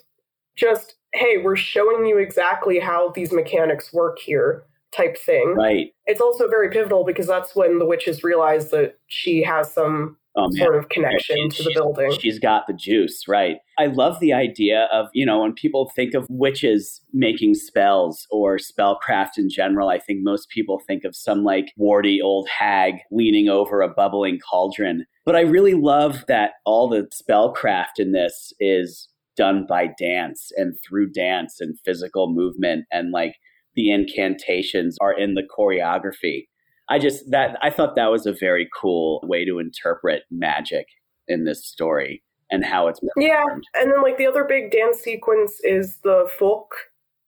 just, 0.56 0.94
hey, 1.12 1.38
we're 1.38 1.56
showing 1.56 2.06
you 2.06 2.18
exactly 2.18 2.78
how 2.78 3.10
these 3.10 3.32
mechanics 3.32 3.92
work 3.92 4.18
here 4.18 4.64
type 4.96 5.16
thing. 5.16 5.54
right. 5.56 5.92
It's 6.06 6.20
also 6.20 6.48
very 6.48 6.70
pivotal 6.70 7.04
because 7.04 7.26
that's 7.26 7.54
when 7.54 7.78
the 7.78 7.86
witches 7.86 8.24
realize 8.24 8.70
that 8.70 8.98
she 9.06 9.42
has 9.42 9.72
some 9.72 10.16
Oh, 10.36 10.48
sort 10.52 10.76
of 10.76 10.88
connection 10.88 11.48
to 11.50 11.62
the 11.64 11.72
building. 11.74 12.16
She's 12.20 12.38
got 12.38 12.68
the 12.68 12.72
juice, 12.72 13.26
right? 13.26 13.56
I 13.78 13.86
love 13.86 14.20
the 14.20 14.32
idea 14.32 14.88
of, 14.92 15.08
you 15.12 15.26
know, 15.26 15.40
when 15.40 15.52
people 15.52 15.90
think 15.96 16.14
of 16.14 16.26
witches 16.30 17.00
making 17.12 17.54
spells 17.54 18.28
or 18.30 18.56
spellcraft 18.56 19.38
in 19.38 19.50
general, 19.50 19.88
I 19.88 19.98
think 19.98 20.20
most 20.22 20.48
people 20.48 20.80
think 20.86 21.02
of 21.02 21.16
some 21.16 21.42
like 21.42 21.72
warty 21.76 22.20
old 22.22 22.48
hag 22.48 22.94
leaning 23.10 23.48
over 23.48 23.80
a 23.80 23.88
bubbling 23.88 24.38
cauldron. 24.38 25.04
But 25.24 25.34
I 25.34 25.40
really 25.40 25.74
love 25.74 26.24
that 26.28 26.52
all 26.64 26.88
the 26.88 27.08
spellcraft 27.12 27.98
in 27.98 28.12
this 28.12 28.52
is 28.60 29.08
done 29.36 29.66
by 29.68 29.88
dance 29.98 30.50
and 30.56 30.76
through 30.86 31.10
dance 31.10 31.60
and 31.60 31.78
physical 31.84 32.32
movement 32.32 32.84
and 32.92 33.10
like 33.10 33.34
the 33.74 33.90
incantations 33.90 34.96
are 35.00 35.12
in 35.12 35.34
the 35.34 35.42
choreography. 35.42 36.46
I 36.90 36.98
just 36.98 37.30
that 37.30 37.56
I 37.62 37.70
thought 37.70 37.94
that 37.96 38.10
was 38.10 38.26
a 38.26 38.32
very 38.32 38.68
cool 38.78 39.20
way 39.22 39.44
to 39.44 39.58
interpret 39.58 40.24
magic 40.30 40.86
in 41.28 41.44
this 41.44 41.64
story 41.64 42.22
and 42.50 42.64
how 42.64 42.88
it's 42.88 43.00
Yeah, 43.16 43.42
performed. 43.44 43.64
and 43.74 43.90
then 43.92 44.02
like 44.02 44.18
the 44.18 44.26
other 44.26 44.44
big 44.44 44.70
dance 44.72 44.98
sequence 44.98 45.60
is 45.62 45.98
the 46.02 46.28
folk 46.38 46.74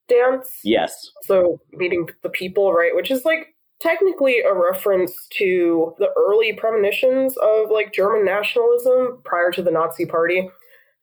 dance. 0.09 0.51
Yes. 0.65 0.95
So 1.23 1.61
meeting 1.73 2.09
the 2.23 2.29
people, 2.29 2.73
right? 2.73 2.95
Which 2.95 3.11
is 3.11 3.25
like 3.25 3.55
technically 3.81 4.41
a 4.41 4.53
reference 4.55 5.15
to 5.39 5.95
the 5.99 6.09
early 6.17 6.53
premonitions 6.53 7.37
of 7.39 7.71
like 7.71 7.93
German 7.93 8.25
nationalism 8.25 9.21
prior 9.25 9.51
to 9.53 9.63
the 9.63 9.71
Nazi 9.71 10.07
Party. 10.07 10.51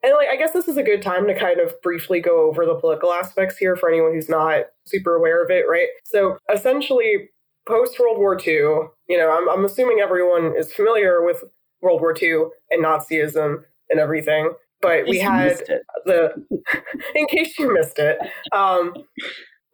And 0.04 0.14
like 0.14 0.28
I 0.30 0.36
guess 0.38 0.52
this 0.52 0.68
is 0.68 0.78
a 0.78 0.84
good 0.84 1.02
time 1.02 1.28
to 1.28 1.34
kind 1.38 1.60
of 1.60 1.74
briefly 1.82 2.20
go 2.20 2.48
over 2.50 2.66
the 2.66 2.76
political 2.76 3.12
aspects 3.14 3.58
here 3.58 3.76
for 3.76 3.90
anyone 3.90 4.14
who's 4.14 4.30
not 4.30 4.66
super 4.86 5.16
aware 5.16 5.42
of 5.44 5.50
it, 5.50 5.66
right? 5.70 5.88
So 6.06 6.38
essentially 6.54 7.30
post 7.70 8.00
World 8.00 8.18
War 8.18 8.38
II, 8.38 8.90
you 9.08 9.18
know, 9.18 9.32
I'm 9.32 9.50
I'm 9.50 9.66
assuming 9.66 10.00
everyone 10.02 10.56
is 10.58 10.74
familiar 10.74 11.24
with 11.24 11.44
World 11.82 12.02
War 12.02 12.14
II 12.22 12.46
and 12.72 12.84
Nazism 12.84 13.64
and 13.90 14.00
everything. 14.00 14.52
But 14.82 15.08
we 15.08 15.20
had 15.20 15.62
the 16.06 16.34
in 17.16 17.26
case 17.28 17.58
you 17.60 17.74
missed 17.74 18.00
it 18.00 18.18
um 18.52 18.94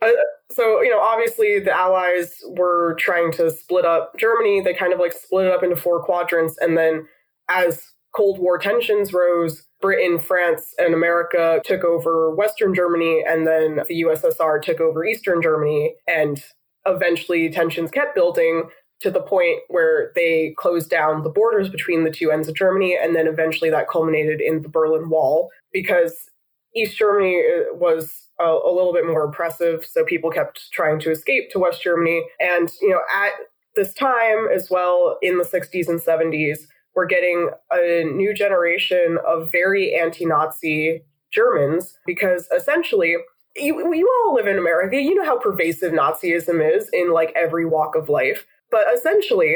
uh, 0.02 0.10
so 0.52 0.82
you 0.82 0.90
know 0.90 1.00
obviously 1.00 1.60
the 1.60 1.72
allies 1.72 2.36
were 2.50 2.96
trying 3.00 3.32
to 3.32 3.50
split 3.52 3.86
up 3.86 4.14
germany 4.18 4.62
they 4.62 4.74
kind 4.74 4.94
of 4.94 5.00
like 5.00 5.14
split 5.14 5.48
it 5.48 5.54
up 5.54 5.64
into 5.64 5.76
four 5.76 6.04
quadrants 6.04 6.58
and 6.60 6.78
then 6.78 7.08
as 7.50 7.82
cold 8.16 8.40
war 8.40 8.58
tensions 8.58 9.14
rose 9.14 9.64
britain 9.82 10.20
france 10.20 10.74
and 10.78 10.94
america 10.94 11.62
took 11.64 11.84
over 11.84 12.34
western 12.36 12.74
germany 12.74 13.24
and 13.28 13.48
then 13.48 13.82
the 13.88 14.02
ussr 14.02 14.62
took 14.62 14.80
over 14.80 15.06
eastern 15.06 15.42
germany 15.42 15.96
and 16.08 16.44
eventually 16.86 17.50
tensions 17.50 17.92
kept 17.92 18.16
building 18.16 18.70
to 19.02 19.12
the 19.12 19.22
point 19.22 19.60
where 19.68 20.12
they 20.16 20.54
closed 20.58 20.90
down 20.90 21.24
the 21.24 21.30
borders 21.30 21.70
between 21.70 22.04
the 22.04 22.12
two 22.12 22.32
ends 22.32 22.48
of 22.48 22.56
Germany, 22.56 22.98
and 23.00 23.16
then 23.16 23.28
eventually 23.28 23.70
that 23.70 23.90
culminated 23.90 24.42
in 24.42 24.62
the 24.62 24.70
Berlin 24.70 25.10
Wall 25.10 25.50
because 25.74 26.30
East 26.76 26.98
Germany 26.98 27.42
uh, 27.42 27.76
was 27.76 28.28
a, 28.40 28.46
a 28.46 28.72
little 28.74 28.94
bit 28.94 29.06
more 29.06 29.24
oppressive, 29.24 29.86
so 29.86 30.04
people 30.04 30.30
kept 30.30 30.72
trying 30.72 31.00
to 31.02 31.12
escape 31.12 31.50
to 31.52 31.60
West 31.60 31.82
Germany. 31.82 32.24
And 32.40 32.72
you 32.82 32.90
know, 32.90 33.02
at 33.14 33.32
this 33.76 33.94
time 33.94 34.48
as 34.54 34.70
well, 34.70 35.18
in 35.22 35.38
the 35.38 35.44
60s 35.44 35.88
and 35.90 36.00
70s, 36.00 36.60
we're 36.96 37.06
getting 37.06 37.50
a 37.72 38.04
new 38.06 38.34
generation 38.34 39.18
of 39.26 39.52
very 39.52 39.94
anti-Nazi 39.94 41.04
Germans 41.32 41.98
because 42.06 42.48
essentially 42.56 43.18
you, 43.56 43.94
you 43.94 44.24
all 44.26 44.34
live 44.34 44.48
in 44.48 44.58
America. 44.58 45.02
You 45.02 45.16
know 45.16 45.26
how 45.26 45.40
pervasive 45.40 45.94
Nazism 45.94 46.76
is 46.76 46.90
in 46.92 47.12
like 47.12 47.32
every 47.36 47.66
walk 47.66 47.96
of 47.96 48.10
life. 48.10 48.46
But 48.72 48.86
essentially, 48.94 49.56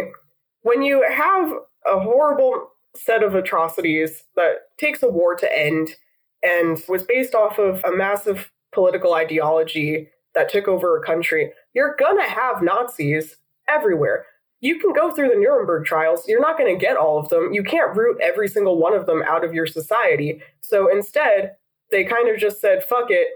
when 0.62 0.82
you 0.82 1.06
have 1.10 1.52
a 1.86 2.00
horrible 2.00 2.70
set 2.96 3.24
of 3.24 3.36
atrocities 3.36 4.24
that 4.36 4.78
takes 4.78 5.04
a 5.04 5.10
war 5.10 5.36
to 5.36 5.58
end 5.58 5.96
and 6.44 6.82
was 6.88 7.04
based 7.04 7.36
off 7.36 7.60
of 7.60 7.84
a 7.84 7.92
massive 7.92 8.52
political 8.72 9.14
ideology 9.14 10.10
that 10.36 10.50
took 10.50 10.68
over 10.68 10.98
a 10.98 11.06
country, 11.06 11.52
you're 11.74 11.96
gonna 12.00 12.28
have 12.28 12.62
Nazis 12.62 13.38
everywhere. 13.68 14.26
You 14.62 14.80
can 14.80 14.94
go 14.94 15.12
through 15.12 15.30
the 15.30 15.36
Nuremberg 15.36 15.86
trials, 15.86 16.28
you're 16.28 16.42
not 16.42 16.58
gonna 16.58 16.78
get 16.78 16.98
all 16.98 17.20
of 17.20 17.30
them. 17.30 17.54
You 17.54 17.64
can't 17.64 17.96
root 17.96 18.20
every 18.22 18.48
single 18.48 18.78
one 18.78 18.94
of 18.94 19.06
them 19.06 19.24
out 19.28 19.44
of 19.44 19.54
your 19.54 19.68
society. 19.68 20.42
So 20.62 20.90
instead, 20.92 21.56
they 21.92 22.04
kind 22.04 22.30
of 22.30 22.38
just 22.38 22.62
said, 22.62 22.84
fuck 22.84 23.10
it, 23.10 23.28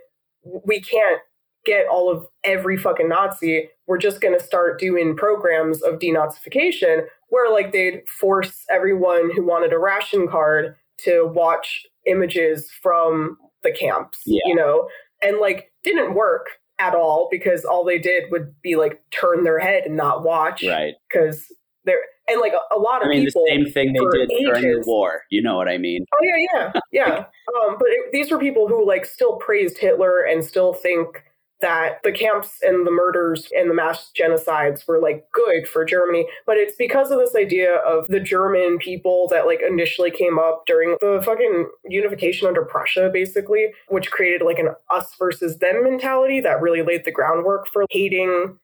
we 0.43 0.81
can't 0.81 1.19
get 1.65 1.87
all 1.87 2.11
of 2.11 2.27
every 2.43 2.75
fucking 2.77 3.07
Nazi. 3.09 3.69
We're 3.87 3.97
just 3.97 4.19
going 4.21 4.37
to 4.37 4.43
start 4.43 4.79
doing 4.79 5.15
programs 5.15 5.81
of 5.81 5.99
denazification 5.99 7.05
where 7.29 7.51
like 7.51 7.71
they'd 7.71 8.01
force 8.19 8.65
everyone 8.69 9.31
who 9.33 9.43
wanted 9.45 9.71
a 9.73 9.79
ration 9.79 10.27
card 10.27 10.75
to 10.99 11.25
watch 11.33 11.85
images 12.05 12.69
from 12.81 13.37
the 13.63 13.71
camps, 13.71 14.19
Yeah. 14.25 14.41
you 14.45 14.55
know, 14.55 14.87
and 15.21 15.37
like 15.39 15.71
didn't 15.83 16.15
work 16.15 16.47
at 16.79 16.95
all 16.95 17.27
because 17.31 17.63
all 17.63 17.85
they 17.85 17.97
did 17.99 18.25
would 18.31 18.53
be 18.61 18.75
like 18.75 19.01
turn 19.11 19.43
their 19.43 19.59
head 19.59 19.83
and 19.85 19.95
not 19.95 20.23
watch 20.23 20.63
Right. 20.63 20.95
because 21.09 21.45
they're 21.85 21.99
and 22.27 22.39
like 22.39 22.53
a, 22.53 22.75
a 22.75 22.79
lot 22.79 23.01
of 23.01 23.07
I 23.07 23.09
mean, 23.09 23.25
people 23.25 23.43
the 23.45 23.51
same 23.51 23.71
thing 23.71 23.93
they 23.93 23.99
did 23.99 24.29
during 24.29 24.81
the 24.81 24.83
war. 24.85 25.23
You 25.29 25.41
know 25.41 25.55
what 25.55 25.67
I 25.67 25.77
mean? 25.77 26.05
Oh 26.13 26.19
yeah, 26.21 26.47
yeah, 26.53 26.79
yeah. 26.91 27.17
um, 27.17 27.75
but 27.79 27.89
it, 27.89 28.11
these 28.11 28.31
were 28.31 28.39
people 28.39 28.67
who 28.67 28.85
like 28.87 29.05
still 29.05 29.37
praised 29.37 29.77
Hitler 29.77 30.21
and 30.21 30.43
still 30.43 30.73
think 30.73 31.23
that 31.63 32.03
the 32.03 32.11
camps 32.11 32.59
and 32.61 32.85
the 32.85 32.91
murders 32.91 33.47
and 33.57 33.69
the 33.69 33.73
mass 33.73 34.11
genocides 34.19 34.85
were 34.85 34.99
like 34.99 35.25
good 35.31 35.65
for 35.65 35.85
Germany. 35.85 36.27
But 36.45 36.57
it's 36.57 36.75
because 36.77 37.09
of 37.09 37.19
this 37.19 37.35
idea 37.35 37.75
of 37.77 38.05
the 38.07 38.19
German 38.19 38.77
people 38.79 39.29
that 39.31 39.45
like 39.45 39.61
initially 39.65 40.11
came 40.11 40.37
up 40.37 40.63
during 40.67 40.97
the 40.99 41.21
fucking 41.23 41.69
unification 41.85 42.49
under 42.49 42.65
Prussia, 42.65 43.09
basically, 43.11 43.67
which 43.87 44.11
created 44.11 44.41
like 44.41 44.59
an 44.59 44.75
us 44.91 45.15
versus 45.17 45.57
them 45.59 45.85
mentality 45.85 46.41
that 46.41 46.61
really 46.61 46.81
laid 46.81 47.05
the 47.05 47.11
groundwork 47.11 47.67
for 47.67 47.85
hating 47.89 48.59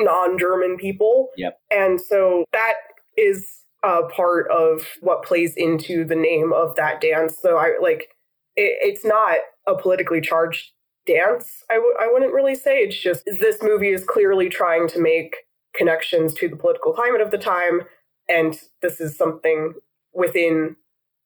non-German 0.00 0.76
people. 0.76 1.28
Yep. 1.36 1.58
And 1.70 2.00
so 2.00 2.44
that 2.52 2.74
is 3.16 3.46
a 3.82 4.02
part 4.04 4.50
of 4.50 4.86
what 5.00 5.24
plays 5.24 5.54
into 5.56 6.04
the 6.04 6.16
name 6.16 6.52
of 6.52 6.74
that 6.76 7.00
dance. 7.00 7.38
So 7.40 7.56
I 7.58 7.76
like 7.80 8.08
it, 8.56 8.78
it's 8.82 9.04
not 9.04 9.36
a 9.66 9.76
politically 9.76 10.20
charged 10.20 10.72
dance. 11.06 11.64
I 11.70 11.74
w- 11.74 11.94
I 11.98 12.08
wouldn't 12.12 12.34
really 12.34 12.54
say 12.54 12.78
it's 12.78 12.98
just 12.98 13.24
this 13.24 13.58
movie 13.62 13.90
is 13.90 14.04
clearly 14.04 14.48
trying 14.48 14.88
to 14.88 15.00
make 15.00 15.36
connections 15.76 16.34
to 16.34 16.48
the 16.48 16.56
political 16.56 16.92
climate 16.92 17.20
of 17.20 17.30
the 17.30 17.38
time, 17.38 17.82
and 18.28 18.58
this 18.82 19.00
is 19.00 19.16
something 19.16 19.74
within 20.12 20.76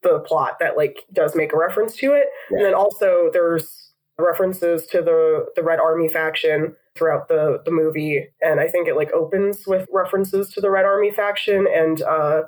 the 0.02 0.18
plot 0.20 0.58
that 0.60 0.76
like 0.76 1.04
does 1.12 1.34
make 1.34 1.52
a 1.52 1.56
reference 1.58 1.96
to 1.96 2.12
it. 2.12 2.26
And 2.50 2.64
then 2.64 2.74
also 2.74 3.30
there's 3.32 3.92
references 4.18 4.86
to 4.86 5.00
the 5.00 5.46
the 5.56 5.62
Red 5.62 5.80
Army 5.80 6.08
faction 6.08 6.76
throughout 6.96 7.28
the 7.28 7.60
the 7.64 7.70
movie, 7.70 8.26
and 8.40 8.60
I 8.60 8.68
think 8.68 8.88
it 8.88 8.96
like 8.96 9.12
opens 9.12 9.66
with 9.66 9.86
references 9.92 10.50
to 10.52 10.60
the 10.60 10.70
Red 10.70 10.84
Army 10.84 11.10
faction 11.10 11.66
and 11.74 12.02
uh, 12.02 12.42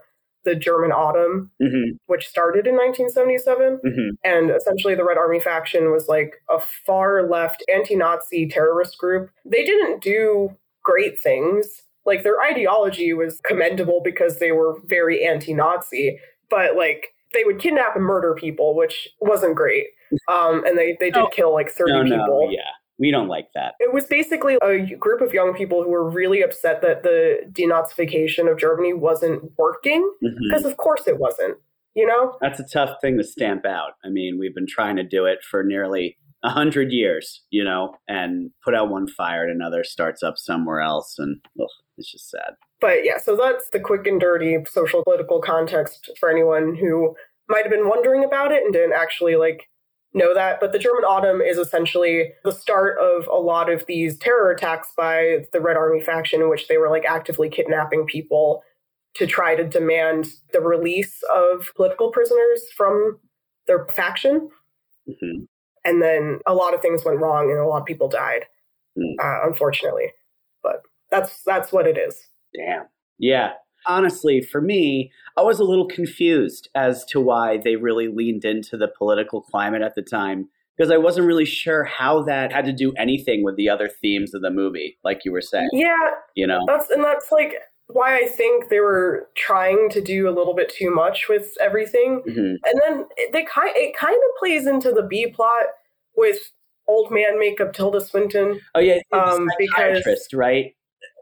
the 0.45 0.55
German 0.55 0.93
Autumn, 0.93 1.51
hmm 1.61 1.97
which 2.07 2.29
started 2.29 2.67
in 2.67 2.77
1977. 2.77 3.81
hmm 3.83 4.09
And 4.23 4.51
essentially, 4.51 4.95
the 4.95 5.05
Red 5.05 5.19
Army 5.19 5.41
faction 5.41 5.91
was 5.91 6.07
like 6.09 6.35
a 6.51 6.59
far 6.87 7.23
left 7.29 7.65
anti 7.73 7.97
Nazi 7.97 8.47
terrorist 8.49 8.99
group. 8.99 9.31
They 9.45 9.65
didn't 9.65 10.03
do 10.03 10.51
great 10.83 11.19
things. 11.19 11.83
Like, 12.07 12.23
their 12.23 12.43
ideology 12.43 13.15
was 13.15 13.41
commendable 13.45 14.03
because 14.05 14.39
they 14.39 14.53
were 14.53 14.77
very 14.85 15.25
anti 15.27 15.55
Nazi, 15.55 16.19
but 16.51 16.77
like, 16.77 17.15
they 17.33 17.45
would 17.45 17.59
kidnap 17.59 17.97
and 17.97 18.05
murder 18.05 18.35
people, 18.35 18.77
which 18.77 19.09
wasn't 19.21 19.57
great. 19.57 19.87
Um, 20.31 20.65
and 20.65 20.79
they, 20.79 20.97
they 21.01 21.11
did 21.11 21.19
No. 21.21 21.27
kill 21.29 21.53
like 21.53 21.71
30 21.71 21.93
No, 21.93 22.03
no, 22.03 22.17
people. 22.23 22.49
yeah. 22.53 22.71
We 22.99 23.11
don't 23.11 23.29
like 23.29 23.49
that. 23.55 23.75
It 23.81 23.93
was 23.93 24.05
basically 24.05 24.57
a 24.63 24.95
group 24.97 25.21
of 25.21 25.33
young 25.33 25.53
people 25.55 25.83
who 25.83 25.91
were 25.91 26.09
really 26.09 26.43
upset 26.43 26.81
that 26.83 27.03
the 27.03 27.41
denazification 27.51 28.51
of 28.51 28.59
Germany 28.59 28.93
wasn't 28.93 29.51
working, 29.59 30.09
mm-hmm. 30.23 30.37
because 30.49 30.65
of 30.65 30.77
course 30.77 31.07
it 31.07 31.19
wasn't, 31.19 31.57
you 31.95 32.07
know? 32.07 32.37
That's 32.41 32.61
a 32.61 32.65
tough 32.65 32.97
thing 33.01 33.19
to 33.19 33.25
stamp 33.25 33.67
out. 33.67 33.93
I 34.05 34.11
mean, 34.11 34.39
we've 34.39 34.55
been 34.55 34.69
trying 34.69 34.97
to 34.97 35.03
do 35.03 35.25
it 35.25 35.39
for 35.49 35.65
nearly 35.65 36.17
a 36.45 36.51
hundred 36.51 36.93
years, 36.93 37.43
you 37.51 37.65
know, 37.65 37.95
and 38.07 38.51
put 38.63 38.75
out 38.75 38.91
one 38.91 39.09
fire 39.09 39.43
and 39.43 39.51
another 39.51 39.83
starts 39.83 40.23
up 40.23 40.37
somewhere 40.37 40.81
else, 40.81 41.17
and 41.19 41.39
ugh, 41.61 41.67
it's 41.97 42.13
just 42.13 42.31
sad. 42.31 42.55
But 42.81 43.05
yeah, 43.05 43.19
so 43.19 43.35
that's 43.35 43.71
the 43.71 43.81
quick 43.81 44.07
and 44.07 44.21
dirty 44.21 44.59
social 44.71 45.03
political 45.03 45.41
context 45.41 46.11
for 46.21 46.31
anyone 46.31 46.77
who 46.77 47.17
might 47.49 47.63
have 47.63 47.71
been 47.71 47.89
wondering 47.89 48.25
about 48.25 48.53
it 48.53 48.63
and 48.63 48.73
didn't 48.73 48.93
actually 48.93 49.37
like 49.37 49.69
know 50.15 50.33
that, 50.35 50.61
but 50.61 50.73
the 50.73 50.79
German 50.79 51.05
Autumn 51.05 51.41
is 51.41 51.59
essentially 51.59 52.33
the 52.45 52.53
start 52.53 52.99
of 52.99 53.27
a 53.27 53.37
lot 53.39 53.71
of 53.71 53.85
these 53.87 54.17
terror 54.19 54.51
attacks 54.51 54.89
by 54.97 55.47
the 55.53 55.61
Red 55.61 55.77
Army 55.77 56.01
faction, 56.01 56.41
in 56.41 56.49
which 56.49 56.69
they 56.69 56.79
were 56.79 56.89
like 56.89 57.05
actively 57.05 57.49
kidnapping 57.49 58.07
people 58.07 58.63
to 59.17 59.27
try 59.27 59.55
to 59.55 59.65
demand 59.65 60.27
the 60.53 60.61
release 60.61 61.23
of 61.35 61.71
political 61.77 62.11
prisoners 62.11 62.71
from 62.77 63.19
their 63.67 63.87
faction. 63.87 64.51
Mhm. 65.09 65.47
And 65.85 66.03
then 66.03 66.41
a 66.47 66.55
lot 66.55 66.75
of 66.75 66.81
things 66.81 67.05
went 67.05 67.21
wrong, 67.21 67.51
and 67.51 67.59
a 67.59 67.67
lot 67.67 67.81
of 67.81 67.87
people 67.87 68.09
died, 68.09 68.47
Mm. 68.99 69.15
uh, 69.21 69.47
unfortunately. 69.47 70.13
But 70.63 70.83
that's 71.11 71.43
that's 71.45 71.73
what 71.73 71.87
it 71.87 71.99
is. 71.99 72.21
Damn. 72.55 72.89
Yeah. 73.19 73.55
Honestly, 73.87 74.41
for 74.41 74.61
me, 74.61 75.11
I 75.37 75.43
was 75.43 75.59
a 75.61 75.65
little 75.65 75.87
confused 75.87 76.69
as 76.75 77.05
to 77.07 77.21
why 77.21 77.59
they 77.59 77.77
really 77.77 78.09
leaned 78.09 78.45
into 78.45 78.77
the 78.77 78.89
political 78.89 79.41
climate 79.43 79.83
at 79.83 79.95
the 79.95 80.03
time 80.03 80.49
because 80.77 80.91
I 80.91 80.97
wasn't 80.97 81.27
really 81.27 81.45
sure 81.45 81.85
how 81.85 82.23
that 82.23 82.53
had 82.53 82.65
to 82.65 82.73
do 82.73 82.93
anything 82.99 83.45
with 83.45 83.57
the 83.57 83.69
other 83.69 83.89
themes 83.89 84.35
of 84.35 84.43
the 84.43 84.51
movie, 84.51 84.99
like 85.05 85.25
you 85.25 85.33
were 85.33 85.41
saying. 85.41 85.69
Yeah, 85.73 85.95
You 86.35 86.47
know? 86.47 86.61
That's 86.67 86.91
and 86.91 87.03
that's 87.05 87.31
like 87.31 87.55
why 87.89 88.17
I 88.17 88.27
think 88.27 88.71
they 88.71 88.81
were 88.81 89.29
trying 89.37 89.89
to 89.91 90.01
do 90.01 90.29
a 90.29 90.33
little 90.33 90.55
bit 90.55 90.69
too 90.71 90.91
much 90.91 91.29
with 91.29 91.55
everything, 91.61 92.23
Mhm. 92.27 92.57
and 92.65 92.81
then 92.83 93.07
it- 93.17 93.33
they 93.33 93.45
kind 93.45 93.71
it 93.77 93.95
kind 93.97 94.17
of 94.17 94.37
plays 94.39 94.67
into 94.67 94.91
the 94.91 95.03
B 95.03 95.27
plot 95.27 95.67
with 96.17 96.51
old 96.89 97.11
man 97.11 97.39
makeup 97.39 97.73
Tilda 97.73 98.01
Swinton 98.01 98.61
Oh 98.75 98.81
yeah, 98.81 99.01
Um, 99.13 99.49
because- 99.59 99.77
psychiatrist, 99.77 100.33
right? 100.35 100.75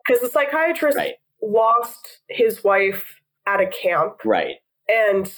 because 0.07 0.21
the 0.23 0.29
psychiatrist 0.29 0.97
Right. 0.97 1.15
Lost 1.43 2.21
his 2.29 2.63
wife 2.65 3.21
at 3.47 3.61
a 3.61 3.67
camp 3.67 4.21
Right. 4.25 4.57
and 4.89 5.33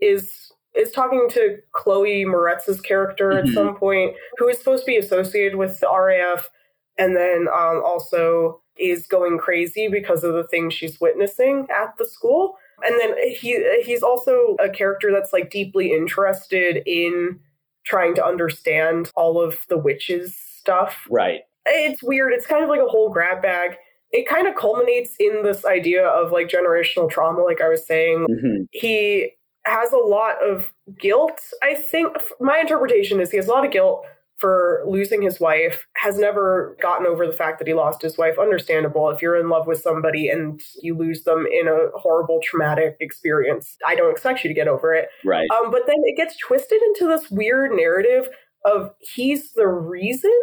is 0.00 0.52
is 0.74 0.92
talking 0.92 1.26
to 1.30 1.56
Chloe 1.72 2.26
Moretz's 2.26 2.82
character 2.82 3.32
at 3.32 3.46
Mhm. 3.46 3.54
some 3.54 3.76
point, 3.78 4.14
who 4.36 4.46
is 4.48 4.58
supposed 4.58 4.84
to 4.84 4.90
be 4.90 4.98
associated 4.98 5.56
with 5.56 5.80
the 5.80 5.88
RAF, 5.88 6.50
and 6.98 7.16
then 7.16 7.48
um, 7.48 7.82
also 7.82 8.60
is 8.76 9.06
going 9.06 9.38
crazy 9.38 9.88
because 9.88 10.22
of 10.22 10.34
the 10.34 10.46
things 10.48 10.74
she's 10.74 11.00
witnessing 11.00 11.66
at 11.70 11.96
the 11.96 12.04
school. 12.04 12.58
And 12.84 13.00
then 13.00 13.16
he 13.26 13.80
he's 13.84 14.02
also 14.02 14.54
a 14.60 14.68
character 14.68 15.10
that's 15.10 15.32
like 15.32 15.48
deeply 15.50 15.92
interested 15.92 16.82
in 16.84 17.40
trying 17.86 18.14
to 18.16 18.24
understand 18.26 19.10
all 19.16 19.40
of 19.40 19.64
the 19.68 19.78
witches 19.78 20.36
stuff 20.36 21.06
Right. 21.08 21.40
it's 21.64 22.02
weird. 22.02 22.34
It's 22.34 22.46
kind 22.46 22.62
of 22.62 22.68
like 22.68 22.80
a 22.80 22.86
whole 22.86 23.08
grab 23.08 23.40
bag. 23.40 23.78
It 24.16 24.26
kind 24.26 24.48
of 24.48 24.54
culminates 24.54 25.14
in 25.20 25.42
this 25.42 25.64
idea 25.64 26.06
of 26.06 26.32
like 26.32 26.48
generational 26.48 27.10
trauma, 27.10 27.42
like 27.42 27.60
I 27.60 27.68
was 27.68 27.86
saying. 27.86 28.26
hmm 28.28 28.62
He 28.72 29.32
has 29.66 29.92
a 29.92 29.98
lot 29.98 30.36
of 30.42 30.72
guilt. 30.98 31.40
I 31.62 31.74
think 31.74 32.16
my 32.40 32.58
interpretation 32.58 33.20
is 33.20 33.30
he 33.30 33.36
has 33.36 33.48
a 33.48 33.52
lot 33.52 33.64
of 33.66 33.72
guilt 33.72 34.06
for 34.38 34.84
losing 34.86 35.22
his 35.22 35.40
wife, 35.40 35.86
has 35.96 36.18
never 36.18 36.76
gotten 36.80 37.06
over 37.06 37.26
the 37.26 37.32
fact 37.32 37.58
that 37.58 37.66
he 37.66 37.74
lost 37.74 38.02
his 38.02 38.18
wife. 38.18 38.38
Understandable. 38.38 39.08
If 39.08 39.22
you're 39.22 39.40
in 39.40 39.48
love 39.48 39.66
with 39.66 39.80
somebody 39.80 40.28
and 40.28 40.60
you 40.82 40.94
lose 40.96 41.24
them 41.24 41.46
in 41.46 41.66
a 41.68 41.88
horrible 41.98 42.40
traumatic 42.44 42.96
experience, 43.00 43.76
I 43.86 43.94
don't 43.94 44.10
expect 44.10 44.44
you 44.44 44.48
to 44.48 44.54
get 44.54 44.68
over 44.68 44.94
it. 44.94 45.08
Right. 45.24 45.48
Um, 45.50 45.70
but 45.70 45.82
then 45.86 45.96
it 46.04 46.16
gets 46.16 46.36
twisted 46.36 46.80
into 46.82 47.08
this 47.08 47.30
weird 47.30 47.72
narrative 47.72 48.28
of 48.66 48.90
he's 49.00 49.52
the 49.52 49.68
reason 49.68 50.38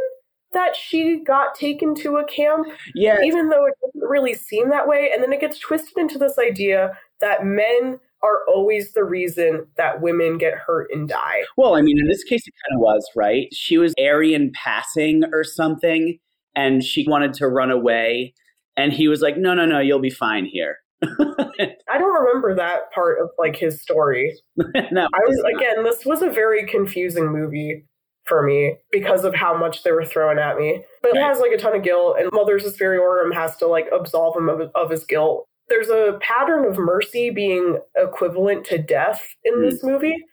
that 0.53 0.75
she 0.75 1.19
got 1.25 1.55
taken 1.55 1.95
to 1.95 2.17
a 2.17 2.25
camp, 2.25 2.67
Yeah. 2.95 3.17
even 3.23 3.49
though 3.49 3.65
it 3.65 3.73
doesn't 3.83 4.07
really 4.07 4.33
seem 4.33 4.69
that 4.69 4.87
way. 4.87 5.11
And 5.13 5.21
then 5.23 5.33
it 5.33 5.41
gets 5.41 5.59
twisted 5.59 5.97
into 5.97 6.17
this 6.17 6.37
idea 6.39 6.97
that 7.21 7.45
men 7.45 7.99
are 8.23 8.39
always 8.47 8.93
the 8.93 9.03
reason 9.03 9.67
that 9.77 10.01
women 10.01 10.37
get 10.37 10.53
hurt 10.53 10.89
and 10.93 11.09
die. 11.09 11.43
Well, 11.57 11.75
I 11.75 11.81
mean, 11.81 11.99
in 11.99 12.07
this 12.07 12.23
case, 12.23 12.47
it 12.47 12.53
kind 12.65 12.77
of 12.77 12.81
was, 12.81 13.05
right? 13.15 13.47
She 13.53 13.77
was 13.77 13.93
Aryan 13.99 14.51
passing 14.53 15.23
or 15.33 15.43
something, 15.43 16.17
and 16.55 16.83
she 16.83 17.05
wanted 17.07 17.33
to 17.35 17.47
run 17.47 17.69
away. 17.69 18.33
And 18.77 18.93
he 18.93 19.07
was 19.07 19.21
like, 19.21 19.37
no, 19.37 19.53
no, 19.53 19.65
no, 19.65 19.79
you'll 19.79 19.99
be 19.99 20.09
fine 20.09 20.45
here. 20.45 20.77
I 21.03 21.97
don't 21.97 22.13
remember 22.13 22.55
that 22.55 22.91
part 22.93 23.19
of 23.21 23.29
like 23.37 23.57
his 23.57 23.81
story. 23.81 24.33
no, 24.57 25.07
I 25.13 25.19
was 25.27 25.43
again, 25.55 25.83
this 25.83 26.05
was 26.05 26.21
a 26.21 26.29
very 26.29 26.65
confusing 26.65 27.27
movie 27.31 27.83
for 28.26 28.41
me 28.41 28.78
because 28.91 29.26
of 29.26 29.36
how 29.36 29.55
much 29.57 29.84
they 29.84 29.91
were 29.91 30.05
throwing 30.05 30.39
at 30.39 30.57
me. 30.57 30.84
But 31.01 31.15
it 31.15 31.19
Right. 31.19 31.28
has 31.28 31.39
like 31.39 31.51
a 31.51 31.57
ton 31.57 31.76
of 31.76 31.84
guilt, 31.84 32.17
and 32.19 32.32
Mother 32.32 32.57
Suspiriorum 32.59 33.34
has 33.34 33.55
to 33.57 33.67
like 33.67 33.88
absolve 33.91 34.38
him 34.38 34.49
of, 34.49 34.71
of 34.76 34.89
his 34.89 35.05
guilt. 35.05 35.45
There's 35.69 35.89
a 35.89 36.19
pattern 36.21 36.65
of 36.65 36.78
mercy 36.78 37.30
being 37.30 37.80
equivalent 37.95 38.65
to 38.65 38.78
death 38.78 39.28
in 39.43 39.61
this 39.61 39.84
mm. 39.84 39.91
movie, 39.91 40.26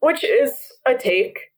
which 0.00 0.24
is 0.24 0.52
a 0.86 0.94
take, 0.94 1.52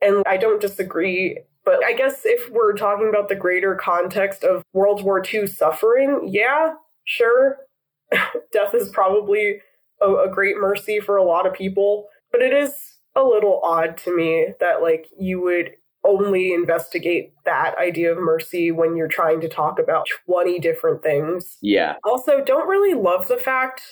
and 0.00 0.22
I 0.26 0.36
don't 0.36 0.60
disagree. 0.60 1.40
But 1.64 1.84
I 1.84 1.92
guess 1.92 2.22
if 2.24 2.50
we're 2.50 2.74
talking 2.74 3.08
about 3.08 3.28
the 3.28 3.36
greater 3.36 3.74
context 3.74 4.42
of 4.44 4.62
World 4.72 5.02
War 5.04 5.22
II 5.22 5.46
suffering, 5.46 6.28
yeah, 6.32 6.74
sure, 7.04 7.58
death 8.52 8.74
is 8.74 8.88
probably 8.90 9.60
a, 10.00 10.14
a 10.14 10.30
great 10.30 10.56
mercy 10.56 11.00
for 11.00 11.16
a 11.16 11.24
lot 11.24 11.46
of 11.46 11.52
people. 11.52 12.08
But 12.32 12.42
it 12.42 12.52
is 12.52 12.74
a 13.14 13.22
little 13.22 13.60
odd 13.62 13.96
to 13.98 14.16
me 14.16 14.48
that 14.60 14.82
like 14.82 15.06
you 15.18 15.40
would 15.40 15.72
only 16.04 16.52
investigate 16.52 17.32
that 17.44 17.76
idea 17.78 18.10
of 18.10 18.18
mercy 18.18 18.70
when 18.72 18.96
you're 18.96 19.06
trying 19.08 19.40
to 19.40 19.48
talk 19.48 19.78
about 19.78 20.04
20 20.26 20.58
different 20.58 21.02
things. 21.02 21.58
yeah. 21.62 21.94
Also, 22.04 22.42
don't 22.44 22.68
really 22.68 22.94
love 22.94 23.28
the 23.28 23.36
fact 23.36 23.82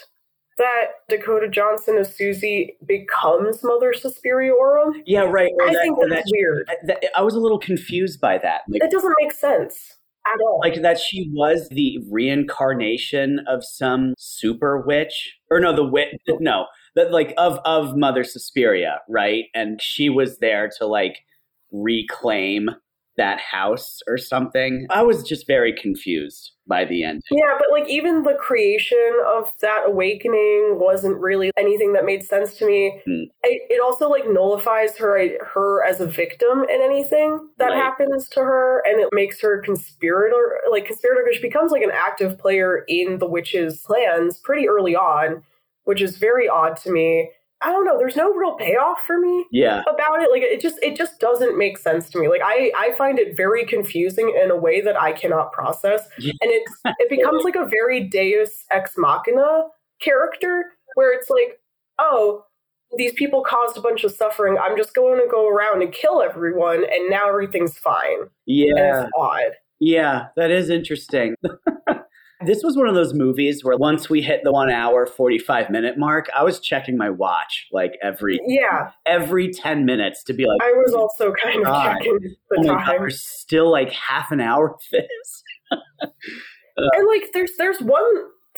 that 0.59 0.87
Dakota 1.09 1.49
Johnson 1.49 1.97
as 1.99 2.14
Susie 2.14 2.77
becomes 2.85 3.62
Mother 3.62 3.95
Suspiriorum. 3.97 4.95
Yeah, 5.07 5.21
right. 5.23 5.53
I 5.62 5.66
that- 5.73 5.81
think 5.83 5.99
that's 6.01 6.11
that- 6.11 6.25
weird. 6.33 6.68
that- 6.85 7.05
I 7.16 7.23
was 7.23 7.35
a 7.35 7.41
little 7.41 7.59
confused 7.61 8.21
by 8.21 8.39
that. 8.39 8.62
Like, 8.68 8.83
That 8.83 8.91
doesn't 8.91 9.14
make 9.21 9.33
sense 9.33 9.97
at 10.27 10.39
all. 10.43 10.59
like 10.62 10.83
that 10.83 10.99
she 10.99 11.31
was 11.33 11.68
the 11.71 11.99
reincarnation 12.11 13.39
of 13.47 13.64
some 13.64 14.14
super 14.18 14.81
witch 14.81 15.39
or 15.51 15.61
no 15.61 15.75
the 15.75 15.85
witch 15.85 16.14
no 16.41 16.66
that 16.97 17.12
like 17.12 17.34
of 17.38 17.59
of 17.64 17.97
mother 17.97 18.24
suspiria 18.24 19.01
right 19.09 19.45
and 19.55 19.80
she 19.80 20.09
was 20.09 20.38
there 20.38 20.70
to 20.78 20.86
like 20.86 21.18
reclaim 21.72 22.70
that 23.16 23.41
house 23.41 24.01
or 24.07 24.16
something 24.16 24.86
i 24.91 25.03
was 25.03 25.22
just 25.22 25.47
very 25.47 25.72
confused 25.72 26.53
by 26.66 26.84
the 26.84 27.03
end 27.03 27.20
Yeah, 27.32 27.59
but 27.59 27.66
like 27.72 27.88
even 27.88 28.22
the 28.22 28.34
creation 28.34 29.12
of 29.26 29.53
that 29.61 29.82
awakening 29.86 30.78
wasn't 30.80 31.18
really 31.18 31.51
anything 31.59 31.93
that 31.95 32.05
made 32.07 32.22
sense 32.22 32.57
to 32.59 32.66
me. 32.66 33.01
Hmm. 33.05 33.24
It, 33.43 33.62
it 33.68 33.82
also 33.82 34.09
like 34.09 34.22
nullifies 34.28 34.97
her 34.97 35.28
her 35.45 35.84
as 35.84 36.01
a 36.01 36.07
victim 36.07 36.64
in 36.72 36.80
anything 36.80 37.49
that 37.59 37.70
Right. 37.70 37.76
happens 37.76 38.28
to 38.30 38.41
her, 38.41 38.84
and 38.86 39.01
it 39.01 39.09
makes 39.12 39.41
her 39.41 39.61
conspirator 39.61 40.61
like 40.70 40.86
conspirator 40.86 41.22
because 41.24 41.36
she 41.36 41.43
becomes 41.43 41.72
like 41.72 41.82
an 41.82 41.91
active 41.93 42.38
player 42.38 42.84
in 42.86 43.18
the 43.18 43.26
witch's 43.26 43.80
plans 43.82 44.38
pretty 44.38 44.68
early 44.68 44.95
on, 44.95 45.43
which 45.91 46.01
is 46.01 46.18
very 46.18 46.49
odd 46.49 46.76
to 46.76 46.88
me. 46.93 47.28
I 47.62 47.72
don't 47.72 47.84
know. 47.84 47.99
There's 47.99 48.14
no 48.14 48.32
real 48.32 48.55
payoff 48.55 49.01
for 49.05 49.18
me 49.18 49.45
yeah. 49.51 49.82
about 49.93 50.22
it. 50.22 50.30
Like 50.30 50.43
it 50.43 50.61
just 50.61 50.78
it 50.84 50.97
just 50.97 51.18
doesn't 51.18 51.59
make 51.59 51.78
sense 51.78 52.09
to 52.11 52.20
me. 52.20 52.28
Like 52.28 52.43
i 52.45 52.70
i 52.76 52.93
find 52.97 53.18
it 53.18 53.36
very 53.36 53.66
confusing 53.66 54.32
in 54.41 54.53
a 54.53 54.57
way 54.57 54.80
that 54.82 54.99
i 54.99 55.11
cannot 55.11 55.51
process. 55.51 56.07
And 56.20 56.32
it's 56.43 56.72
it 57.01 57.11
becomes 57.11 57.43
like 57.43 57.57
a 57.57 57.66
very 57.66 58.05
deus 58.05 58.53
ex 58.70 58.93
machina 58.97 59.64
character 60.01 60.66
where 60.95 61.12
it's 61.12 61.28
like 61.28 61.59
oh 61.99 62.45
these 62.97 63.12
people 63.14 63.43
caused 63.43 63.76
a 63.76 63.80
bunch 63.80 64.05
of 64.05 64.12
suffering. 64.12 64.57
I'm 64.62 64.76
just 64.76 64.95
going 64.95 65.20
to 65.20 65.28
go 65.28 65.49
around 65.49 65.82
and 65.82 65.93
kill 65.93 66.22
everyone 66.22 66.84
and 66.84 67.11
now 67.11 67.28
everything's 67.28 67.78
fine. 67.78 68.20
And 68.20 68.30
yeah. 68.47 69.03
it's 69.03 69.11
odd. 69.18 69.55
Yeah 69.80 70.26
that 70.36 70.53
is 70.53 70.70
interesting 70.70 71.34
this 72.47 72.62
was 72.62 72.76
one 72.76 72.88
of 72.88 72.95
those 72.95 73.12
movies 73.14 73.64
where 73.64 73.76
once 73.76 74.09
we 74.09 74.22
hit 74.22 74.41
the 74.45 74.53
one 74.53 74.70
hour 74.70 75.07
45 75.07 75.70
minute 75.70 75.99
mark 75.99 76.28
i 76.36 76.43
was 76.43 76.61
checking 76.61 76.97
my 76.97 77.11
watch 77.11 77.66
like 77.72 77.93
every 78.03 78.41
yeah 78.47 78.91
every 79.07 79.53
10 79.53 79.84
minutes 79.84 80.22
to 80.24 80.32
be 80.32 80.47
like 80.47 80.61
i 80.62 80.72
was 80.72 80.95
also 80.95 81.32
kind 81.32 81.61
of 81.61 81.66
God. 81.66 81.97
checking 81.97 82.18
the 82.20 82.36
oh 82.59 82.62
my 82.62 82.66
God, 82.74 82.84
time 82.84 83.01
we're 83.01 83.11
still 83.11 83.70
like 83.70 83.93
half 83.93 84.30
an 84.30 84.41
hour 84.41 84.70
of 84.70 84.80
this. 84.91 85.43
And 86.76 87.07
like 87.07 87.32
there's 87.32 87.53
there's 87.59 87.80
one 87.80 88.05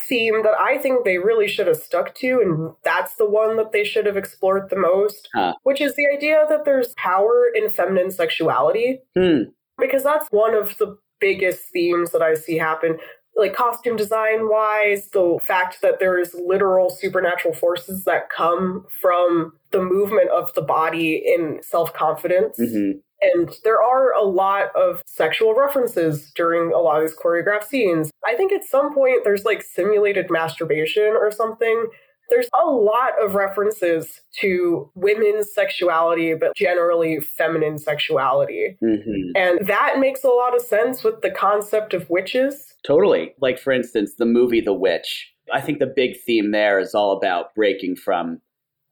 theme 0.09 0.43
that 0.43 0.55
I 0.59 0.78
think 0.78 1.05
they 1.05 1.18
really 1.18 1.49
should 1.49 1.66
have 1.66 1.76
stuck 1.76 2.14
to, 2.16 2.41
and 2.41 2.72
that's 2.85 3.16
the 3.16 3.28
one 3.28 3.57
that 3.57 3.72
they 3.72 3.85
should 3.85 4.07
have 4.07 4.16
explored 4.16 4.70
the 4.70 4.76
most, 4.76 5.28
Huh. 5.35 5.55
which 5.62 5.80
is 5.80 5.95
the 5.97 6.07
idea 6.14 6.45
that 6.49 6.64
there's 6.64 6.95
power 6.97 7.47
in 7.55 7.70
feminine 7.70 8.11
sexuality. 8.11 9.01
Hmm. 9.16 9.51
Because 9.78 10.03
that's 10.03 10.28
one 10.30 10.55
of 10.55 10.76
the 10.78 10.97
biggest 11.20 11.64
themes 11.72 12.11
that 12.12 12.22
I 12.22 12.35
see 12.35 12.59
happen. 12.59 12.99
Like 13.35 13.55
costume 13.55 13.97
design 13.97 14.49
wise, 14.49 15.09
the 15.09 15.39
fact 15.43 15.80
that 15.83 15.99
there 15.99 16.18
is 16.18 16.35
literal 16.35 16.91
supernatural 16.91 17.55
forces 17.55 18.05
that 18.05 18.28
come 18.28 18.87
from 19.01 19.53
the 19.70 19.80
movement 19.83 20.30
of 20.30 20.53
the 20.55 20.62
body 20.62 21.16
in 21.16 21.61
self 21.62 21.93
confidence. 21.95 22.59
Mhm. 22.59 23.01
And 23.22 23.55
there 23.62 23.80
are 23.80 24.12
a 24.12 24.22
lot 24.22 24.74
of 24.74 25.01
sexual 25.07 25.55
references 25.55 26.33
during 26.35 26.72
a 26.72 26.78
lot 26.78 27.01
of 27.01 27.09
these 27.09 27.16
choreographed 27.16 27.64
scenes. 27.64 28.11
I 28.26 28.35
think 28.35 28.53
at 28.53 28.64
some 28.64 28.93
point 28.93 29.22
there's 29.24 29.45
like 29.45 29.62
simulated 29.62 30.28
masturbation 30.28 31.14
or 31.16 31.30
something 31.30 31.87
there's 32.33 32.49
a 32.59 32.66
lot 32.66 33.12
of 33.22 33.35
references 33.35 34.22
to 34.41 34.91
women's 34.95 35.53
sexuality, 35.53 36.35
but 36.35 36.57
generally 36.57 37.20
feminine 37.20 37.78
sexuality. 37.78 38.76
hmm 38.80 39.30
And 39.35 39.66
that 39.66 39.99
makes 39.99 40.24
a 40.24 40.28
lot 40.28 40.57
of 40.57 40.62
sense 40.62 41.05
with 41.05 41.20
the 41.20 41.30
concept 41.30 41.93
of 41.93 42.09
witches. 42.09 42.74
Totally. 42.87 43.35
Like, 43.41 43.59
for 43.59 43.72
instance, 43.72 44.14
the 44.16 44.24
movie 44.24 44.62
The 44.62 44.72
Witch. 44.72 45.30
I 45.53 45.61
think 45.61 45.78
the 45.78 45.93
big 45.95 46.18
theme 46.24 46.53
there 46.53 46.80
is 46.80 46.95
all 46.95 47.12
about 47.12 47.55
breaking 47.55 47.97
from 47.97 48.41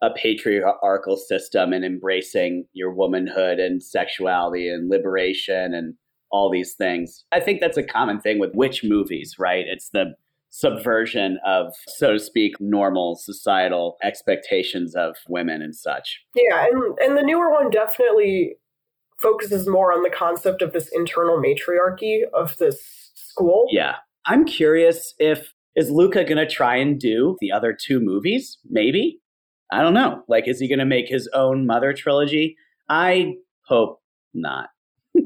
a 0.02 0.10
patriarchal 0.10 1.16
system 1.16 1.72
and 1.72 1.84
embracing 1.84 2.66
your 2.74 2.92
womanhood 2.92 3.58
and 3.58 3.82
sexuality 3.82 4.68
and 4.68 4.90
liberation 4.90 5.72
and 5.74 5.94
all 6.30 6.50
these 6.50 6.74
things. 6.74 7.24
I 7.32 7.40
think 7.40 7.60
that's 7.60 7.76
a 7.76 7.82
common 7.82 8.20
thing 8.20 8.38
with 8.38 8.54
witch 8.54 8.84
movies, 8.84 9.36
right? 9.38 9.64
It's 9.66 9.90
the 9.90 10.14
subversion 10.50 11.38
of, 11.46 11.72
so 11.86 12.12
to 12.12 12.18
speak, 12.18 12.54
normal 12.60 13.16
societal 13.16 13.96
expectations 14.02 14.94
of 14.94 15.16
women 15.28 15.62
and 15.62 15.74
such. 15.74 16.20
Yeah, 16.34 16.66
and, 16.66 16.98
and 16.98 17.16
the 17.16 17.22
newer 17.22 17.50
one 17.50 17.70
definitely 17.70 18.56
focuses 19.20 19.68
more 19.68 19.92
on 19.92 20.02
the 20.02 20.10
concept 20.10 20.62
of 20.62 20.72
this 20.72 20.88
internal 20.92 21.40
matriarchy 21.40 22.24
of 22.34 22.56
this 22.56 23.10
school. 23.14 23.66
Yeah. 23.70 23.96
I'm 24.26 24.44
curious 24.44 25.14
if 25.18 25.54
is 25.76 25.90
Luca 25.90 26.24
going 26.24 26.36
to 26.36 26.48
try 26.48 26.76
and 26.76 26.98
do 26.98 27.36
the 27.40 27.52
other 27.52 27.76
two 27.78 28.00
movies? 28.00 28.58
Maybe. 28.68 29.20
I 29.72 29.82
don't 29.82 29.94
know. 29.94 30.24
Like 30.28 30.48
is 30.48 30.58
he 30.58 30.68
going 30.68 30.80
to 30.80 30.84
make 30.84 31.08
his 31.08 31.28
own 31.32 31.66
mother 31.66 31.92
trilogy? 31.92 32.56
I 32.88 33.34
hope 33.66 34.00
not. 34.34 34.70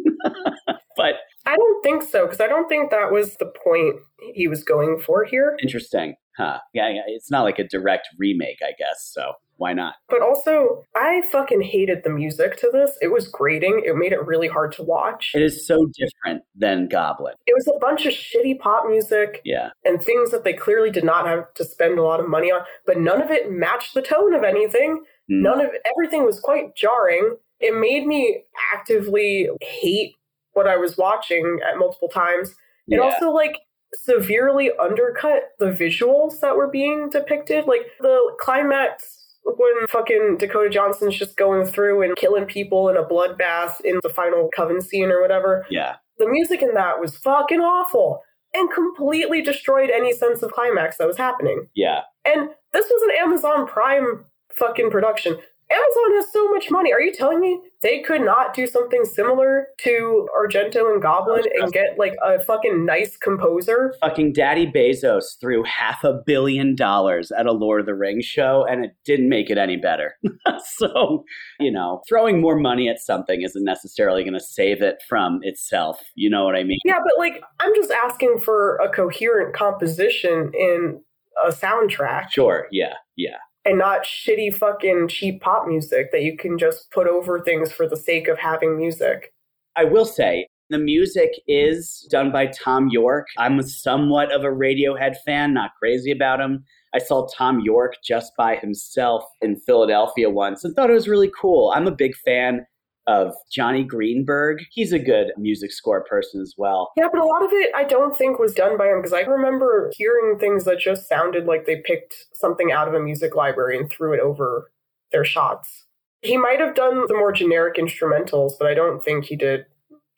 I 1.46 1.56
don't 1.56 1.82
think 1.82 2.02
so, 2.02 2.22
because 2.26 2.40
I 2.40 2.46
don't 2.46 2.68
think 2.68 2.90
that 2.90 3.12
was 3.12 3.36
the 3.36 3.46
point 3.64 3.96
he 4.34 4.48
was 4.48 4.64
going 4.64 5.00
for 5.00 5.24
here. 5.24 5.56
interesting. 5.62 6.16
Huh. 6.36 6.58
Yeah, 6.72 6.88
yeah, 6.90 7.02
it's 7.06 7.30
not 7.30 7.42
like 7.44 7.60
a 7.60 7.68
direct 7.68 8.08
remake, 8.18 8.58
I 8.60 8.72
guess. 8.76 9.08
So, 9.14 9.34
why 9.56 9.72
not? 9.72 9.94
But 10.08 10.20
also, 10.20 10.82
I 10.96 11.22
fucking 11.30 11.60
hated 11.62 12.02
the 12.02 12.10
music 12.10 12.56
to 12.56 12.70
this. 12.72 12.98
It 13.00 13.12
was 13.12 13.28
grating. 13.28 13.82
It 13.86 13.94
made 13.94 14.12
it 14.12 14.26
really 14.26 14.48
hard 14.48 14.72
to 14.72 14.82
watch. 14.82 15.30
It 15.32 15.42
is 15.42 15.64
so 15.64 15.86
different 15.96 16.42
than 16.56 16.88
Goblin. 16.88 17.34
It 17.46 17.54
was 17.54 17.68
a 17.68 17.78
bunch 17.78 18.04
of 18.04 18.12
shitty 18.12 18.58
pop 18.58 18.88
music 18.88 19.42
Yeah. 19.44 19.70
and 19.84 20.02
things 20.02 20.32
that 20.32 20.42
they 20.42 20.54
clearly 20.54 20.90
did 20.90 21.04
not 21.04 21.24
have 21.28 21.54
to 21.54 21.64
spend 21.64 22.00
a 22.00 22.02
lot 22.02 22.18
of 22.18 22.28
money 22.28 22.50
on, 22.50 22.62
but 22.84 22.98
none 22.98 23.22
of 23.22 23.30
it 23.30 23.52
matched 23.52 23.94
the 23.94 24.02
tone 24.02 24.34
of 24.34 24.42
anything. 24.42 25.04
Mm. 25.30 25.42
None 25.42 25.60
of 25.60 25.70
everything 25.84 26.24
was 26.24 26.40
quite 26.40 26.74
jarring. 26.74 27.36
It 27.60 27.76
made 27.76 28.08
me 28.08 28.42
actively 28.74 29.48
hate 29.62 30.16
what 30.54 30.66
I 30.66 30.76
was 30.76 30.96
watching 30.96 31.60
at 31.68 31.78
multiple 31.78 32.08
times. 32.08 32.50
It 32.88 32.96
Yeah. 32.96 33.00
also 33.00 33.30
like 33.30 33.58
severely 33.94 34.70
undercut 34.80 35.50
the 35.58 35.66
visuals 35.66 36.40
that 36.40 36.56
were 36.56 36.68
being 36.68 37.10
depicted. 37.10 37.66
Like 37.66 37.82
the 38.00 38.36
climax 38.40 39.20
when 39.44 39.86
fucking 39.88 40.38
Dakota 40.38 40.70
Johnson's 40.70 41.16
just 41.16 41.36
going 41.36 41.66
through 41.66 42.02
and 42.02 42.16
killing 42.16 42.46
people 42.46 42.88
in 42.88 42.96
a 42.96 43.04
bloodbath 43.04 43.80
in 43.84 44.00
the 44.02 44.08
final 44.08 44.48
coven 44.56 44.80
scene 44.80 45.10
or 45.10 45.20
whatever. 45.20 45.66
yeah. 45.70 45.96
The 46.18 46.28
music 46.28 46.62
in 46.62 46.74
that 46.74 47.00
was 47.00 47.16
fucking 47.18 47.60
awful 47.60 48.22
and 48.54 48.70
completely 48.72 49.42
destroyed 49.42 49.90
any 49.90 50.12
sense 50.12 50.42
of 50.42 50.52
climax 50.52 50.96
that 50.98 51.08
was 51.08 51.16
happening. 51.18 51.66
Yeah. 51.74 52.02
And 52.24 52.50
this 52.72 52.86
was 52.88 53.02
an 53.02 53.10
Amazon 53.20 53.66
Prime 53.66 54.24
fucking 54.56 54.90
production. 54.90 55.38
Amazon 55.74 56.16
has 56.16 56.32
so 56.32 56.48
much 56.50 56.70
money. 56.70 56.92
Are 56.92 57.00
you 57.00 57.12
telling 57.12 57.40
me 57.40 57.60
they 57.82 58.00
could 58.00 58.20
not 58.20 58.54
do 58.54 58.66
something 58.66 59.04
similar 59.04 59.66
to 59.80 60.28
Argento 60.38 60.92
and 60.92 61.02
Goblin 61.02 61.42
and 61.60 61.72
get 61.72 61.98
like 61.98 62.14
a 62.24 62.38
fucking 62.38 62.84
nice 62.84 63.16
composer? 63.16 63.94
Fucking 64.00 64.32
Daddy 64.32 64.66
Bezos 64.66 65.38
threw 65.40 65.64
half 65.64 66.04
a 66.04 66.20
billion 66.24 66.76
dollars 66.76 67.32
at 67.32 67.46
a 67.46 67.52
Lord 67.52 67.80
of 67.80 67.86
the 67.86 67.94
Rings 67.94 68.24
show 68.24 68.64
and 68.68 68.84
it 68.84 68.92
didn't 69.04 69.28
make 69.28 69.50
it 69.50 69.58
any 69.58 69.76
better. 69.76 70.14
so, 70.76 71.24
you 71.58 71.72
know, 71.72 72.02
throwing 72.08 72.40
more 72.40 72.56
money 72.56 72.88
at 72.88 73.00
something 73.00 73.42
isn't 73.42 73.64
necessarily 73.64 74.22
going 74.22 74.34
to 74.34 74.40
save 74.40 74.80
it 74.80 75.02
from 75.08 75.40
itself. 75.42 76.00
You 76.14 76.30
know 76.30 76.44
what 76.44 76.54
I 76.54 76.62
mean? 76.62 76.78
Yeah, 76.84 77.00
but 77.04 77.18
like 77.18 77.42
I'm 77.58 77.74
just 77.74 77.90
asking 77.90 78.38
for 78.44 78.76
a 78.76 78.88
coherent 78.88 79.54
composition 79.54 80.52
in 80.54 81.00
a 81.44 81.50
soundtrack 81.50 82.30
Sure. 82.30 82.68
Yeah. 82.70 82.94
Yeah. 83.16 83.36
And 83.64 83.78
not 83.78 84.04
shitty 84.04 84.54
fucking 84.54 85.08
cheap 85.08 85.40
pop 85.40 85.66
music 85.66 86.12
that 86.12 86.22
you 86.22 86.36
can 86.36 86.58
just 86.58 86.90
put 86.90 87.06
over 87.06 87.40
things 87.40 87.72
for 87.72 87.88
the 87.88 87.96
sake 87.96 88.28
of 88.28 88.38
having 88.38 88.76
music. 88.76 89.32
I 89.76 89.84
will 89.84 90.04
say 90.04 90.46
the 90.70 90.78
music 90.78 91.30
is 91.46 92.06
done 92.10 92.30
by 92.30 92.48
Thom 92.48 92.88
Yorke. 92.88 93.26
I'm 93.38 93.62
somewhat 93.62 94.32
of 94.32 94.44
a 94.44 94.48
Radiohead 94.48 95.16
fan, 95.24 95.54
not 95.54 95.70
crazy 95.78 96.10
about 96.10 96.40
him. 96.40 96.64
I 96.94 96.98
saw 96.98 97.26
Thom 97.26 97.60
Yorke 97.60 97.96
just 98.04 98.32
by 98.36 98.56
himself 98.56 99.24
in 99.40 99.56
Philadelphia 99.56 100.30
once 100.30 100.62
and 100.62 100.74
thought 100.74 100.90
it 100.90 100.94
was 100.94 101.08
really 101.08 101.30
cool. 101.40 101.72
I'm 101.74 101.86
a 101.86 101.94
big 101.94 102.14
fan 102.16 102.66
of 103.06 103.34
Johnny 103.52 103.84
Greenberg. 103.84 104.64
He's 104.70 104.92
a 104.92 104.98
good 104.98 105.32
music 105.36 105.72
score 105.72 106.04
person 106.04 106.40
as 106.40 106.54
well. 106.56 106.92
Yeah, 106.96 107.08
but 107.12 107.20
a 107.20 107.24
lot 107.24 107.44
of 107.44 107.50
it 107.52 107.70
I 107.74 107.84
don't 107.84 108.16
think 108.16 108.38
was 108.38 108.54
done 108.54 108.78
by 108.78 108.86
him 108.86 109.00
because 109.00 109.12
I 109.12 109.20
remember 109.20 109.92
hearing 109.96 110.38
things 110.38 110.64
that 110.64 110.78
just 110.78 111.08
sounded 111.08 111.46
like 111.46 111.66
they 111.66 111.82
picked 111.84 112.26
something 112.34 112.72
out 112.72 112.88
of 112.88 112.94
a 112.94 113.00
music 113.00 113.34
library 113.34 113.78
and 113.78 113.90
threw 113.90 114.14
it 114.14 114.20
over 114.20 114.70
their 115.12 115.24
shots. 115.24 115.84
He 116.22 116.38
might 116.38 116.60
have 116.60 116.74
done 116.74 117.04
the 117.06 117.14
more 117.14 117.32
generic 117.32 117.76
instrumentals, 117.76 118.52
but 118.58 118.66
I 118.66 118.74
don't 118.74 119.04
think 119.04 119.26
he 119.26 119.36
did 119.36 119.66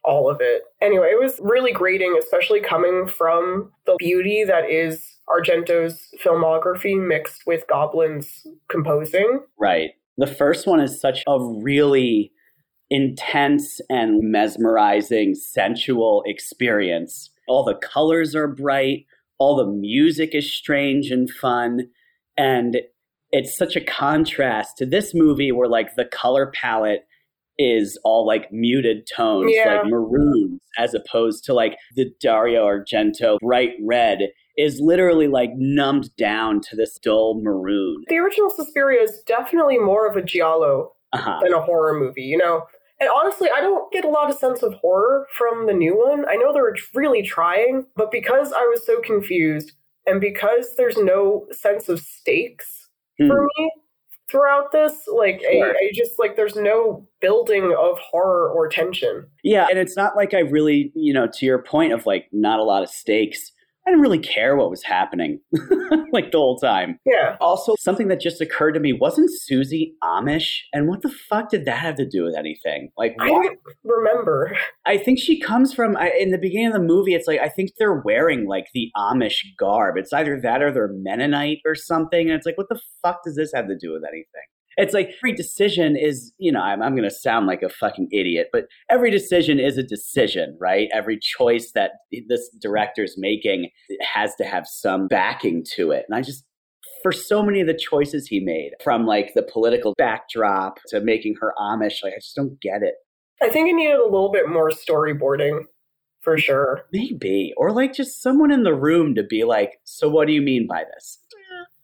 all 0.05 0.31
of 0.31 0.41
it. 0.41 0.63
Anyway, 0.81 1.09
it 1.09 1.21
was 1.21 1.39
really 1.41 1.73
grating, 1.73 2.17
especially 2.23 2.61
coming 2.61 3.09
from 3.09 3.73
the 3.87 3.97
beauty 3.99 4.45
that 4.45 4.71
is 4.71 5.19
Argento's 5.29 6.07
filmography 6.25 6.97
mixed 6.97 7.43
with 7.47 7.67
Goblin's 7.69 8.47
composing. 8.69 9.41
Right. 9.59 9.91
The 10.17 10.29
first 10.29 10.67
one 10.67 10.81
is 10.81 11.01
such 11.01 11.25
a 11.27 11.39
really 11.41 12.33
intense 12.91 13.81
and 13.89 14.21
mesmerizing 14.31 15.35
sensual 15.35 16.23
experience. 16.27 17.31
All 17.49 17.65
the 17.65 17.75
colors 17.75 18.35
are 18.35 18.49
bright, 18.49 19.07
all 19.39 19.57
the 19.57 19.67
music 19.67 20.35
is 20.35 20.53
strange 20.53 21.11
and 21.11 21.31
fun, 21.31 21.89
and 22.37 22.79
it's 23.33 23.57
such 23.57 23.77
a 23.77 23.81
contrast 23.85 24.77
to 24.79 24.87
this 24.87 25.15
movie 25.15 25.53
where 25.53 25.69
like 25.69 25.95
the 25.97 26.05
color 26.05 26.51
palette 26.55 27.07
is 27.59 27.99
all 28.05 28.27
like 28.27 28.53
muted 28.53 29.07
tones, 29.15 29.51
Yeah. 29.55 29.77
like 29.79 29.87
maroons, 29.91 30.61
as 30.79 30.95
opposed 30.95 31.45
to 31.45 31.55
like 31.55 31.77
the 31.97 32.11
Dario 32.21 32.65
Argento 32.67 33.39
bright 33.41 33.73
red 33.83 34.29
is 34.59 34.79
literally 34.81 35.27
like 35.29 35.51
numbed 35.55 36.15
down 36.17 36.61
to 36.63 36.77
this 36.77 36.99
dull 37.03 37.41
maroon. 37.43 38.05
The 38.09 38.17
original 38.19 38.51
Suspiria 38.51 39.03
is 39.03 39.23
definitely 39.27 39.79
more 39.79 40.07
of 40.09 40.17
a 40.17 40.23
giallo 40.23 40.93
Uh-huh. 41.13 41.41
than 41.43 41.53
a 41.55 41.61
horror 41.61 41.99
movie, 41.99 42.23
you 42.23 42.37
know? 42.37 42.63
And 43.01 43.11
honestly, 43.15 43.49
I 43.55 43.61
don't 43.61 43.93
get 43.93 44.05
a 44.05 44.09
lot 44.09 44.31
of 44.31 44.39
sense 44.39 44.63
of 44.63 44.73
horror 44.75 45.27
from 45.37 45.67
the 45.67 45.73
new 45.75 45.97
one. 45.97 46.25
I 46.29 46.37
know 46.37 46.53
they're 46.53 46.75
really 46.95 47.23
trying, 47.23 47.87
but 47.97 48.11
because 48.11 48.53
I 48.53 48.63
was 48.63 48.87
so 48.87 49.01
confused 49.01 49.73
and 50.07 50.21
because 50.21 50.77
there's 50.77 50.97
no 50.97 51.47
sense 51.53 51.89
of 51.89 52.01
stakes 52.01 52.89
Hmm. 53.19 53.29
for 53.29 53.47
me 53.59 53.71
throughout 54.31 54.73
this, 54.73 55.07
like, 55.09 55.41
Sure. 55.41 55.67
I, 55.69 55.71
I 55.71 55.91
just, 55.95 56.19
like, 56.19 56.37
there's 56.37 56.57
no 56.57 57.07
building 57.21 57.75
of 57.79 57.99
horror 57.99 58.51
or 58.51 58.69
tension. 58.69 59.27
Yeah, 59.43 59.67
and 59.71 59.79
it's 59.79 59.97
not 59.97 60.17
like 60.17 60.35
I 60.35 60.41
really, 60.41 60.91
you 60.95 61.13
know, 61.15 61.27
to 61.27 61.47
your 61.47 61.63
point 61.63 61.93
of 61.93 62.07
like 62.07 62.27
not 62.33 62.59
a 62.61 62.65
lot 62.65 62.83
of 62.83 62.89
stakes. 62.91 63.53
I 63.87 63.91
didn't 63.91 64.03
really 64.03 64.19
care 64.19 64.57
what 64.57 64.69
was 64.69 64.83
happening 64.83 65.39
like 66.13 66.33
the 66.33 66.39
whole 66.39 66.59
time. 66.59 66.99
Yeah. 67.07 67.37
Also, 67.41 67.75
something 67.79 68.09
that 68.09 68.21
just 68.21 68.41
occurred 68.41 68.73
to 68.73 68.81
me 68.81 68.93
wasn't 68.93 69.31
Susie 69.31 69.95
Amish? 70.03 70.59
And 70.73 70.89
what 70.89 71.03
the 71.03 71.09
fuck 71.09 71.51
did 71.51 71.67
that 71.67 71.79
have 71.79 71.95
to 71.97 72.09
do 72.09 72.25
with 72.25 72.35
anything? 72.37 72.91
Like, 72.99 73.15
I 73.21 73.29
don't 73.29 73.59
remember. 73.85 74.57
I 74.87 74.99
think 74.99 75.21
she 75.21 75.39
comes 75.39 75.73
from, 75.73 75.97
I, 75.97 76.11
in 76.19 76.31
the 76.31 76.39
beginning 76.39 76.67
of 76.69 76.73
the 76.73 76.81
movie, 76.81 77.15
it's 77.15 77.29
like, 77.29 77.41
I 77.41 77.49
think 77.49 77.71
they're 77.79 78.03
wearing 78.05 78.49
like 78.49 78.67
the 78.75 78.91
Amish 78.97 79.39
garb. 79.57 79.97
It's 79.97 80.13
either 80.13 80.41
that 80.43 80.63
or 80.63 80.73
they're 80.73 80.93
Mennonite 80.93 81.59
or 81.65 81.77
something. 81.77 82.29
And 82.29 82.37
it's 82.37 82.47
like, 82.47 82.59
what 82.59 82.69
the 82.69 82.81
fuck 83.03 83.23
does 83.25 83.37
this 83.37 83.53
have 83.55 83.69
to 83.69 83.77
do 83.79 83.93
with 83.93 84.03
anything? 84.03 84.47
It's 84.77 84.93
like 84.93 85.11
every 85.19 85.33
decision 85.33 85.97
is, 85.97 86.33
you 86.39 86.53
know, 86.53 86.61
I'm, 86.61 86.83
I'm 86.83 86.95
going 86.95 87.09
to 87.09 87.15
sound 87.15 87.47
like 87.47 87.63
a 87.63 87.69
fucking 87.69 88.09
idiot, 88.13 88.49
but 88.53 88.67
every 88.91 89.11
decision 89.11 89.59
is 89.59 89.79
a 89.79 89.83
decision, 89.83 90.57
right? 90.61 90.89
Every 90.93 91.19
choice 91.19 91.73
that 91.75 91.93
this 92.29 92.51
director's 92.61 93.15
making 93.17 93.71
has 94.03 94.35
to 94.37 94.45
have 94.45 94.67
some 94.67 95.09
backing 95.09 95.65
to 95.77 95.93
it. 95.93 96.05
And 96.09 96.17
I 96.17 96.23
just, 96.23 96.45
for 97.03 97.13
so 97.13 97.43
many 97.43 97.61
of 97.61 97.67
the 97.67 97.75
choices 97.75 98.27
he 98.27 98.41
made, 98.41 98.73
from 98.85 99.07
like 99.07 99.33
the 99.35 99.43
political 99.43 99.95
backdrop 99.97 100.79
to 100.89 101.01
making 101.01 101.37
her 101.41 101.55
Amish, 101.59 102.03
like, 102.03 102.13
I 102.13 102.21
just 102.21 102.37
don't 102.37 102.61
get 102.61 102.83
it. 102.83 102.95
I 103.43 103.49
think 103.49 103.69
it 103.71 103.75
needed 103.75 103.97
a 103.97 104.05
little 104.05 104.31
bit 104.31 104.49
more 104.49 104.71
storyboarding 104.71 105.65
for 106.23 106.37
sure. 106.37 106.87
Maybe. 106.93 107.55
Or 107.57 107.73
like 107.73 107.95
just 107.95 108.21
someone 108.21 108.51
in 108.51 108.65
the 108.65 108.75
room 108.75 109.15
to 109.15 109.23
be 109.23 109.45
like, 109.45 109.79
so 109.85 110.09
what 110.09 110.27
do 110.27 110.33
you 110.33 110.43
mean 110.43 110.67
by 110.67 110.85
this? 110.93 111.19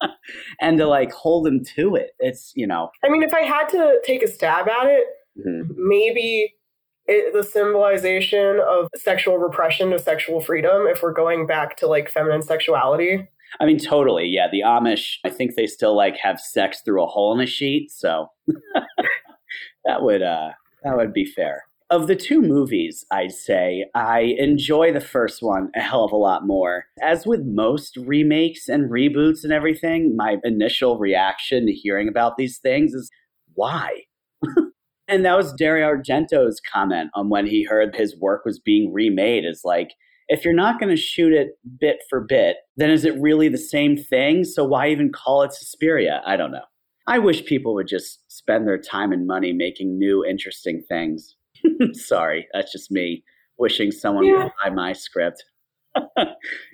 and 0.60 0.78
to 0.78 0.86
like 0.86 1.12
hold 1.12 1.46
them 1.46 1.64
to 1.76 1.94
it. 1.96 2.10
It's, 2.18 2.52
you 2.54 2.66
know, 2.66 2.90
I 3.04 3.08
mean, 3.08 3.22
if 3.22 3.34
I 3.34 3.42
had 3.42 3.68
to 3.70 4.00
take 4.04 4.22
a 4.22 4.28
stab 4.28 4.68
at 4.68 4.86
it, 4.86 5.04
mhm. 5.38 5.68
maybe 5.76 6.54
it, 7.06 7.32
the 7.32 7.42
symbolization 7.42 8.60
of 8.66 8.88
sexual 8.96 9.38
repression 9.38 9.90
to 9.90 9.98
sexual 9.98 10.40
freedom 10.40 10.86
if 10.86 11.02
we're 11.02 11.12
going 11.12 11.46
back 11.46 11.76
to 11.78 11.86
like 11.86 12.08
feminine 12.08 12.42
sexuality 12.42 13.28
I 13.60 13.66
mean, 13.66 13.78
totally. 13.78 14.26
Yeah, 14.26 14.48
the 14.50 14.60
Amish. 14.60 15.16
I 15.24 15.30
think 15.30 15.54
they 15.54 15.66
still 15.66 15.96
like 15.96 16.16
have 16.16 16.40
sex 16.40 16.80
through 16.84 17.02
a 17.02 17.06
hole 17.06 17.34
in 17.34 17.40
a 17.40 17.46
sheet. 17.46 17.90
So 17.90 18.28
that 19.84 20.02
would 20.02 20.22
uh, 20.22 20.50
that 20.82 20.96
would 20.96 21.12
be 21.12 21.24
fair. 21.24 21.64
Of 21.92 22.06
the 22.06 22.16
two 22.16 22.40
movies, 22.40 23.04
I'd 23.12 23.32
say 23.32 23.84
I 23.94 24.34
enjoy 24.38 24.94
the 24.94 25.00
first 25.00 25.42
one 25.42 25.70
a 25.76 25.80
hell 25.80 26.04
of 26.04 26.12
a 26.12 26.16
lot 26.16 26.46
more. 26.46 26.86
As 27.02 27.26
with 27.26 27.44
most 27.44 27.98
remakes 27.98 28.66
and 28.66 28.90
reboots 28.90 29.44
and 29.44 29.52
everything, 29.52 30.16
my 30.16 30.38
initial 30.42 30.98
reaction 30.98 31.66
to 31.66 31.72
hearing 31.72 32.08
about 32.08 32.38
these 32.38 32.56
things 32.56 32.94
is 32.94 33.10
why? 33.52 34.04
and 35.06 35.22
that 35.26 35.36
was 35.36 35.52
Dario 35.52 35.86
Argento's 35.86 36.62
comment 36.72 37.10
on 37.12 37.28
when 37.28 37.46
he 37.46 37.62
heard 37.62 37.94
his 37.94 38.18
work 38.18 38.46
was 38.46 38.58
being 38.58 38.90
remade 38.90 39.44
is 39.44 39.60
like, 39.62 39.90
if 40.28 40.46
you're 40.46 40.54
not 40.54 40.80
going 40.80 40.88
to 40.88 40.96
shoot 40.96 41.34
it 41.34 41.58
bit 41.78 41.98
for 42.08 42.22
bit, 42.22 42.56
then 42.78 42.88
is 42.88 43.04
it 43.04 43.20
really 43.20 43.50
the 43.50 43.58
same 43.58 43.98
thing? 43.98 44.44
So 44.44 44.64
why 44.64 44.88
even 44.88 45.12
call 45.12 45.42
it 45.42 45.52
Suspiria? 45.52 46.22
I 46.24 46.38
don't 46.38 46.52
know. 46.52 46.64
I 47.06 47.18
wish 47.18 47.44
people 47.44 47.74
would 47.74 47.88
just 47.88 48.20
spend 48.28 48.66
their 48.66 48.78
time 48.78 49.12
and 49.12 49.26
money 49.26 49.52
making 49.52 49.98
new, 49.98 50.24
interesting 50.24 50.82
things. 50.88 51.36
Sorry, 51.92 52.46
that's 52.52 52.72
just 52.72 52.90
me 52.90 53.22
wishing 53.58 53.90
someone 53.90 54.24
Yeah. 54.24 54.44
would 54.44 54.52
buy 54.62 54.70
my 54.70 54.92
script. 54.92 55.44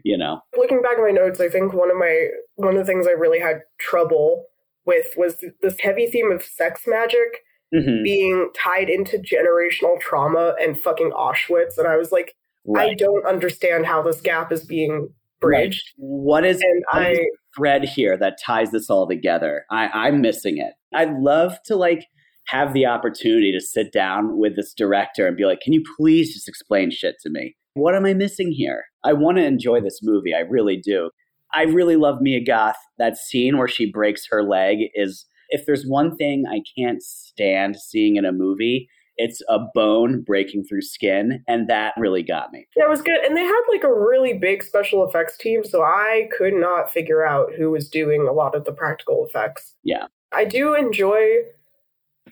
you 0.04 0.16
know, 0.16 0.40
Looking 0.56 0.80
back 0.82 0.92
at 0.98 1.02
my 1.02 1.10
notes, 1.10 1.40
I 1.40 1.48
think 1.48 1.72
one 1.72 1.90
of 1.90 1.96
my 1.96 2.28
one 2.54 2.74
of 2.76 2.78
the 2.78 2.84
things 2.84 3.06
I 3.06 3.12
really 3.12 3.40
had 3.40 3.62
trouble 3.80 4.46
with 4.86 5.08
was 5.16 5.44
this 5.60 5.80
heavy 5.80 6.06
theme 6.06 6.30
of 6.30 6.42
sex 6.42 6.82
magic 6.86 7.42
Mhm. 7.74 8.02
being 8.02 8.50
tied 8.56 8.88
into 8.88 9.18
generational 9.18 10.00
trauma 10.00 10.54
and 10.58 10.80
fucking 10.80 11.10
Auschwitz. 11.10 11.76
And 11.76 11.86
I 11.86 11.96
was 11.98 12.10
like, 12.12 12.34
I 12.76 12.94
don't 12.94 13.26
understand 13.26 13.84
how 13.84 14.00
this 14.00 14.20
gap 14.22 14.50
is 14.52 14.64
being 14.64 15.10
bridged. 15.40 15.92
What 15.96 16.46
is 16.46 16.62
And 16.62 16.84
I 16.92 17.26
thread 17.56 17.84
here 17.84 18.16
that 18.16 18.38
ties 18.42 18.70
this 18.70 18.88
all 18.88 19.06
together. 19.06 19.66
I, 19.70 19.88
I'm 19.88 20.22
missing 20.22 20.56
it. 20.58 20.72
I'd 20.94 21.12
love 21.18 21.58
to 21.64 21.76
like 21.76 22.06
have 22.48 22.72
the 22.72 22.86
opportunity 22.86 23.52
to 23.52 23.60
sit 23.60 23.92
down 23.92 24.38
with 24.38 24.56
this 24.56 24.72
director 24.72 25.26
and 25.26 25.36
be 25.36 25.44
like, 25.44 25.60
can 25.60 25.74
you 25.74 25.82
please 25.96 26.32
just 26.32 26.48
explain 26.48 26.90
shit 26.90 27.16
to 27.22 27.30
me? 27.30 27.54
What 27.74 27.94
am 27.94 28.06
I 28.06 28.14
missing 28.14 28.52
here? 28.52 28.84
I 29.04 29.12
want 29.12 29.36
to 29.36 29.44
enjoy 29.44 29.80
this 29.80 30.00
movie. 30.02 30.34
I 30.34 30.40
really 30.40 30.76
do. 30.76 31.10
I 31.54 31.64
really 31.64 31.96
love 31.96 32.20
Mia 32.20 32.42
Goth. 32.44 32.76
That 32.98 33.16
scene 33.16 33.58
where 33.58 33.68
she 33.68 33.90
breaks 33.90 34.26
her 34.30 34.42
leg 34.42 34.78
is, 34.94 35.26
if 35.50 35.66
there's 35.66 35.84
one 35.84 36.16
thing 36.16 36.44
I 36.50 36.60
can't 36.76 37.02
stand 37.02 37.76
seeing 37.76 38.16
in 38.16 38.24
a 38.24 38.32
movie, 38.32 38.88
it's 39.16 39.42
a 39.48 39.58
bone 39.74 40.22
breaking 40.22 40.64
through 40.64 40.82
skin. 40.82 41.42
And 41.48 41.68
that 41.68 41.94
really 41.98 42.22
got 42.22 42.50
me. 42.52 42.66
that 42.76 42.88
was 42.88 43.02
good. 43.02 43.18
And 43.24 43.36
they 43.36 43.44
had 43.44 43.62
like 43.70 43.84
a 43.84 43.92
really 43.92 44.38
big 44.38 44.62
special 44.62 45.06
effects 45.06 45.36
team, 45.36 45.64
so 45.64 45.82
I 45.82 46.28
could 46.36 46.54
not 46.54 46.90
figure 46.90 47.26
out 47.26 47.48
who 47.58 47.70
was 47.70 47.88
doing 47.88 48.26
a 48.26 48.32
lot 48.32 48.54
of 48.54 48.64
the 48.64 48.72
practical 48.72 49.26
effects. 49.26 49.74
Yeah. 49.84 50.06
I 50.32 50.44
do 50.44 50.74
enjoy 50.74 51.20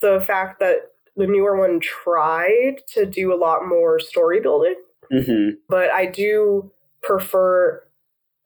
the 0.01 0.23
fact 0.27 0.61
that 0.61 0.77
the 1.17 1.27
newer 1.27 1.57
one 1.57 1.81
tried 1.81 2.77
to 2.89 3.07
do 3.07 3.33
a 3.33 3.37
lot 3.37 3.67
more 3.67 3.99
story 3.99 4.41
building. 4.41 4.77
hmm 5.11 5.51
but 5.69 5.91
I 5.91 6.07
do 6.07 6.71
prefer 7.03 7.83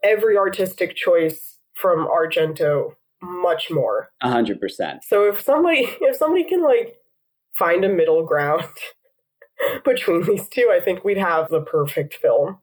every 0.03 0.37
artistic 0.37 0.95
choice 0.95 1.59
from 1.75 2.07
Argento 2.07 2.95
much 3.23 3.71
more. 3.71 4.11
A 4.23 4.31
hundred 4.31 4.61
percent. 4.61 5.05
So 5.05 5.25
if 5.29 5.41
somebody 5.41 5.89
if 6.01 6.17
somebody 6.17 6.45
can 6.45 6.63
like 6.63 6.97
find 7.55 7.85
a 7.85 7.89
middle 7.89 8.25
ground 8.25 8.65
between 9.85 10.25
these 10.25 10.49
two, 10.49 10.71
I 10.73 10.81
think 10.81 11.05
we'd 11.05 11.19
have 11.19 11.49
the 11.49 11.61
perfect 11.61 12.15
film. 12.15 12.59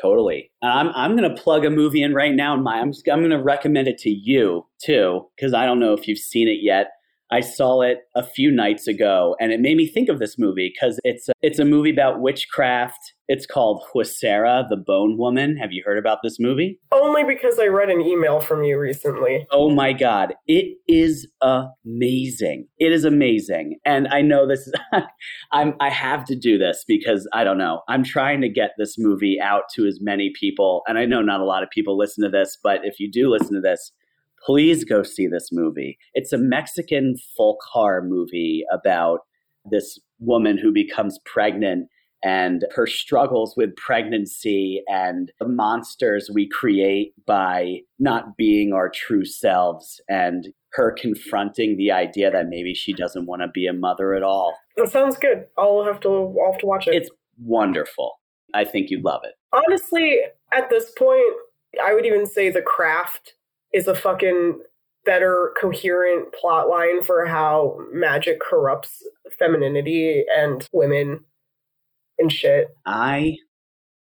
Totally. 0.00 0.50
And 0.62 0.72
I'm 0.72 0.88
I'm 0.94 1.16
gonna 1.16 1.36
plug 1.36 1.64
a 1.64 1.70
movie 1.70 2.02
in 2.02 2.14
right 2.14 2.34
now. 2.34 2.56
My 2.56 2.80
I'm 2.80 2.92
I'm 3.10 3.22
gonna 3.22 3.42
recommend 3.42 3.88
it 3.88 3.98
to 3.98 4.10
you 4.10 4.66
too 4.82 5.26
because 5.36 5.54
I 5.54 5.66
don't 5.66 5.78
know 5.80 5.92
if 5.92 6.08
you've 6.08 6.18
seen 6.18 6.48
it 6.48 6.58
yet. 6.62 6.90
I 7.34 7.40
saw 7.40 7.80
it 7.80 8.02
a 8.14 8.22
few 8.22 8.52
nights 8.52 8.86
ago, 8.86 9.34
and 9.40 9.50
it 9.50 9.58
made 9.58 9.76
me 9.76 9.88
think 9.88 10.08
of 10.08 10.20
this 10.20 10.38
movie 10.38 10.72
because 10.72 11.00
it's 11.02 11.28
a, 11.28 11.32
it's 11.42 11.58
a 11.58 11.64
movie 11.64 11.90
about 11.90 12.20
witchcraft. 12.20 13.12
It's 13.26 13.44
called 13.44 13.82
Huesera, 13.92 14.68
the 14.68 14.76
Bone 14.76 15.18
Woman. 15.18 15.56
Have 15.56 15.72
you 15.72 15.82
heard 15.84 15.98
about 15.98 16.18
this 16.22 16.38
movie? 16.38 16.78
Only 16.92 17.24
because 17.24 17.58
I 17.58 17.66
read 17.66 17.90
an 17.90 18.00
email 18.02 18.38
from 18.38 18.62
you 18.62 18.78
recently. 18.78 19.48
Oh 19.50 19.68
my 19.68 19.92
god, 19.92 20.34
it 20.46 20.76
is 20.86 21.26
amazing. 21.42 22.68
It 22.78 22.92
is 22.92 23.04
amazing. 23.04 23.80
And 23.84 24.06
I 24.06 24.20
know 24.20 24.46
this 24.46 24.68
is 24.68 24.74
I'm 25.50 25.74
I 25.80 25.90
have 25.90 26.24
to 26.26 26.36
do 26.36 26.56
this 26.56 26.84
because 26.86 27.28
I 27.32 27.42
don't 27.42 27.58
know. 27.58 27.82
I'm 27.88 28.04
trying 28.04 28.42
to 28.42 28.48
get 28.48 28.74
this 28.78 28.96
movie 28.96 29.40
out 29.42 29.64
to 29.74 29.86
as 29.86 29.98
many 30.00 30.30
people 30.38 30.82
and 30.86 30.98
I 30.98 31.04
know 31.04 31.20
not 31.20 31.40
a 31.40 31.44
lot 31.44 31.64
of 31.64 31.70
people 31.70 31.98
listen 31.98 32.22
to 32.22 32.30
this, 32.30 32.56
but 32.62 32.82
if 32.84 33.00
you 33.00 33.10
do 33.10 33.28
listen 33.28 33.54
to 33.54 33.60
this, 33.60 33.90
please 34.44 34.84
go 34.84 35.02
see 35.02 35.26
this 35.26 35.50
movie. 35.50 35.98
It's 36.14 36.32
a 36.32 36.38
Mexican 36.38 37.16
folk 37.36 37.58
horror 37.72 38.02
movie 38.02 38.64
about 38.72 39.20
this 39.70 39.98
woman 40.18 40.58
who 40.58 40.72
becomes 40.72 41.18
pregnant 41.24 41.88
and 42.22 42.64
her 42.74 42.86
struggles 42.86 43.54
with 43.56 43.76
pregnancy 43.76 44.82
and 44.88 45.30
the 45.38 45.48
monsters 45.48 46.30
we 46.32 46.48
create 46.48 47.12
by 47.26 47.80
not 47.98 48.36
being 48.36 48.72
our 48.72 48.88
true 48.88 49.26
selves 49.26 50.00
and 50.08 50.48
her 50.72 50.90
confronting 50.98 51.76
the 51.76 51.90
idea 51.92 52.30
that 52.30 52.48
maybe 52.48 52.74
she 52.74 52.94
doesn't 52.94 53.26
want 53.26 53.42
to 53.42 53.48
be 53.48 53.66
a 53.66 53.72
mother 53.72 54.14
at 54.14 54.22
all. 54.22 54.56
That 54.76 54.90
sounds 54.90 55.16
good. 55.18 55.46
I'll 55.58 55.84
have 55.84 56.00
to 56.00 56.08
I'll 56.08 56.52
have 56.52 56.60
to 56.60 56.66
watch 56.66 56.88
it. 56.88 56.94
It's 56.94 57.10
wonderful. 57.38 58.18
I 58.54 58.64
think 58.64 58.90
you'd 58.90 59.04
love 59.04 59.20
it. 59.24 59.34
Honestly, 59.52 60.20
at 60.52 60.70
this 60.70 60.92
point, 60.98 61.34
I 61.84 61.92
would 61.92 62.06
even 62.06 62.24
say 62.26 62.50
The 62.50 62.62
Craft 62.62 63.34
is 63.74 63.88
a 63.88 63.94
fucking 63.94 64.60
better 65.04 65.52
coherent 65.60 66.32
plot 66.32 66.68
line 66.68 67.02
for 67.02 67.26
how 67.26 67.76
magic 67.92 68.40
corrupts 68.40 69.02
femininity 69.38 70.24
and 70.34 70.66
women 70.72 71.20
and 72.18 72.32
shit. 72.32 72.68
I 72.86 73.36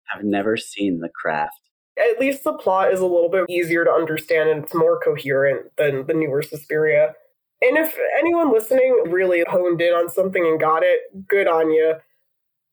have 0.08 0.24
never 0.24 0.58
seen 0.58 1.00
The 1.00 1.10
Craft. 1.10 1.60
At 2.00 2.20
least 2.20 2.44
the 2.44 2.54
plot 2.54 2.94
is 2.94 3.00
a 3.00 3.06
little 3.06 3.30
bit 3.30 3.46
easier 3.50 3.84
to 3.84 3.92
understand 3.92 4.50
and 4.50 4.64
it's 4.64 4.74
more 4.74 5.00
coherent 5.00 5.76
than 5.78 6.08
the 6.08 6.14
newer 6.14 6.42
Suspiria. 6.42 7.14
And 7.62 7.78
if 7.78 7.98
anyone 8.18 8.54
listening 8.54 9.04
really 9.08 9.44
honed 9.48 9.82
in 9.82 9.94
on 9.94 10.10
something 10.10 10.46
and 10.46 10.60
got 10.60 10.84
it, 10.84 11.00
good 11.28 11.48
on 11.48 11.72
you. 11.72 11.96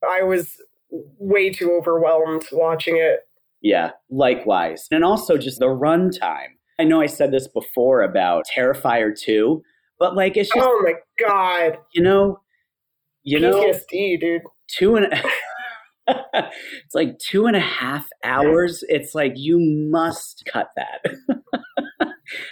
I 0.07 0.23
was 0.23 0.57
way 1.19 1.51
too 1.51 1.73
overwhelmed 1.73 2.45
watching 2.53 2.99
it. 2.99 3.21
Yeah, 3.63 3.93
likewise. 4.11 4.87
And 4.91 5.03
also 5.03 5.39
just 5.39 5.59
the 5.59 5.67
runtime. 5.67 6.53
I 6.79 6.85
know 6.85 7.01
I 7.01 7.07
said 7.07 7.31
this 7.33 7.47
before 7.49 8.03
about 8.03 8.45
Terrifier 8.55 9.17
2, 9.19 9.63
but 9.99 10.15
like 10.17 10.37
it's 10.37 10.49
just, 10.53 10.67
Oh 10.67 10.81
my 10.83 10.95
god. 11.25 11.79
you 11.95 12.03
know, 12.03 12.41
you 13.23 13.39
know, 13.41 13.61
PTSD, 13.73 14.21
dude. 14.21 14.43
two 14.69 14.97
and 14.97 15.07
it's 16.07 16.95
like 16.95 17.19
two 17.19 17.47
and 17.47 17.57
a 17.57 17.61
half 17.61 18.07
hours. 18.25 18.85
It's 18.89 19.15
like 19.15 19.33
you 19.37 19.59
must 19.91 20.45
cut 20.53 20.69
that. 20.77 21.05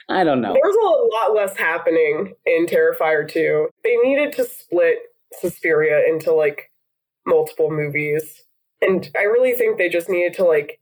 I 0.09 0.25
don't 0.25 0.41
know. 0.41 0.55
There's 0.55 0.77
a 0.77 0.87
lot 1.29 1.35
less 1.35 1.57
happening 1.57 2.35
in 2.47 2.67
Terrifier 2.67 3.29
2. 3.29 3.69
They 3.85 3.97
needed 4.05 4.33
to 4.35 4.45
split 4.45 4.99
Suspiria 5.41 6.03
into 6.09 6.33
like 6.33 6.71
multiple 7.27 7.71
movies. 7.71 8.43
And 8.81 9.11
I 9.17 9.23
really 9.25 9.53
think 9.55 9.79
they 9.79 9.89
just 9.89 10.09
needed 10.09 10.35
to 10.35 10.45
like 10.45 10.79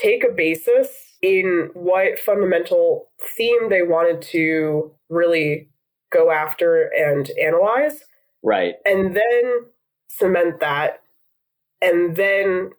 take 0.00 0.24
a 0.24 0.32
basis 0.32 0.88
in 1.22 1.70
what 1.74 2.18
fundamental 2.18 3.10
theme 3.36 3.68
they 3.68 3.82
wanted 3.82 4.22
to 4.22 4.90
really 5.08 5.68
go 6.10 6.30
after 6.30 6.90
and 6.96 7.30
analyze 7.40 8.04
Right. 8.42 8.76
and 8.86 9.14
then 9.14 9.64
cement 10.08 10.60
that 10.60 11.02
and 11.82 12.16
then 12.16 12.70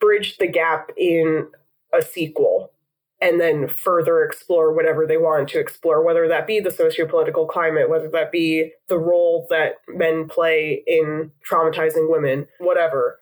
bridge 0.00 0.38
the 0.38 0.46
gap 0.46 0.90
in 0.96 1.48
a 1.92 2.00
sequel 2.02 2.72
and 3.20 3.40
then 3.40 3.68
further 3.68 4.22
explore 4.24 4.72
whatever 4.74 5.06
they 5.06 5.16
wanted 5.16 5.48
to 5.48 5.60
explore 5.60 6.02
whether 6.02 6.26
that 6.28 6.46
be 6.46 6.58
the 6.60 6.70
sociopolitical 6.70 7.48
climate 7.48 7.88
whether 7.90 8.08
that 8.08 8.32
be 8.32 8.72
the 8.88 8.98
role 8.98 9.46
that 9.50 9.74
men 9.88 10.26
play 10.28 10.82
in 10.86 11.30
traumatizing 11.48 12.10
women 12.10 12.46
whatever 12.58 13.20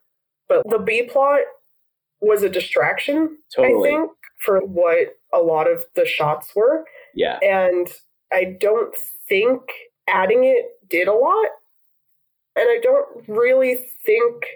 but 0.48 0.62
the 0.70 0.78
b 0.78 1.02
plot 1.02 1.40
was 2.22 2.42
a 2.42 2.48
distraction 2.48 3.36
Totally. 3.54 3.90
i 3.90 3.92
think 3.92 4.10
for 4.44 4.60
what 4.60 5.08
a 5.34 5.38
lot 5.38 5.70
of 5.70 5.84
the 5.94 6.06
shots 6.06 6.50
were 6.56 6.84
Yeah. 7.14 7.38
and 7.42 7.88
I 8.32 8.56
don't 8.58 8.94
think 9.28 9.60
adding 10.08 10.44
it 10.44 10.64
did 10.88 11.06
a 11.06 11.12
lot. 11.12 11.48
And 12.56 12.66
I 12.66 12.78
don't 12.82 13.28
really 13.28 13.74
think 14.06 14.46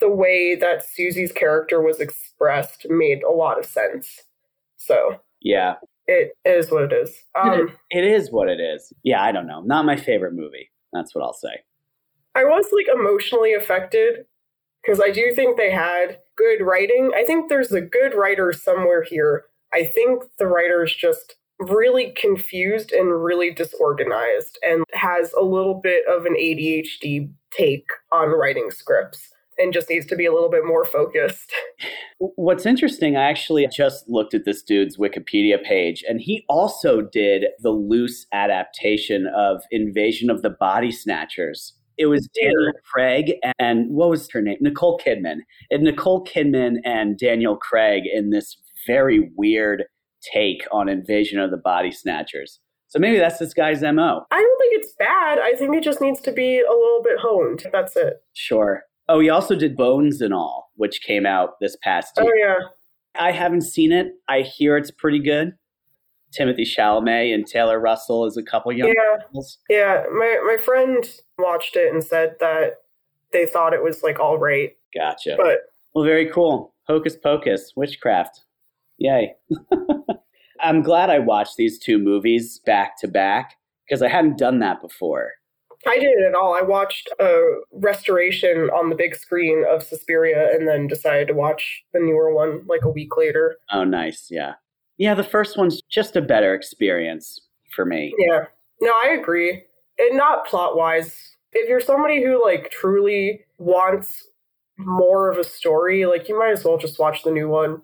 the 0.00 0.08
way 0.08 0.54
that 0.54 0.82
Susie's 0.84 1.30
character 1.30 1.82
was 1.82 2.00
expressed 2.00 2.86
made 2.88 3.22
a 3.22 3.30
lot 3.30 3.58
of 3.58 3.66
sense. 3.66 4.22
So 4.78 5.20
Yeah. 5.42 5.74
it 6.06 6.32
is 6.46 6.70
what 6.70 6.84
it 6.84 6.92
is. 6.94 7.22
Um, 7.34 7.76
It 7.90 8.04
is 8.04 8.32
what 8.32 8.48
it 8.48 8.58
is. 8.58 8.90
Yeah, 9.04 9.22
I 9.22 9.32
don't 9.32 9.46
know. 9.46 9.60
Not 9.60 9.84
my 9.84 9.96
favorite 9.96 10.32
movie. 10.32 10.70
That's 10.94 11.14
what 11.14 11.22
I'll 11.22 11.34
say. 11.34 11.62
I 12.34 12.44
was 12.44 12.66
like 12.72 12.88
emotionally 12.98 13.52
affected 13.52 14.24
because 14.82 15.00
I 15.00 15.10
do 15.10 15.32
think 15.34 15.56
they 15.56 15.70
had 15.70 16.18
good 16.36 16.62
writing. 16.64 17.12
I 17.14 17.24
think 17.24 17.48
there's 17.48 17.72
a 17.72 17.80
good 17.80 18.14
writer 18.14 18.52
somewhere 18.52 19.02
here 19.02 19.44
I 19.72 19.84
think 19.84 20.24
the 20.38 20.46
writer's 20.46 20.94
just 20.94 21.36
really 21.58 22.12
confused 22.16 22.92
and 22.92 23.22
really 23.22 23.52
disorganized 23.52 24.58
and 24.62 24.84
has 24.92 25.32
a 25.38 25.42
little 25.42 25.74
bit 25.74 26.02
of 26.08 26.26
an 26.26 26.34
ADHD 26.34 27.30
take 27.50 27.86
on 28.10 28.28
writing 28.30 28.70
scripts 28.70 29.28
and 29.58 29.74
just 29.74 29.90
needs 29.90 30.06
to 30.06 30.16
be 30.16 30.24
a 30.24 30.32
little 30.32 30.48
bit 30.48 30.64
more 30.64 30.86
focused. 30.86 31.52
What's 32.18 32.64
interesting, 32.64 33.16
I 33.16 33.24
actually 33.24 33.66
just 33.68 34.08
looked 34.08 34.32
at 34.32 34.46
this 34.46 34.62
dude's 34.62 34.96
Wikipedia 34.96 35.62
page, 35.62 36.02
and 36.08 36.20
he 36.20 36.44
also 36.48 37.02
did 37.02 37.46
the 37.60 37.70
loose 37.70 38.26
adaptation 38.32 39.26
of 39.36 39.62
Invasion 39.70 40.30
of 40.30 40.40
the 40.40 40.50
Body 40.50 40.90
Snatchers. 40.90 41.74
It 42.00 42.06
was 42.06 42.26
Daniel 42.28 42.72
Craig 42.90 43.34
and 43.58 43.90
what 43.90 44.08
was 44.08 44.26
her 44.32 44.40
name? 44.40 44.56
Nicole 44.62 44.98
Kidman. 44.98 45.40
And 45.70 45.82
Nicole 45.82 46.24
Kidman 46.24 46.76
and 46.82 47.18
Daniel 47.18 47.56
Craig 47.56 48.04
in 48.10 48.30
this 48.30 48.56
very 48.86 49.30
weird 49.36 49.84
take 50.32 50.66
on 50.72 50.88
Invasion 50.88 51.38
of 51.38 51.50
the 51.50 51.58
Body 51.58 51.90
Snatchers. 51.90 52.58
So 52.88 52.98
maybe 52.98 53.18
that's 53.18 53.38
this 53.38 53.52
guy's 53.52 53.82
MO. 53.82 54.24
I 54.30 54.40
don't 54.40 54.58
think 54.60 54.82
it's 54.82 54.94
bad. 54.98 55.38
I 55.40 55.52
think 55.58 55.76
it 55.76 55.84
just 55.84 56.00
needs 56.00 56.22
to 56.22 56.32
be 56.32 56.58
a 56.60 56.72
little 56.72 57.02
bit 57.04 57.18
honed. 57.20 57.66
That's 57.70 57.94
it. 57.96 58.14
Sure. 58.32 58.82
Oh, 59.10 59.20
he 59.20 59.28
also 59.28 59.54
did 59.54 59.76
Bones 59.76 60.22
and 60.22 60.32
All, 60.32 60.70
which 60.76 61.02
came 61.02 61.26
out 61.26 61.60
this 61.60 61.76
past 61.82 62.14
Oh 62.18 62.22
year. 62.24 62.38
yeah. 62.38 63.20
I 63.22 63.30
haven't 63.32 63.62
seen 63.62 63.92
it. 63.92 64.12
I 64.26 64.40
hear 64.40 64.78
it's 64.78 64.90
pretty 64.90 65.18
good. 65.18 65.52
Timothy 66.32 66.64
Chalamet 66.64 67.34
and 67.34 67.44
Taylor 67.44 67.80
Russell 67.80 68.24
is 68.24 68.36
a 68.36 68.42
couple 68.42 68.70
young 68.72 68.88
Yeah. 68.88 69.16
girls. 69.32 69.58
Yeah. 69.68 70.04
My 70.12 70.38
my 70.46 70.56
friend 70.56 71.04
watched 71.40 71.76
it 71.76 71.92
and 71.92 72.02
said 72.02 72.36
that 72.40 72.82
they 73.32 73.46
thought 73.46 73.74
it 73.74 73.82
was 73.82 74.02
like 74.02 74.18
all 74.18 74.38
right. 74.38 74.76
Gotcha. 74.94 75.36
But 75.36 75.58
Well, 75.94 76.04
very 76.04 76.30
cool. 76.30 76.74
Hocus 76.86 77.16
Pocus, 77.16 77.72
witchcraft. 77.76 78.42
Yay. 78.98 79.34
I'm 80.60 80.82
glad 80.82 81.08
I 81.10 81.18
watched 81.18 81.56
these 81.56 81.78
two 81.78 81.98
movies 81.98 82.60
back 82.66 82.98
to 82.98 83.08
back 83.08 83.56
because 83.86 84.02
I 84.02 84.08
hadn't 84.08 84.38
done 84.38 84.58
that 84.60 84.80
before. 84.82 85.32
I 85.86 85.98
didn't 85.98 86.24
at 86.24 86.34
all. 86.34 86.54
I 86.54 86.60
watched 86.60 87.08
a 87.18 87.42
restoration 87.72 88.68
on 88.70 88.90
the 88.90 88.96
big 88.96 89.16
screen 89.16 89.64
of 89.68 89.82
Suspiria 89.82 90.50
and 90.52 90.68
then 90.68 90.86
decided 90.86 91.28
to 91.28 91.34
watch 91.34 91.82
the 91.94 92.00
newer 92.00 92.34
one 92.34 92.66
like 92.66 92.84
a 92.84 92.90
week 92.90 93.16
later. 93.16 93.56
Oh, 93.72 93.84
nice. 93.84 94.28
Yeah. 94.30 94.54
Yeah, 94.98 95.14
the 95.14 95.24
first 95.24 95.56
one's 95.56 95.80
just 95.90 96.16
a 96.16 96.20
better 96.20 96.54
experience 96.54 97.40
for 97.74 97.86
me. 97.86 98.14
Yeah. 98.18 98.44
No, 98.82 98.92
I 98.92 99.16
agree. 99.18 99.64
And 100.00 100.16
not 100.16 100.46
plot 100.46 100.76
wise. 100.76 101.36
If 101.52 101.68
you're 101.68 101.80
somebody 101.80 102.22
who 102.22 102.42
like 102.42 102.70
truly 102.70 103.44
wants 103.58 104.26
more 104.78 105.30
of 105.30 105.36
a 105.38 105.44
story, 105.44 106.06
like 106.06 106.28
you 106.28 106.38
might 106.38 106.52
as 106.52 106.64
well 106.64 106.78
just 106.78 106.98
watch 106.98 107.22
the 107.22 107.30
new 107.30 107.48
one. 107.48 107.82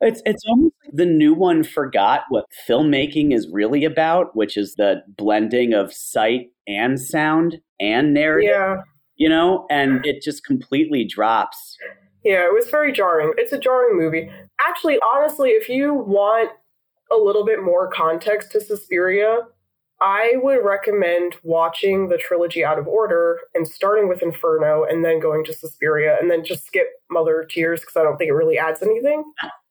It's 0.00 0.22
it's 0.24 0.42
almost 0.48 0.74
like 0.84 0.94
the 0.96 1.04
new 1.04 1.34
one 1.34 1.62
forgot 1.62 2.22
what 2.30 2.46
filmmaking 2.66 3.34
is 3.34 3.46
really 3.52 3.84
about, 3.84 4.34
which 4.34 4.56
is 4.56 4.74
the 4.76 5.02
blending 5.18 5.74
of 5.74 5.92
sight 5.92 6.46
and 6.66 6.98
sound 6.98 7.58
and 7.78 8.14
narrative, 8.14 8.48
Yeah. 8.50 8.76
you 9.16 9.28
know, 9.28 9.66
and 9.70 10.04
it 10.06 10.22
just 10.22 10.44
completely 10.44 11.04
drops. 11.04 11.76
Yeah, 12.24 12.44
it 12.46 12.54
was 12.54 12.70
very 12.70 12.92
jarring. 12.92 13.32
It's 13.36 13.52
a 13.52 13.58
jarring 13.58 13.98
movie. 13.98 14.30
Actually, 14.66 14.98
honestly, 15.14 15.50
if 15.50 15.68
you 15.68 15.92
want 15.92 16.50
a 17.10 17.16
little 17.16 17.44
bit 17.44 17.62
more 17.62 17.90
context 17.90 18.52
to 18.52 18.60
Suspiria, 18.60 19.40
I 20.00 20.34
would 20.36 20.64
recommend 20.64 21.36
watching 21.42 22.08
the 22.08 22.16
trilogy 22.16 22.64
out 22.64 22.78
of 22.78 22.88
order 22.88 23.38
and 23.54 23.68
starting 23.68 24.08
with 24.08 24.22
Inferno 24.22 24.84
and 24.84 25.04
then 25.04 25.20
going 25.20 25.44
to 25.44 25.52
Suspiria 25.52 26.16
and 26.20 26.30
then 26.30 26.42
just 26.42 26.66
skip 26.66 26.86
Mother 27.10 27.40
of 27.42 27.48
Tears 27.48 27.80
because 27.80 27.96
I 27.96 28.02
don't 28.02 28.16
think 28.16 28.30
it 28.30 28.34
really 28.34 28.58
adds 28.58 28.82
anything. 28.82 29.24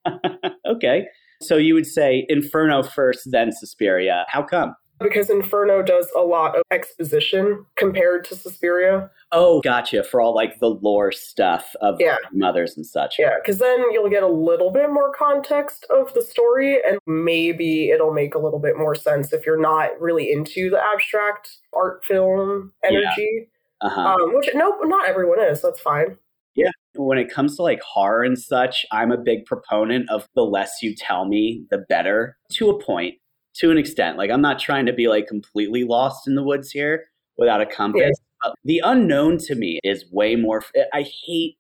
okay. 0.68 1.08
So 1.42 1.56
you 1.56 1.74
would 1.74 1.88
say 1.88 2.26
Inferno 2.30 2.84
first, 2.84 3.32
then 3.32 3.52
Suspiria. 3.52 4.26
How 4.28 4.44
come? 4.44 4.76
Because 5.00 5.30
Inferno 5.30 5.82
does 5.82 6.08
a 6.16 6.22
lot 6.22 6.56
of 6.56 6.64
exposition 6.72 7.66
compared 7.76 8.26
to 8.26 8.36
Suspiria. 8.36 9.10
Oh, 9.32 9.62
gotcha. 9.62 10.04
For 10.04 10.20
all 10.22 10.36
like 10.36 10.60
the 10.60 10.70
lore 10.70 11.12
stuff 11.12 11.76
of 11.82 12.00
Yeah. 12.00 12.18
mothers 12.34 12.76
and 12.76 12.86
such. 12.86 13.18
Yeah, 13.18 13.36
because 13.38 13.60
then 13.60 13.80
you'll 13.92 14.10
get 14.10 14.24
a 14.24 14.28
little 14.28 14.72
bit 14.72 14.90
more 14.90 15.14
context 15.14 15.86
of 15.90 16.14
the 16.14 16.22
story, 16.22 16.80
and 16.84 17.00
maybe 17.08 17.92
it'll 17.92 18.14
make 18.14 18.36
a 18.36 18.40
little 18.40 18.60
bit 18.60 18.78
more 18.78 18.96
sense 18.96 19.32
if 19.32 19.46
you're 19.46 19.60
not 19.60 20.00
really 20.02 20.32
into 20.32 20.70
the 20.70 20.84
abstract 20.84 21.58
art 21.74 22.04
film 22.04 22.74
energy. 22.84 23.50
Uh-huh. 23.82 24.02
Um, 24.02 24.36
which 24.36 24.50
no, 24.54 24.78
not 24.82 25.08
everyone 25.08 25.42
is. 25.42 25.62
That's 25.62 25.80
fine. 25.80 26.18
Yeah. 26.56 26.72
When 26.96 27.18
it 27.18 27.32
comes 27.32 27.56
to 27.56 27.64
like 27.64 27.82
horror 27.82 28.24
and 28.24 28.38
such, 28.38 28.86
I'm 28.92 29.12
a 29.12 29.18
big 29.18 29.46
proponent 29.46 30.10
of 30.10 30.28
the 30.36 30.42
less 30.42 30.82
you 30.82 30.94
tell 30.96 31.26
me, 31.26 31.64
the 31.70 31.78
better 31.88 32.36
to 32.54 32.70
a 32.72 32.84
point, 32.84 33.16
to 33.60 33.72
an 33.72 33.78
extent. 33.78 34.18
Like, 34.18 34.32
I'm 34.32 34.42
not 34.42 34.60
trying 34.60 34.86
to 34.86 34.94
be 34.94 35.08
like 35.08 35.28
completely 35.28 35.84
lost 35.84 36.28
in 36.28 36.36
the 36.36 36.44
woods 36.44 36.72
here 36.72 37.06
without 37.38 37.62
a 37.62 37.66
compass. 37.66 38.02
Yeah. 38.04 38.26
But 38.42 38.56
the 38.64 38.82
unknown 38.84 39.38
to 39.40 39.56
me 39.56 39.80
is 39.84 40.06
way 40.12 40.36
more. 40.36 40.64
I 40.94 41.06
hate 41.26 41.58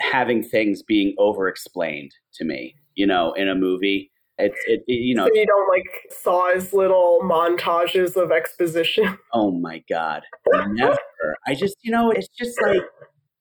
having 0.00 0.42
things 0.42 0.82
being 0.82 1.14
over 1.18 1.48
explained 1.48 2.12
to 2.34 2.44
me, 2.44 2.74
you 2.94 3.06
know, 3.06 3.32
in 3.34 3.48
a 3.48 3.54
movie. 3.54 4.10
It's, 4.38 4.58
it, 4.66 4.82
it, 4.88 4.94
you 4.94 5.14
know, 5.14 5.26
So 5.26 5.34
you 5.34 5.46
don't 5.46 5.68
like 5.68 5.84
Saw's 6.10 6.72
little 6.72 7.20
montages 7.22 8.16
of 8.16 8.32
exposition. 8.32 9.16
oh 9.32 9.52
my 9.52 9.84
God, 9.88 10.22
never. 10.68 10.98
I 11.46 11.54
just, 11.54 11.76
you 11.82 11.92
know, 11.92 12.10
it's 12.10 12.28
just 12.28 12.60
like, 12.62 12.82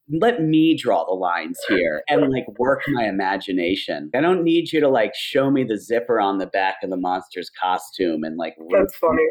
let 0.09 0.41
me 0.41 0.75
draw 0.75 1.05
the 1.05 1.13
lines 1.13 1.57
here 1.69 2.03
and 2.09 2.29
like 2.29 2.45
work 2.59 2.81
my 2.89 3.05
imagination. 3.05 4.09
I 4.13 4.21
don't 4.21 4.43
need 4.43 4.71
you 4.71 4.79
to 4.81 4.89
like 4.89 5.15
show 5.15 5.49
me 5.49 5.63
the 5.63 5.77
zipper 5.77 6.19
on 6.19 6.37
the 6.37 6.47
back 6.47 6.77
of 6.83 6.89
the 6.89 6.97
monster's 6.97 7.49
costume 7.49 8.23
and 8.23 8.37
like 8.37 8.55
That's 8.69 8.95
funny. 8.95 9.23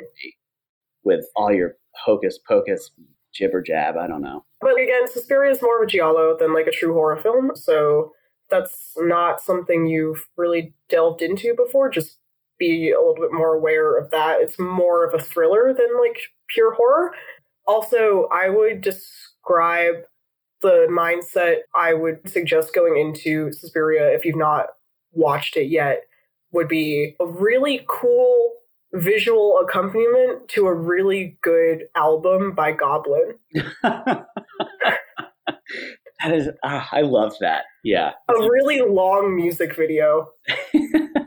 with 1.05 1.25
all 1.37 1.53
your 1.53 1.77
hocus 1.95 2.39
pocus 2.49 2.91
jibber 3.35 3.63
jab. 3.63 3.97
I 3.97 4.07
don't 4.07 4.23
know. 4.23 4.45
But 4.61 4.81
again, 4.81 5.11
Suspiria 5.11 5.51
is 5.51 5.63
more 5.63 5.83
of 5.83 5.89
a 5.89 5.91
giallo 5.91 6.37
than 6.39 6.55
like 6.55 6.67
a 6.67 6.73
true 6.73 6.95
horror 6.95 7.17
film, 7.17 7.53
so 7.55 8.13
that's 8.51 8.93
not 8.97 9.41
something 9.41 9.87
you've 9.87 10.25
really 10.37 10.75
delved 10.89 11.23
into 11.23 11.55
before. 11.55 11.91
Just 11.91 12.19
be 12.59 12.91
a 12.91 12.99
little 12.99 13.15
bit 13.15 13.33
more 13.33 13.55
aware 13.55 13.99
of 13.99 14.11
that. 14.11 14.41
It's 14.41 14.59
more 14.59 15.05
of 15.05 15.15
a 15.15 15.23
thriller 15.23 15.75
than 15.77 15.99
like 16.01 16.19
pure 16.49 16.75
horror. 16.75 17.13
Also, 17.67 18.29
I 18.33 18.49
would 18.49 18.81
describe 18.81 20.05
the 20.63 20.87
mindset 20.91 21.57
I 21.75 21.95
would 21.95 22.29
suggest 22.29 22.75
going 22.75 22.97
into 22.97 23.53
Suspiria 23.53 24.13
if 24.13 24.25
you've 24.25 24.37
not 24.37 24.67
watched 25.13 25.57
it 25.57 25.69
yet 25.69 26.03
would 26.53 26.69
be 26.69 27.15
a 27.21 27.27
really 27.27 27.85
cool 27.89 28.53
visual 28.95 29.59
accompaniment 29.59 30.49
to 30.49 30.67
a 30.67 30.75
really 30.75 31.39
good 31.43 31.85
album 31.97 32.55
by 32.55 32.73
Goblin. 32.73 33.35
that 33.83 34.27
is, 36.27 36.49
ah, 36.63 36.89
I 36.93 37.01
love 37.01 37.35
that. 37.41 37.65
Yeah. 37.85 38.13
a 38.29 38.35
really 38.35 38.81
long 38.81 39.35
music 39.35 39.75
video. 39.75 40.29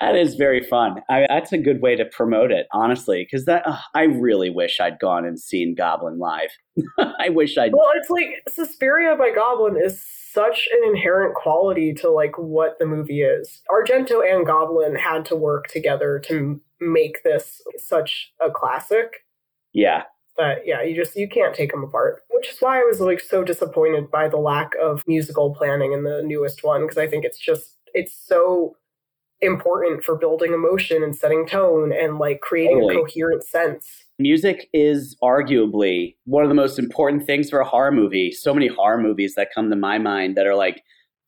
that 0.00 0.16
is 0.16 0.34
very 0.34 0.62
fun. 0.62 1.02
I, 1.08 1.26
that's 1.28 1.52
a 1.52 1.58
good 1.58 1.80
way 1.80 1.96
to 1.96 2.04
promote 2.04 2.50
it, 2.50 2.66
honestly, 2.72 3.24
because 3.24 3.44
that 3.46 3.62
ugh, 3.66 3.80
I 3.94 4.04
really 4.04 4.50
wish 4.50 4.80
I'd 4.80 4.98
gone 4.98 5.24
and 5.24 5.38
seen 5.38 5.74
Goblin 5.74 6.18
live. 6.18 6.50
I 6.98 7.28
wish 7.28 7.56
I'd. 7.58 7.72
Well, 7.72 7.90
it's 7.94 8.10
like 8.10 8.42
Suspiria 8.48 9.16
by 9.16 9.30
Goblin 9.34 9.76
is 9.82 10.02
such 10.32 10.68
an 10.72 10.88
inherent 10.90 11.34
quality 11.34 11.92
to 11.94 12.10
like 12.10 12.36
what 12.38 12.78
the 12.78 12.86
movie 12.86 13.22
is. 13.22 13.62
Argento 13.70 14.20
and 14.20 14.44
Goblin 14.46 14.96
had 14.96 15.24
to 15.26 15.36
work 15.36 15.68
together 15.68 16.20
to 16.26 16.36
m- 16.36 16.60
make 16.80 17.22
this 17.22 17.62
such 17.78 18.32
a 18.44 18.50
classic 18.50 19.24
Yeah, 19.72 20.02
But 20.36 20.62
yeah, 20.66 20.82
you 20.82 20.96
just 20.96 21.14
you 21.16 21.28
can't 21.28 21.54
take 21.54 21.70
them 21.70 21.84
apart. 21.84 22.22
Which 22.30 22.48
is 22.50 22.56
why 22.58 22.80
I 22.80 22.82
was 22.82 23.00
like 23.00 23.20
so 23.20 23.44
disappointed 23.44 24.10
by 24.10 24.28
the 24.28 24.36
lack 24.36 24.72
of 24.82 25.04
musical 25.06 25.54
planning 25.54 25.92
in 25.92 26.02
the 26.02 26.22
newest 26.24 26.64
one 26.64 26.82
because 26.82 26.98
I 26.98 27.06
think 27.06 27.24
it's 27.24 27.38
just 27.38 27.76
it's 27.94 28.16
so 28.26 28.76
important 29.44 30.02
for 30.02 30.16
building 30.16 30.52
emotion 30.52 31.02
and 31.02 31.14
setting 31.14 31.46
tone 31.46 31.92
and 31.92 32.18
like 32.18 32.40
creating 32.40 32.80
Totally. 32.80 32.96
a 32.96 32.98
coherent 33.04 33.44
sense. 33.44 34.04
music 34.18 34.68
is 34.72 35.16
arguably 35.22 36.16
one 36.24 36.42
of 36.42 36.48
the 36.48 36.54
most 36.54 36.78
important 36.78 37.26
things 37.26 37.50
for 37.50 37.60
a 37.60 37.64
horror 37.64 37.92
movie. 37.92 38.32
So 38.32 38.54
many 38.54 38.68
horror 38.68 38.98
movies 39.00 39.34
that 39.36 39.48
come 39.54 39.70
to 39.70 39.76
my 39.76 39.98
mind 39.98 40.36
that 40.36 40.46
are 40.46 40.54
like 40.56 40.82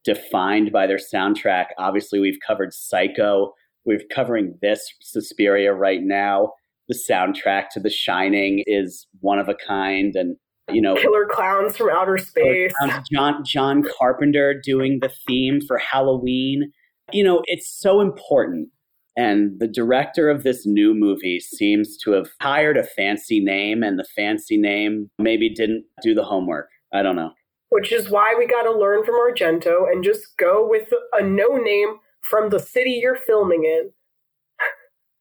defined 0.04 0.72
by 0.72 0.86
their 0.86 0.98
soundtrack. 0.98 1.66
Obviously, 1.78 2.20
we've 2.20 2.38
covered 2.46 2.72
Psycho. 2.72 3.52
We're 3.84 4.00
covering 4.14 4.56
this 4.62 4.88
Suspiria 5.00 5.72
right 5.74 6.00
now. 6.02 6.52
The 6.88 6.98
soundtrack 7.10 7.70
to 7.72 7.80
The 7.80 7.90
Shining 7.90 8.62
is 8.66 9.06
one 9.20 9.40
of 9.40 9.48
a 9.48 9.54
kind, 9.54 10.14
and 10.14 10.36
you 10.72 10.80
know, 10.80 10.94
Killer 10.94 11.26
clowns 11.28 11.76
from 11.76 11.90
outer 11.90 12.18
space. 12.18 12.72
John 13.12 13.44
John 13.44 13.84
Carpenter 13.98 14.60
doing 14.62 15.00
the 15.00 15.10
theme 15.26 15.60
for 15.66 15.78
Halloween. 15.78 16.72
You 17.12 17.24
know, 17.24 17.42
it's 17.46 17.68
so 17.80 18.00
important. 18.00 18.68
And 19.16 19.58
the 19.60 19.68
director 19.68 20.28
of 20.28 20.42
this 20.42 20.66
new 20.66 20.92
movie 20.92 21.40
seems 21.40 21.96
to 21.98 22.12
have 22.12 22.28
hired 22.40 22.76
a 22.76 22.84
fancy 22.84 23.40
name, 23.40 23.82
and 23.82 23.98
the 23.98 24.04
fancy 24.14 24.56
name 24.58 25.10
maybe 25.18 25.48
didn't 25.48 25.84
do 26.02 26.14
the 26.14 26.24
homework. 26.24 26.68
I 26.92 27.02
don't 27.02 27.16
know. 27.16 27.30
which 27.70 27.92
is 27.92 28.10
why 28.10 28.34
we 28.38 28.46
got 28.46 28.62
to 28.62 28.70
learn 28.78 29.04
from 29.04 29.14
Argento 29.16 29.90
and 29.90 30.04
just 30.04 30.36
go 30.38 30.66
with 30.68 30.88
a 31.12 31.22
no 31.22 31.56
name 31.56 31.96
from 32.22 32.50
the 32.50 32.58
city 32.60 32.98
you're 33.02 33.16
filming 33.16 33.64
in. 33.64 33.90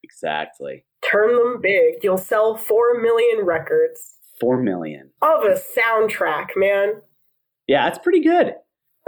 Exactly. 0.03 0.85
Turn 1.09 1.35
them 1.35 1.59
big. 1.61 1.95
You'll 2.03 2.17
sell 2.17 2.55
4 2.55 3.01
million 3.01 3.45
records 3.45 3.99
Four 4.39 4.61
million. 4.61 5.11
of 5.21 5.43
a 5.43 5.57
soundtrack, 5.77 6.47
man. 6.55 7.01
Yeah, 7.67 7.85
that's 7.85 7.99
pretty 7.99 8.21
good. 8.21 8.53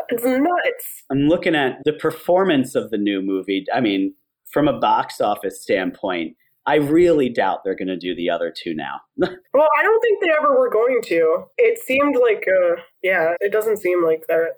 It's 0.09 0.23
nuts. 0.23 1.03
I'm 1.11 1.27
looking 1.27 1.55
at 1.55 1.79
the 1.85 1.93
performance 1.93 2.75
of 2.75 2.91
the 2.91 2.97
new 2.97 3.21
movie. 3.21 3.65
I 3.73 3.81
mean, 3.81 4.13
from 4.51 4.67
a 4.67 4.79
box 4.79 5.19
office 5.21 5.61
standpoint, 5.61 6.35
I 6.65 6.75
really 6.75 7.29
doubt 7.29 7.63
they're 7.63 7.75
going 7.75 7.87
to 7.87 7.97
do 7.97 8.13
the 8.15 8.29
other 8.29 8.53
two 8.55 8.73
now. 8.73 9.01
Well, 9.53 9.67
I 9.79 9.81
don't 9.83 10.01
think 10.01 10.21
they 10.21 10.29
ever 10.29 10.57
were 10.57 10.69
going 10.69 10.99
to. 11.05 11.43
It 11.57 11.79
seemed 11.79 12.15
like, 12.21 12.45
uh, 12.47 12.81
yeah, 13.01 13.33
it 13.39 13.51
doesn't 13.51 13.77
seem 13.77 14.03
like 14.05 14.25
that. 14.27 14.49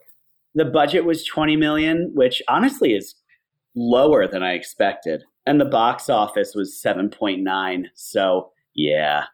the 0.55 0.65
budget 0.65 1.05
was 1.05 1.23
20 1.23 1.55
million, 1.55 2.11
which 2.13 2.41
honestly 2.49 2.93
is 2.95 3.15
lower 3.75 4.27
than 4.27 4.43
I 4.43 4.53
expected. 4.53 5.23
And 5.45 5.61
the 5.61 5.65
box 5.65 6.09
office 6.09 6.53
was 6.53 6.81
7.9. 6.85 7.85
So, 7.95 8.51
yeah, 8.75 9.25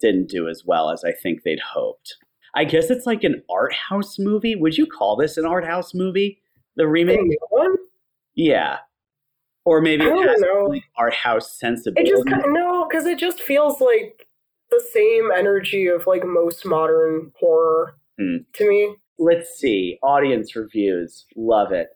didn't 0.00 0.30
do 0.30 0.48
as 0.48 0.62
well 0.64 0.90
as 0.90 1.04
I 1.04 1.12
think 1.12 1.42
they'd 1.42 1.60
hoped. 1.60 2.16
I 2.54 2.64
guess 2.64 2.90
it's 2.90 3.06
like 3.06 3.24
an 3.24 3.42
art 3.50 3.72
house 3.74 4.18
movie. 4.18 4.56
Would 4.56 4.76
you 4.78 4.86
call 4.86 5.16
this 5.16 5.36
an 5.36 5.44
art 5.46 5.64
house 5.64 5.94
movie? 5.94 6.40
The 6.76 6.86
remake? 6.88 7.20
one? 7.50 7.74
Yeah. 8.34 8.78
Or 9.64 9.80
maybe 9.80 10.04
it 10.04 10.28
has 10.28 10.40
know. 10.40 10.66
like 10.70 10.84
art 10.96 11.12
house 11.14 11.52
It 11.54 11.58
sensibility. 11.58 12.10
just 12.10 12.24
no, 12.46 12.86
because 12.88 13.04
it 13.06 13.18
just 13.18 13.40
feels 13.40 13.80
like 13.80 14.26
the 14.70 14.82
same 14.92 15.30
energy 15.36 15.86
of 15.88 16.06
like 16.06 16.24
most 16.24 16.64
modern 16.64 17.32
horror 17.38 17.96
Hmm. 18.18 18.38
to 18.54 18.68
me. 18.68 18.96
Let's 19.18 19.50
see. 19.58 19.98
Audience 20.02 20.56
reviews. 20.56 21.26
Love 21.36 21.72
it. 21.72 21.88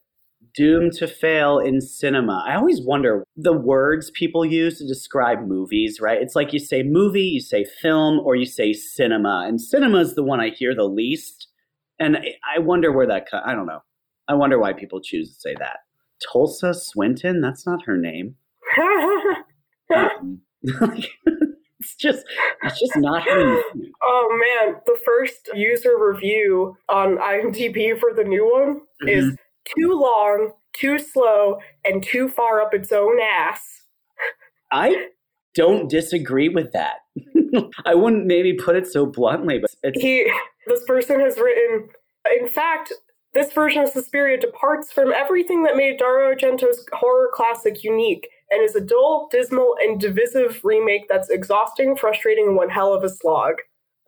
Doomed 0.55 0.93
to 0.95 1.07
fail 1.09 1.59
in 1.59 1.81
cinema. 1.81 2.45
I 2.47 2.57
always 2.57 2.83
wonder 2.83 3.25
the 3.37 3.55
words 3.55 4.11
people 4.11 4.45
use 4.45 4.79
to 4.79 4.87
describe 4.87 5.47
movies, 5.47 5.99
right? 6.01 6.21
It's 6.21 6.37
like 6.37 6.53
you 6.53 6.59
say 6.59 6.83
movie, 6.83 7.23
you 7.23 7.41
say 7.41 7.65
film, 7.81 8.21
or 8.21 8.37
you 8.37 8.45
say 8.45 8.73
cinema. 8.75 9.45
And 9.49 9.61
cinema 9.61 9.99
is 10.01 10.15
the 10.15 10.23
one 10.23 10.41
I 10.41 10.51
hear 10.51 10.75
the 10.75 10.85
least. 10.85 11.49
And 11.99 12.19
I- 12.19 12.59
wonder 12.59 12.93
where 12.93 13.07
that. 13.07 13.29
I 13.33 13.55
don't 13.55 13.67
know. 13.67 13.81
I 14.29 14.35
wonder 14.35 14.59
why 14.59 14.73
people 14.75 15.01
choose 15.01 15.35
to 15.35 15.41
say 15.41 15.55
that. 15.59 15.79
Tulsa 16.33 16.75
Swinton? 16.75 17.41
That's 17.41 17.67
not 17.67 17.85
her 17.87 17.97
name. 17.97 18.37
Um, 19.95 20.41
it's 20.63 21.95
just, 21.99 22.25
it's 22.63 22.81
just 22.81 22.97
not 22.97 23.25
her 23.25 23.55
name. 23.57 23.93
oh 24.03 24.39
man, 24.65 24.77
the 24.87 24.99
first 25.05 25.51
user 25.55 25.99
review 25.99 26.77
on 26.89 27.19
IMDb 27.19 27.99
for 27.99 28.15
the 28.15 28.25
new 28.25 28.51
one 28.51 28.81
is 29.07 29.37
too 29.65 29.93
long, 29.93 30.53
too 30.73 30.99
slow, 30.99 31.59
and 31.85 32.03
too 32.03 32.29
far 32.29 32.61
up 32.61 32.75
its 32.75 32.93
own 32.93 33.19
ass. 33.21 33.83
I 34.71 35.09
don't 35.55 35.91
disagree 35.91 36.49
with 36.49 36.73
that. 36.73 36.97
I 37.85 37.95
wouldn't 37.95 38.27
maybe 38.27 38.55
put 38.55 38.77
it 38.77 38.87
so 38.87 39.07
bluntly, 39.07 39.59
but 39.59 39.71
it's 39.83 40.01
He, 40.01 40.33
this 40.67 40.83
person 40.87 41.21
has 41.21 41.37
written, 41.37 41.89
in 42.41 42.49
fact, 42.49 42.93
this 43.35 43.53
version 43.53 43.83
of 43.83 43.89
Suspiria 43.89 44.39
departs 44.39 44.93
from 44.93 45.13
everything 45.13 45.63
that 45.63 45.77
made 45.77 45.99
Dario 45.99 46.35
Argento's 46.35 46.87
horror 46.93 47.31
classic 47.33 47.83
unique 47.83 48.29
and 48.51 48.63
is 48.63 48.77
a 48.77 48.81
dull, 48.81 49.29
dismal, 49.31 49.75
and 49.81 49.99
divisive 49.99 50.61
remake 50.63 51.09
that's 51.09 51.31
exhausting, 51.31 51.97
frustrating, 51.97 52.49
and 52.49 52.57
one 52.57 52.69
hell 52.69 52.93
of 52.93 53.03
a 53.03 53.09
slog. 53.09 53.55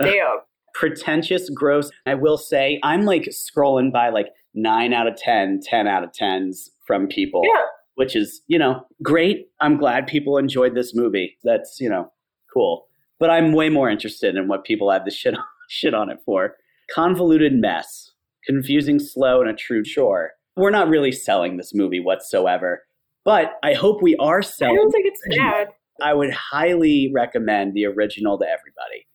Damn. 0.00 0.40
pretentious, 0.74 1.48
gross. 1.50 1.90
I 2.04 2.14
will 2.14 2.36
say, 2.36 2.80
I'm 2.82 3.04
like 3.04 3.24
scrolling 3.24 3.92
by 3.92 4.10
like 4.10 4.28
9 4.54 4.92
out 4.92 5.06
of 5.06 5.16
10, 5.16 5.60
10 5.62 5.86
out 5.88 6.04
of 6.04 6.10
10s 6.12 6.68
from 6.86 7.06
people, 7.08 7.42
Yeah. 7.44 7.62
which 7.96 8.14
is, 8.16 8.42
you 8.46 8.58
know, 8.58 8.86
great. 9.02 9.46
I'm 9.60 9.76
glad 9.76 10.06
people 10.06 10.38
enjoyed 10.38 10.74
this 10.74 10.94
movie. 10.94 11.36
That's, 11.44 11.78
you 11.80 11.88
know, 11.88 12.12
cool. 12.52 12.86
But 13.18 13.30
I'm 13.30 13.52
way 13.52 13.68
more 13.68 13.88
interested 13.90 14.36
in 14.36 14.48
what 14.48 14.64
people 14.64 14.90
have 14.90 15.04
the 15.04 15.10
shit 15.20 15.34
on, 15.34 15.44
shit 15.68 15.94
on 15.94 16.10
it 16.10 16.18
for. 16.24 16.56
Convoluted 16.94 17.54
mess, 17.54 18.12
confusing, 18.46 18.98
slow, 18.98 19.40
and 19.40 19.48
a 19.50 19.54
true 19.54 19.82
chore. 19.82 20.32
We're 20.56 20.70
not 20.70 20.88
really 20.88 21.12
selling 21.12 21.56
this 21.56 21.72
movie 21.74 22.00
whatsoever. 22.00 22.82
But 23.24 23.52
I 23.62 23.72
hope 23.72 24.02
we 24.02 24.16
are 24.16 24.42
selling. 24.42 24.74
I 24.74 24.76
don't 24.76 24.90
think 24.90 25.06
it's 25.06 25.36
bad. 25.38 25.68
I 26.02 26.12
would 26.12 26.30
highly 26.32 27.10
recommend 27.14 27.72
the 27.72 27.86
original 27.86 28.38
to 28.38 28.44
everybody. 28.44 29.06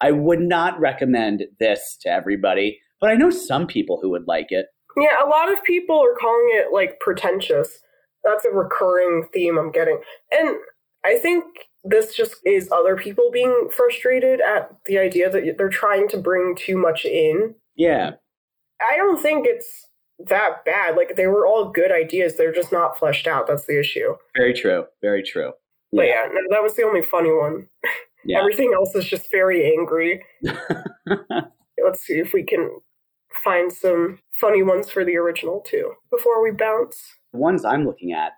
I 0.00 0.12
would 0.12 0.40
not 0.40 0.78
recommend 0.80 1.42
this 1.60 1.98
to 2.02 2.08
everybody, 2.08 2.78
but 3.00 3.10
I 3.10 3.14
know 3.14 3.28
some 3.30 3.66
people 3.66 3.98
who 4.00 4.08
would 4.10 4.26
like 4.26 4.46
it. 4.50 4.66
Yeah, 4.96 5.24
a 5.24 5.28
lot 5.28 5.52
of 5.52 5.62
people 5.64 5.96
are 6.02 6.16
calling 6.18 6.50
it 6.52 6.72
like 6.72 6.98
pretentious. 7.00 7.80
That's 8.24 8.44
a 8.44 8.50
recurring 8.50 9.28
theme 9.32 9.58
I'm 9.58 9.70
getting. 9.70 10.00
And 10.32 10.56
I 11.04 11.16
think 11.16 11.44
this 11.84 12.14
just 12.14 12.36
is 12.44 12.70
other 12.72 12.96
people 12.96 13.30
being 13.32 13.70
frustrated 13.74 14.40
at 14.40 14.70
the 14.86 14.98
idea 14.98 15.30
that 15.30 15.54
they're 15.56 15.68
trying 15.68 16.08
to 16.08 16.18
bring 16.18 16.56
too 16.56 16.76
much 16.76 17.04
in. 17.04 17.54
Yeah, 17.76 18.12
I 18.80 18.96
don't 18.96 19.20
think 19.22 19.46
it's 19.46 19.88
that 20.26 20.64
bad. 20.64 20.96
Like 20.96 21.16
they 21.16 21.26
were 21.26 21.46
all 21.46 21.70
good 21.70 21.92
ideas, 21.92 22.36
they're 22.36 22.52
just 22.52 22.72
not 22.72 22.98
fleshed 22.98 23.26
out. 23.26 23.46
That's 23.46 23.66
the 23.66 23.78
issue. 23.78 24.14
very 24.36 24.54
true. 24.54 24.84
Very 25.02 25.22
true. 25.22 25.52
But 25.92 26.06
yeah, 26.06 26.28
no, 26.30 26.40
that 26.50 26.62
was 26.62 26.74
the 26.74 26.82
only 26.82 27.02
funny 27.02 27.32
one. 27.32 27.68
Yeah. 28.24 28.38
Everything 28.40 28.72
else 28.74 28.94
is 28.94 29.06
just 29.06 29.30
very 29.30 29.72
angry. 29.78 30.22
Let's 31.82 32.02
see 32.02 32.18
if 32.18 32.32
we 32.32 32.42
can 32.42 32.70
find 33.48 33.72
some 33.72 34.18
funny 34.40 34.62
ones 34.62 34.90
for 34.90 35.04
the 35.04 35.16
original 35.16 35.60
too 35.60 35.92
before 36.10 36.42
we 36.42 36.50
bounce. 36.50 37.14
the 37.32 37.38
ones 37.38 37.64
I'm 37.64 37.86
looking 37.86 38.12
at 38.12 38.32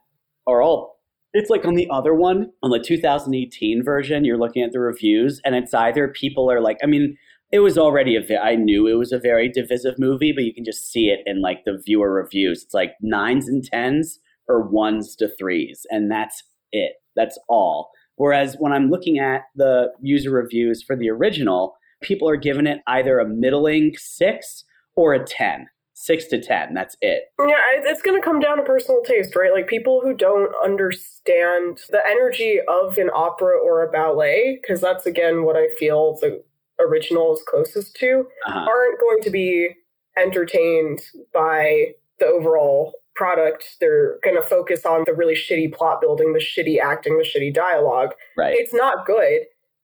are 0.46 0.62
all. 0.62 1.00
It's 1.32 1.50
like 1.50 1.64
on 1.64 1.74
the 1.74 1.88
other 1.90 2.14
one, 2.14 2.50
on 2.62 2.70
the 2.70 2.78
2018 2.80 3.84
version, 3.84 4.24
you're 4.24 4.38
looking 4.38 4.62
at 4.62 4.72
the 4.72 4.80
reviews, 4.80 5.40
and 5.44 5.54
it's 5.54 5.74
either 5.74 6.08
people 6.08 6.50
are 6.50 6.60
like, 6.60 6.78
I 6.82 6.86
mean, 6.86 7.16
it 7.52 7.60
was 7.60 7.78
already 7.78 8.16
a 8.16 8.40
I 8.40 8.54
knew 8.54 8.86
it 8.86 8.98
was 8.98 9.12
a 9.12 9.18
very 9.18 9.48
divisive 9.48 9.94
movie, 9.98 10.32
but 10.32 10.44
you 10.44 10.54
can 10.54 10.64
just 10.64 10.90
see 10.90 11.08
it 11.08 11.20
in 11.26 11.40
like 11.40 11.64
the 11.64 11.80
viewer 11.84 12.12
reviews. 12.12 12.64
It's 12.64 12.74
like 12.74 12.92
nines 13.00 13.48
and 13.48 13.64
tens 13.64 14.18
or 14.48 14.68
ones 14.68 15.14
to 15.16 15.28
threes, 15.36 15.86
and 15.90 16.10
that's 16.10 16.42
it. 16.72 16.92
That's 17.16 17.38
all. 17.48 17.90
Whereas 18.16 18.56
when 18.58 18.72
I'm 18.72 18.90
looking 18.90 19.18
at 19.18 19.42
the 19.56 19.88
user 20.00 20.30
reviews 20.30 20.82
for 20.82 20.96
the 20.96 21.10
original, 21.10 21.74
people 22.02 22.28
are 22.28 22.36
giving 22.36 22.66
it 22.66 22.80
either 22.86 23.18
a 23.18 23.28
middling 23.28 23.94
six 23.96 24.64
or 24.96 25.14
a 25.14 25.24
10. 25.24 25.68
Six 25.94 26.24
to 26.28 26.40
10. 26.40 26.72
That's 26.72 26.96
it. 27.02 27.24
Yeah, 27.38 27.56
it's 27.74 28.00
going 28.00 28.18
to 28.18 28.24
come 28.24 28.40
down 28.40 28.56
to 28.56 28.62
personal 28.62 29.02
taste, 29.02 29.36
right? 29.36 29.52
Like 29.52 29.66
people 29.66 30.00
who 30.02 30.14
don't 30.14 30.50
understand 30.64 31.80
the 31.90 32.00
energy 32.08 32.58
of 32.68 32.96
an 32.96 33.10
opera 33.14 33.58
or 33.62 33.82
a 33.82 33.90
ballet, 33.90 34.58
because 34.62 34.80
that's 34.80 35.04
again 35.04 35.44
what 35.44 35.56
I 35.56 35.68
feel 35.78 36.16
the 36.22 36.42
original 36.78 37.34
is 37.34 37.42
closest 37.46 37.96
to, 37.96 38.26
Uh-huh. 38.46 38.66
aren't 38.66 38.98
going 39.00 39.20
to 39.24 39.30
be 39.30 39.68
entertained 40.16 41.02
by 41.34 41.88
the 42.18 42.26
overall 42.26 42.94
product. 43.14 43.76
They're 43.80 44.18
going 44.24 44.36
to 44.40 44.48
focus 44.48 44.86
on 44.86 45.04
the 45.06 45.12
really 45.12 45.34
shitty 45.34 45.74
plot 45.74 46.00
building, 46.00 46.32
the 46.32 46.38
shitty 46.40 46.78
acting, 46.80 47.18
the 47.18 47.24
shitty 47.24 47.52
dialogue. 47.52 48.10
Right. 48.38 48.54
It's 48.56 48.72
not 48.72 49.04
good, 49.06 49.40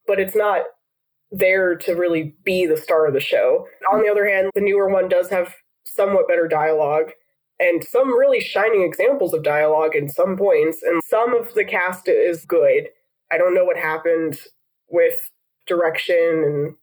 but 0.07 0.19
it's 0.19 0.35
not 0.37 0.63
there 1.39 1.75
to 1.77 1.93
really 1.93 2.35
be 2.45 2.67
the 2.67 2.77
star 2.77 3.07
of 3.07 3.15
the 3.15 3.21
show. 3.21 3.67
On 3.93 4.03
the 4.03 4.09
other 4.09 4.29
hand, 4.29 4.51
the 4.55 4.61
newer 4.61 4.89
one 4.89 5.09
does 5.09 5.29
have 5.31 5.55
somewhat 5.85 6.29
better 6.29 6.49
dialogue 6.49 7.11
and 7.59 7.83
some 7.85 8.17
really 8.17 8.41
shining 8.41 8.83
examples 8.83 9.33
of 9.33 9.43
dialogue 9.43 9.95
in 9.95 10.09
some 10.09 10.37
points, 10.37 10.83
and 10.83 11.01
some 11.09 11.35
of 11.35 11.55
the 11.55 11.65
cast 11.65 12.09
is 12.09 12.45
good. 12.45 12.89
I 13.33 13.39
don't 13.39 13.55
know 13.55 13.65
what 13.65 13.79
happened 13.79 14.39
with 14.91 15.15
direction 15.67 16.43
and 16.45 16.75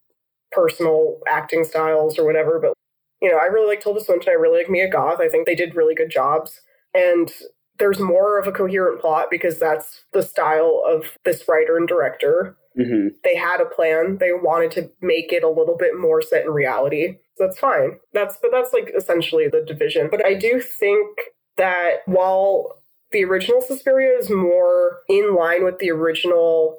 personal 0.50 1.20
acting 1.28 1.64
styles 1.64 2.18
or 2.18 2.24
whatever, 2.24 2.58
but 2.60 2.74
you 3.22 3.30
know, 3.30 3.38
I 3.38 3.44
really 3.44 3.68
like 3.68 3.80
Tilda 3.80 4.04
Swinton. 4.04 4.30
I 4.30 4.32
really 4.32 4.58
like 4.58 4.70
Mia 4.70 4.88
Goth. 4.88 5.20
I 5.20 5.28
think 5.28 5.46
they 5.46 5.54
did 5.54 5.74
really 5.74 5.94
good 5.94 6.10
jobs. 6.10 6.60
And 6.92 7.32
there's 7.78 7.98
more 7.98 8.38
of 8.38 8.46
a 8.46 8.52
coherent 8.52 9.00
plot 9.00 9.28
because 9.30 9.58
that's 9.58 10.04
the 10.12 10.22
style 10.22 10.82
of 10.86 11.16
this 11.24 11.44
writer 11.48 11.76
and 11.76 11.88
director. 11.88 12.56
Hmm 12.76 13.08
They 13.22 13.36
had 13.36 13.60
a 13.60 13.66
plan. 13.66 14.18
They 14.18 14.32
wanted 14.32 14.70
to 14.72 14.90
make 15.00 15.32
it 15.32 15.44
a 15.44 15.48
little 15.48 15.76
bit 15.76 15.98
more 15.98 16.22
set 16.22 16.44
in 16.44 16.50
reality. 16.50 17.18
So 17.36 17.46
that's 17.46 17.58
fine. 17.58 17.98
That's 18.12 18.36
but 18.40 18.50
that's 18.52 18.72
like 18.72 18.92
essentially 18.96 19.48
the 19.48 19.64
division. 19.66 20.08
But 20.10 20.24
I 20.24 20.34
do 20.34 20.60
think 20.60 21.18
that 21.56 21.98
while 22.06 22.80
the 23.12 23.24
original 23.24 23.60
Suspiria 23.60 24.18
is 24.18 24.30
more 24.30 24.98
in 25.08 25.34
line 25.34 25.64
with 25.64 25.78
the 25.78 25.90
original 25.90 26.78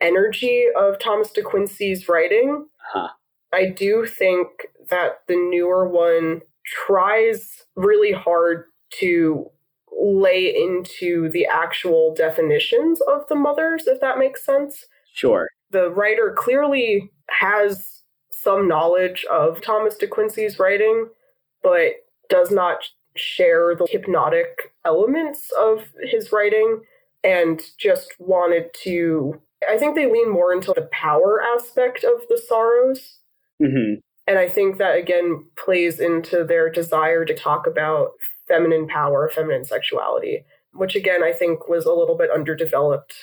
energy 0.00 0.66
of 0.76 0.98
Thomas 0.98 1.30
De 1.32 1.42
Quincey's 1.42 2.08
writing, 2.08 2.66
Huh. 2.92 3.08
I 3.52 3.66
do 3.66 4.06
think 4.06 4.48
that 4.90 5.20
the 5.28 5.36
newer 5.36 5.88
one 5.88 6.42
tries 6.66 7.64
really 7.76 8.12
hard 8.12 8.64
to 9.00 9.50
lay 10.00 10.54
into 10.54 11.28
the 11.30 11.46
actual 11.46 12.14
definitions 12.14 13.00
of 13.02 13.26
the 13.28 13.34
mothers, 13.34 13.86
if 13.86 14.00
that 14.00 14.18
makes 14.18 14.44
sense. 14.44 14.86
Sure. 15.12 15.48
The 15.70 15.90
writer 15.90 16.34
clearly 16.36 17.10
has 17.28 18.02
some 18.30 18.66
knowledge 18.66 19.24
of 19.30 19.60
Thomas 19.60 19.96
De 19.96 20.06
Quincey's 20.06 20.58
writing, 20.58 21.08
but 21.62 21.92
does 22.28 22.50
not 22.50 22.78
share 23.16 23.74
the 23.74 23.86
hypnotic 23.90 24.72
elements 24.84 25.50
of 25.58 25.88
his 26.02 26.32
writing 26.32 26.80
and 27.22 27.60
just 27.78 28.14
wanted 28.18 28.72
to. 28.82 29.40
I 29.68 29.76
think 29.76 29.94
they 29.94 30.10
lean 30.10 30.30
more 30.30 30.52
into 30.52 30.72
the 30.74 30.88
power 30.90 31.42
aspect 31.54 32.04
of 32.04 32.22
the 32.28 32.40
sorrows. 32.48 33.18
hmm 33.58 33.94
And 34.26 34.38
I 34.38 34.48
think 34.48 34.78
that 34.78 34.96
again 34.96 35.44
plays 35.56 36.00
into 36.00 36.44
their 36.44 36.70
desire 36.70 37.24
to 37.24 37.34
talk 37.34 37.66
about 37.66 38.12
feminine 38.48 38.88
power, 38.88 39.28
feminine 39.28 39.64
sexuality, 39.64 40.44
which 40.72 40.96
again 40.96 41.22
I 41.22 41.32
think 41.32 41.68
was 41.68 41.84
a 41.84 41.92
little 41.92 42.16
bit 42.16 42.30
underdeveloped 42.30 43.14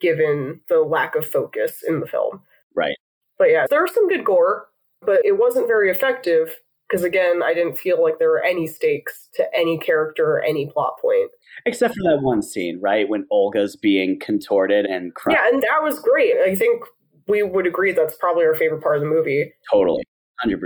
given 0.00 0.60
the 0.68 0.80
lack 0.80 1.14
of 1.14 1.26
focus 1.26 1.82
in 1.86 2.00
the 2.00 2.06
film. 2.06 2.40
Right. 2.74 2.96
But 3.38 3.50
yeah, 3.50 3.66
there 3.68 3.82
was 3.82 3.94
some 3.94 4.08
good 4.08 4.24
gore, 4.24 4.68
but 5.02 5.24
it 5.24 5.38
wasn't 5.38 5.66
very 5.66 5.90
effective 5.90 6.56
because 6.88 7.04
again, 7.04 7.42
I 7.42 7.52
didn't 7.52 7.78
feel 7.78 8.02
like 8.02 8.18
there 8.18 8.30
were 8.30 8.44
any 8.44 8.66
stakes 8.66 9.28
to 9.34 9.44
any 9.54 9.78
character 9.78 10.24
or 10.24 10.42
any 10.42 10.66
plot 10.66 10.94
point. 11.00 11.30
Except 11.64 11.94
for 11.94 12.02
that 12.04 12.22
one 12.22 12.42
scene, 12.42 12.78
right? 12.80 13.08
When 13.08 13.26
Olga's 13.30 13.76
being 13.76 14.18
contorted 14.20 14.86
and 14.86 15.14
crying. 15.14 15.38
Yeah, 15.40 15.48
and 15.52 15.62
that 15.62 15.82
was 15.82 15.98
great. 15.98 16.36
I 16.36 16.54
think 16.54 16.84
we 17.26 17.42
would 17.42 17.66
agree 17.66 17.92
that's 17.92 18.16
probably 18.16 18.44
our 18.44 18.54
favorite 18.54 18.82
part 18.82 18.96
of 18.96 19.02
the 19.02 19.08
movie. 19.08 19.52
Totally. 19.72 20.04
100%. 20.44 20.58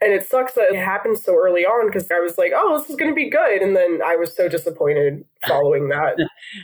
And 0.00 0.12
it 0.12 0.26
sucks 0.26 0.54
that 0.54 0.72
it 0.72 0.76
happened 0.76 1.18
so 1.18 1.34
early 1.36 1.64
on 1.64 1.86
because 1.86 2.10
I 2.10 2.18
was 2.20 2.38
like, 2.38 2.52
oh, 2.54 2.78
this 2.78 2.90
is 2.90 2.96
going 2.96 3.10
to 3.10 3.14
be 3.14 3.30
good. 3.30 3.62
And 3.62 3.76
then 3.76 4.00
I 4.04 4.16
was 4.16 4.34
so 4.34 4.48
disappointed 4.48 5.24
following 5.46 5.88
that. 5.90 6.16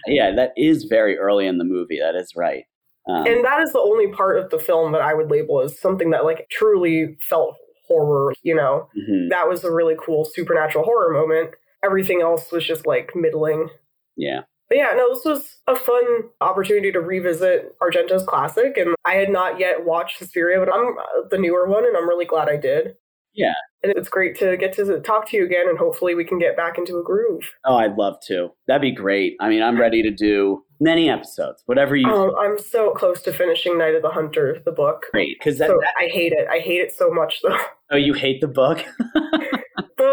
Yeah, 0.06 0.34
that 0.34 0.52
is 0.56 0.84
very 0.84 1.16
early 1.18 1.46
in 1.46 1.58
the 1.58 1.64
movie. 1.64 1.98
That 2.00 2.14
is 2.14 2.32
right. 2.36 2.64
Um, 3.08 3.26
and 3.26 3.44
that 3.44 3.60
is 3.62 3.72
the 3.72 3.78
only 3.80 4.08
part 4.08 4.38
of 4.38 4.50
the 4.50 4.58
film 4.58 4.92
that 4.92 5.00
I 5.00 5.14
would 5.14 5.30
label 5.30 5.60
as 5.62 5.80
something 5.80 6.10
that 6.10 6.24
like 6.24 6.46
truly 6.50 7.16
felt 7.20 7.56
horror, 7.86 8.34
you 8.42 8.54
know? 8.54 8.88
mhm, 8.98 9.30
That 9.30 9.48
was 9.48 9.64
a 9.64 9.72
really 9.72 9.94
cool 9.98 10.26
supernatural 10.26 10.84
horror 10.84 11.10
moment. 11.12 11.52
Everything 11.82 12.20
else 12.20 12.52
was 12.52 12.66
just 12.66 12.86
like 12.86 13.12
middling. 13.14 13.70
yeah. 14.16 14.40
But 14.68 14.78
yeah, 14.78 14.92
no, 14.96 15.14
this 15.14 15.24
was 15.24 15.56
a 15.66 15.74
fun 15.76 16.04
opportunity 16.40 16.92
to 16.92 17.00
revisit 17.00 17.74
Argento's 17.80 18.24
classic. 18.24 18.76
And 18.76 18.94
I 19.04 19.14
had 19.14 19.30
not 19.30 19.58
yet 19.58 19.84
watched 19.84 20.18
Suspiria, 20.18 20.58
but 20.58 20.72
I'm 20.72 20.96
uh, 20.98 21.28
the 21.30 21.38
newer 21.38 21.66
one, 21.66 21.86
and 21.86 21.96
I'm 21.96 22.08
really 22.08 22.26
glad 22.26 22.48
I 22.48 22.56
did. 22.56 22.94
Yeah. 23.34 23.54
And 23.82 23.92
it's 23.96 24.08
great 24.08 24.36
to 24.40 24.56
get 24.56 24.72
to 24.74 25.00
talk 25.00 25.28
to 25.30 25.36
you 25.36 25.44
again, 25.44 25.68
and 25.68 25.78
hopefully 25.78 26.14
we 26.14 26.24
can 26.24 26.38
get 26.38 26.56
back 26.56 26.76
into 26.76 26.98
a 26.98 27.02
groove. 27.04 27.48
Oh, 27.64 27.76
I'd 27.76 27.96
love 27.96 28.16
to. 28.26 28.48
That'd 28.66 28.82
be 28.82 28.90
great. 28.90 29.36
I 29.40 29.48
mean, 29.48 29.62
I'm 29.62 29.78
ready 29.80 30.02
to 30.02 30.10
do 30.10 30.64
many 30.80 31.08
episodes, 31.08 31.62
whatever 31.66 31.94
you 31.94 32.08
Um, 32.08 32.32
I'm 32.38 32.58
so 32.58 32.90
close 32.90 33.22
to 33.22 33.32
finishing 33.32 33.78
Night 33.78 33.94
of 33.94 34.02
the 34.02 34.10
Hunter, 34.10 34.60
the 34.64 34.72
book. 34.72 35.06
great. 35.12 35.38
Because 35.38 35.58
that, 35.58 35.68
So 35.68 35.78
that- 35.80 35.94
I 35.98 36.08
hate 36.08 36.32
it. 36.32 36.46
I 36.50 36.58
hate 36.58 36.80
it 36.80 36.92
so 36.92 37.10
much, 37.10 37.40
though. 37.42 37.56
oh, 37.92 37.96
you 37.96 38.12
hate 38.12 38.40
the 38.40 38.48
book? 38.48 38.84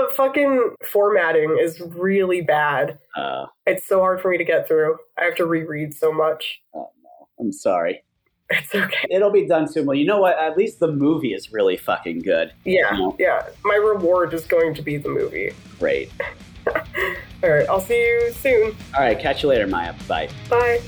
the 0.07 0.13
fucking 0.15 0.75
formatting 0.85 1.57
is 1.61 1.81
really 1.81 2.41
bad. 2.41 2.97
uh, 3.15 3.45
It's 3.65 3.87
so 3.87 3.99
hard 3.99 4.21
for 4.21 4.31
me 4.31 4.37
to 4.37 4.43
get 4.43 4.67
through. 4.67 4.97
I 5.17 5.23
have 5.25 5.35
to 5.35 5.45
reread 5.45 5.93
so 5.93 6.11
much. 6.11 6.61
oh 6.73 6.89
no, 7.03 7.27
I'm 7.39 7.51
sorry. 7.51 8.03
It's 8.51 8.75
okay. 8.75 9.07
It'll 9.09 9.31
be 9.31 9.47
done 9.47 9.67
soon. 9.67 9.85
Well, 9.87 9.97
you 9.97 10.05
know 10.05 10.19
what? 10.19 10.37
At 10.37 10.55
least 10.55 10.79
the 10.79 10.91
movie 10.91 11.33
is 11.33 11.51
really 11.51 11.77
fucking 11.77 12.19
good. 12.19 12.53
Yeah, 12.63 12.91
No. 12.91 13.15
yeah. 13.19 13.47
My 13.63 13.75
reward 13.75 14.33
is 14.35 14.45
going 14.45 14.75
to 14.75 14.81
be 14.83 14.97
the 14.97 15.09
movie. 15.09 15.51
Great. 15.79 16.11
All 17.43 17.49
right, 17.51 17.67
I'll 17.69 17.79
see 17.81 17.99
you 17.99 18.31
soon. 18.33 18.75
All 18.95 19.01
right, 19.01 19.17
catch 19.19 19.43
you 19.43 19.49
later, 19.49 19.67
Maya. 19.67 19.93
Bye. 20.07 20.29
Bye. 20.49 20.81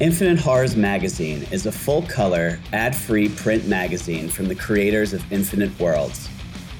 Infinite 0.00 0.38
Horrors 0.38 0.76
Magazine 0.76 1.46
is 1.50 1.66
a 1.66 1.72
full 1.72 2.02
color, 2.02 2.58
ad 2.72 2.96
free 2.96 3.28
print 3.28 3.66
magazine 3.66 4.30
from 4.30 4.48
the 4.48 4.54
creators 4.54 5.12
of 5.12 5.30
Infinite 5.30 5.78
Worlds. 5.78 6.29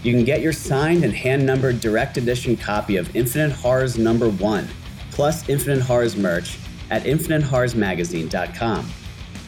You 0.03 0.13
can 0.13 0.25
get 0.25 0.41
your 0.41 0.53
signed 0.53 1.05
and 1.05 1.13
hand 1.13 1.45
numbered 1.45 1.81
direct 1.81 2.17
edition 2.17 2.57
copy 2.57 2.97
of 2.97 3.15
Infinite 3.15 3.53
Horrors 3.53 3.99
number 3.99 4.31
one, 4.31 4.67
plus 5.11 5.49
Infinite 5.49 5.83
Horrors 5.83 6.17
merch 6.17 6.59
at 6.91 7.05
infinitehorrorsmagazine.com. 7.05 8.91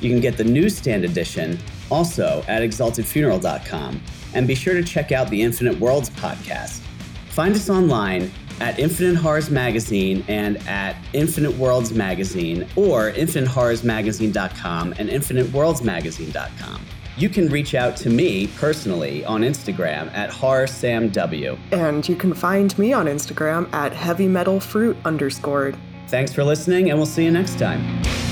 You 0.01 0.11
can 0.11 0.21
get 0.21 0.37
the 0.37 0.45
newsstand 0.45 1.05
edition 1.05 1.59
also 1.91 2.45
at 2.49 2.63
exaltedfuneral.com. 2.63 4.03
And 4.35 4.47
be 4.49 4.55
sure 4.55 4.75
to 4.75 4.83
check 4.83 5.13
out 5.13 5.29
the 5.31 5.41
Infinite 5.41 5.79
Worlds 5.79 6.11
podcast. 6.11 6.81
Find 7.29 7.55
us 7.55 7.71
online 7.71 8.31
at 8.61 8.79
Infinite 8.79 9.17
Horrors 9.17 9.51
Magazine 9.51 10.25
and 10.29 10.57
at 10.69 10.97
Infinite 11.13 11.57
Worlds 11.57 11.93
Magazine 11.93 12.67
or 12.77 13.13
infinitehorrorsmagazine.com 13.13 14.95
and 14.99 15.09
infiniteworldsmagazine.com. 15.09 16.81
You 17.17 17.29
can 17.29 17.49
reach 17.49 17.75
out 17.75 17.97
to 17.99 18.11
me 18.11 18.47
personally 18.47 19.25
on 19.25 19.43
Instagram 19.43 20.13
at 20.15 20.31
horrorsamw. 20.31 21.59
And 21.71 22.09
you 22.09 22.17
can 22.17 22.33
find 22.33 22.77
me 22.79 22.93
on 22.95 23.07
Instagram 23.07 23.73
at 23.75 23.93
heavymetalfruit 23.93 24.97
underscored. 25.05 25.77
Thanks 26.09 26.33
for 26.33 26.43
listening, 26.43 26.91
and 26.91 26.99
we'll 26.99 27.07
see 27.07 27.25
you 27.25 27.31
next 27.31 27.59
time. 27.59 28.32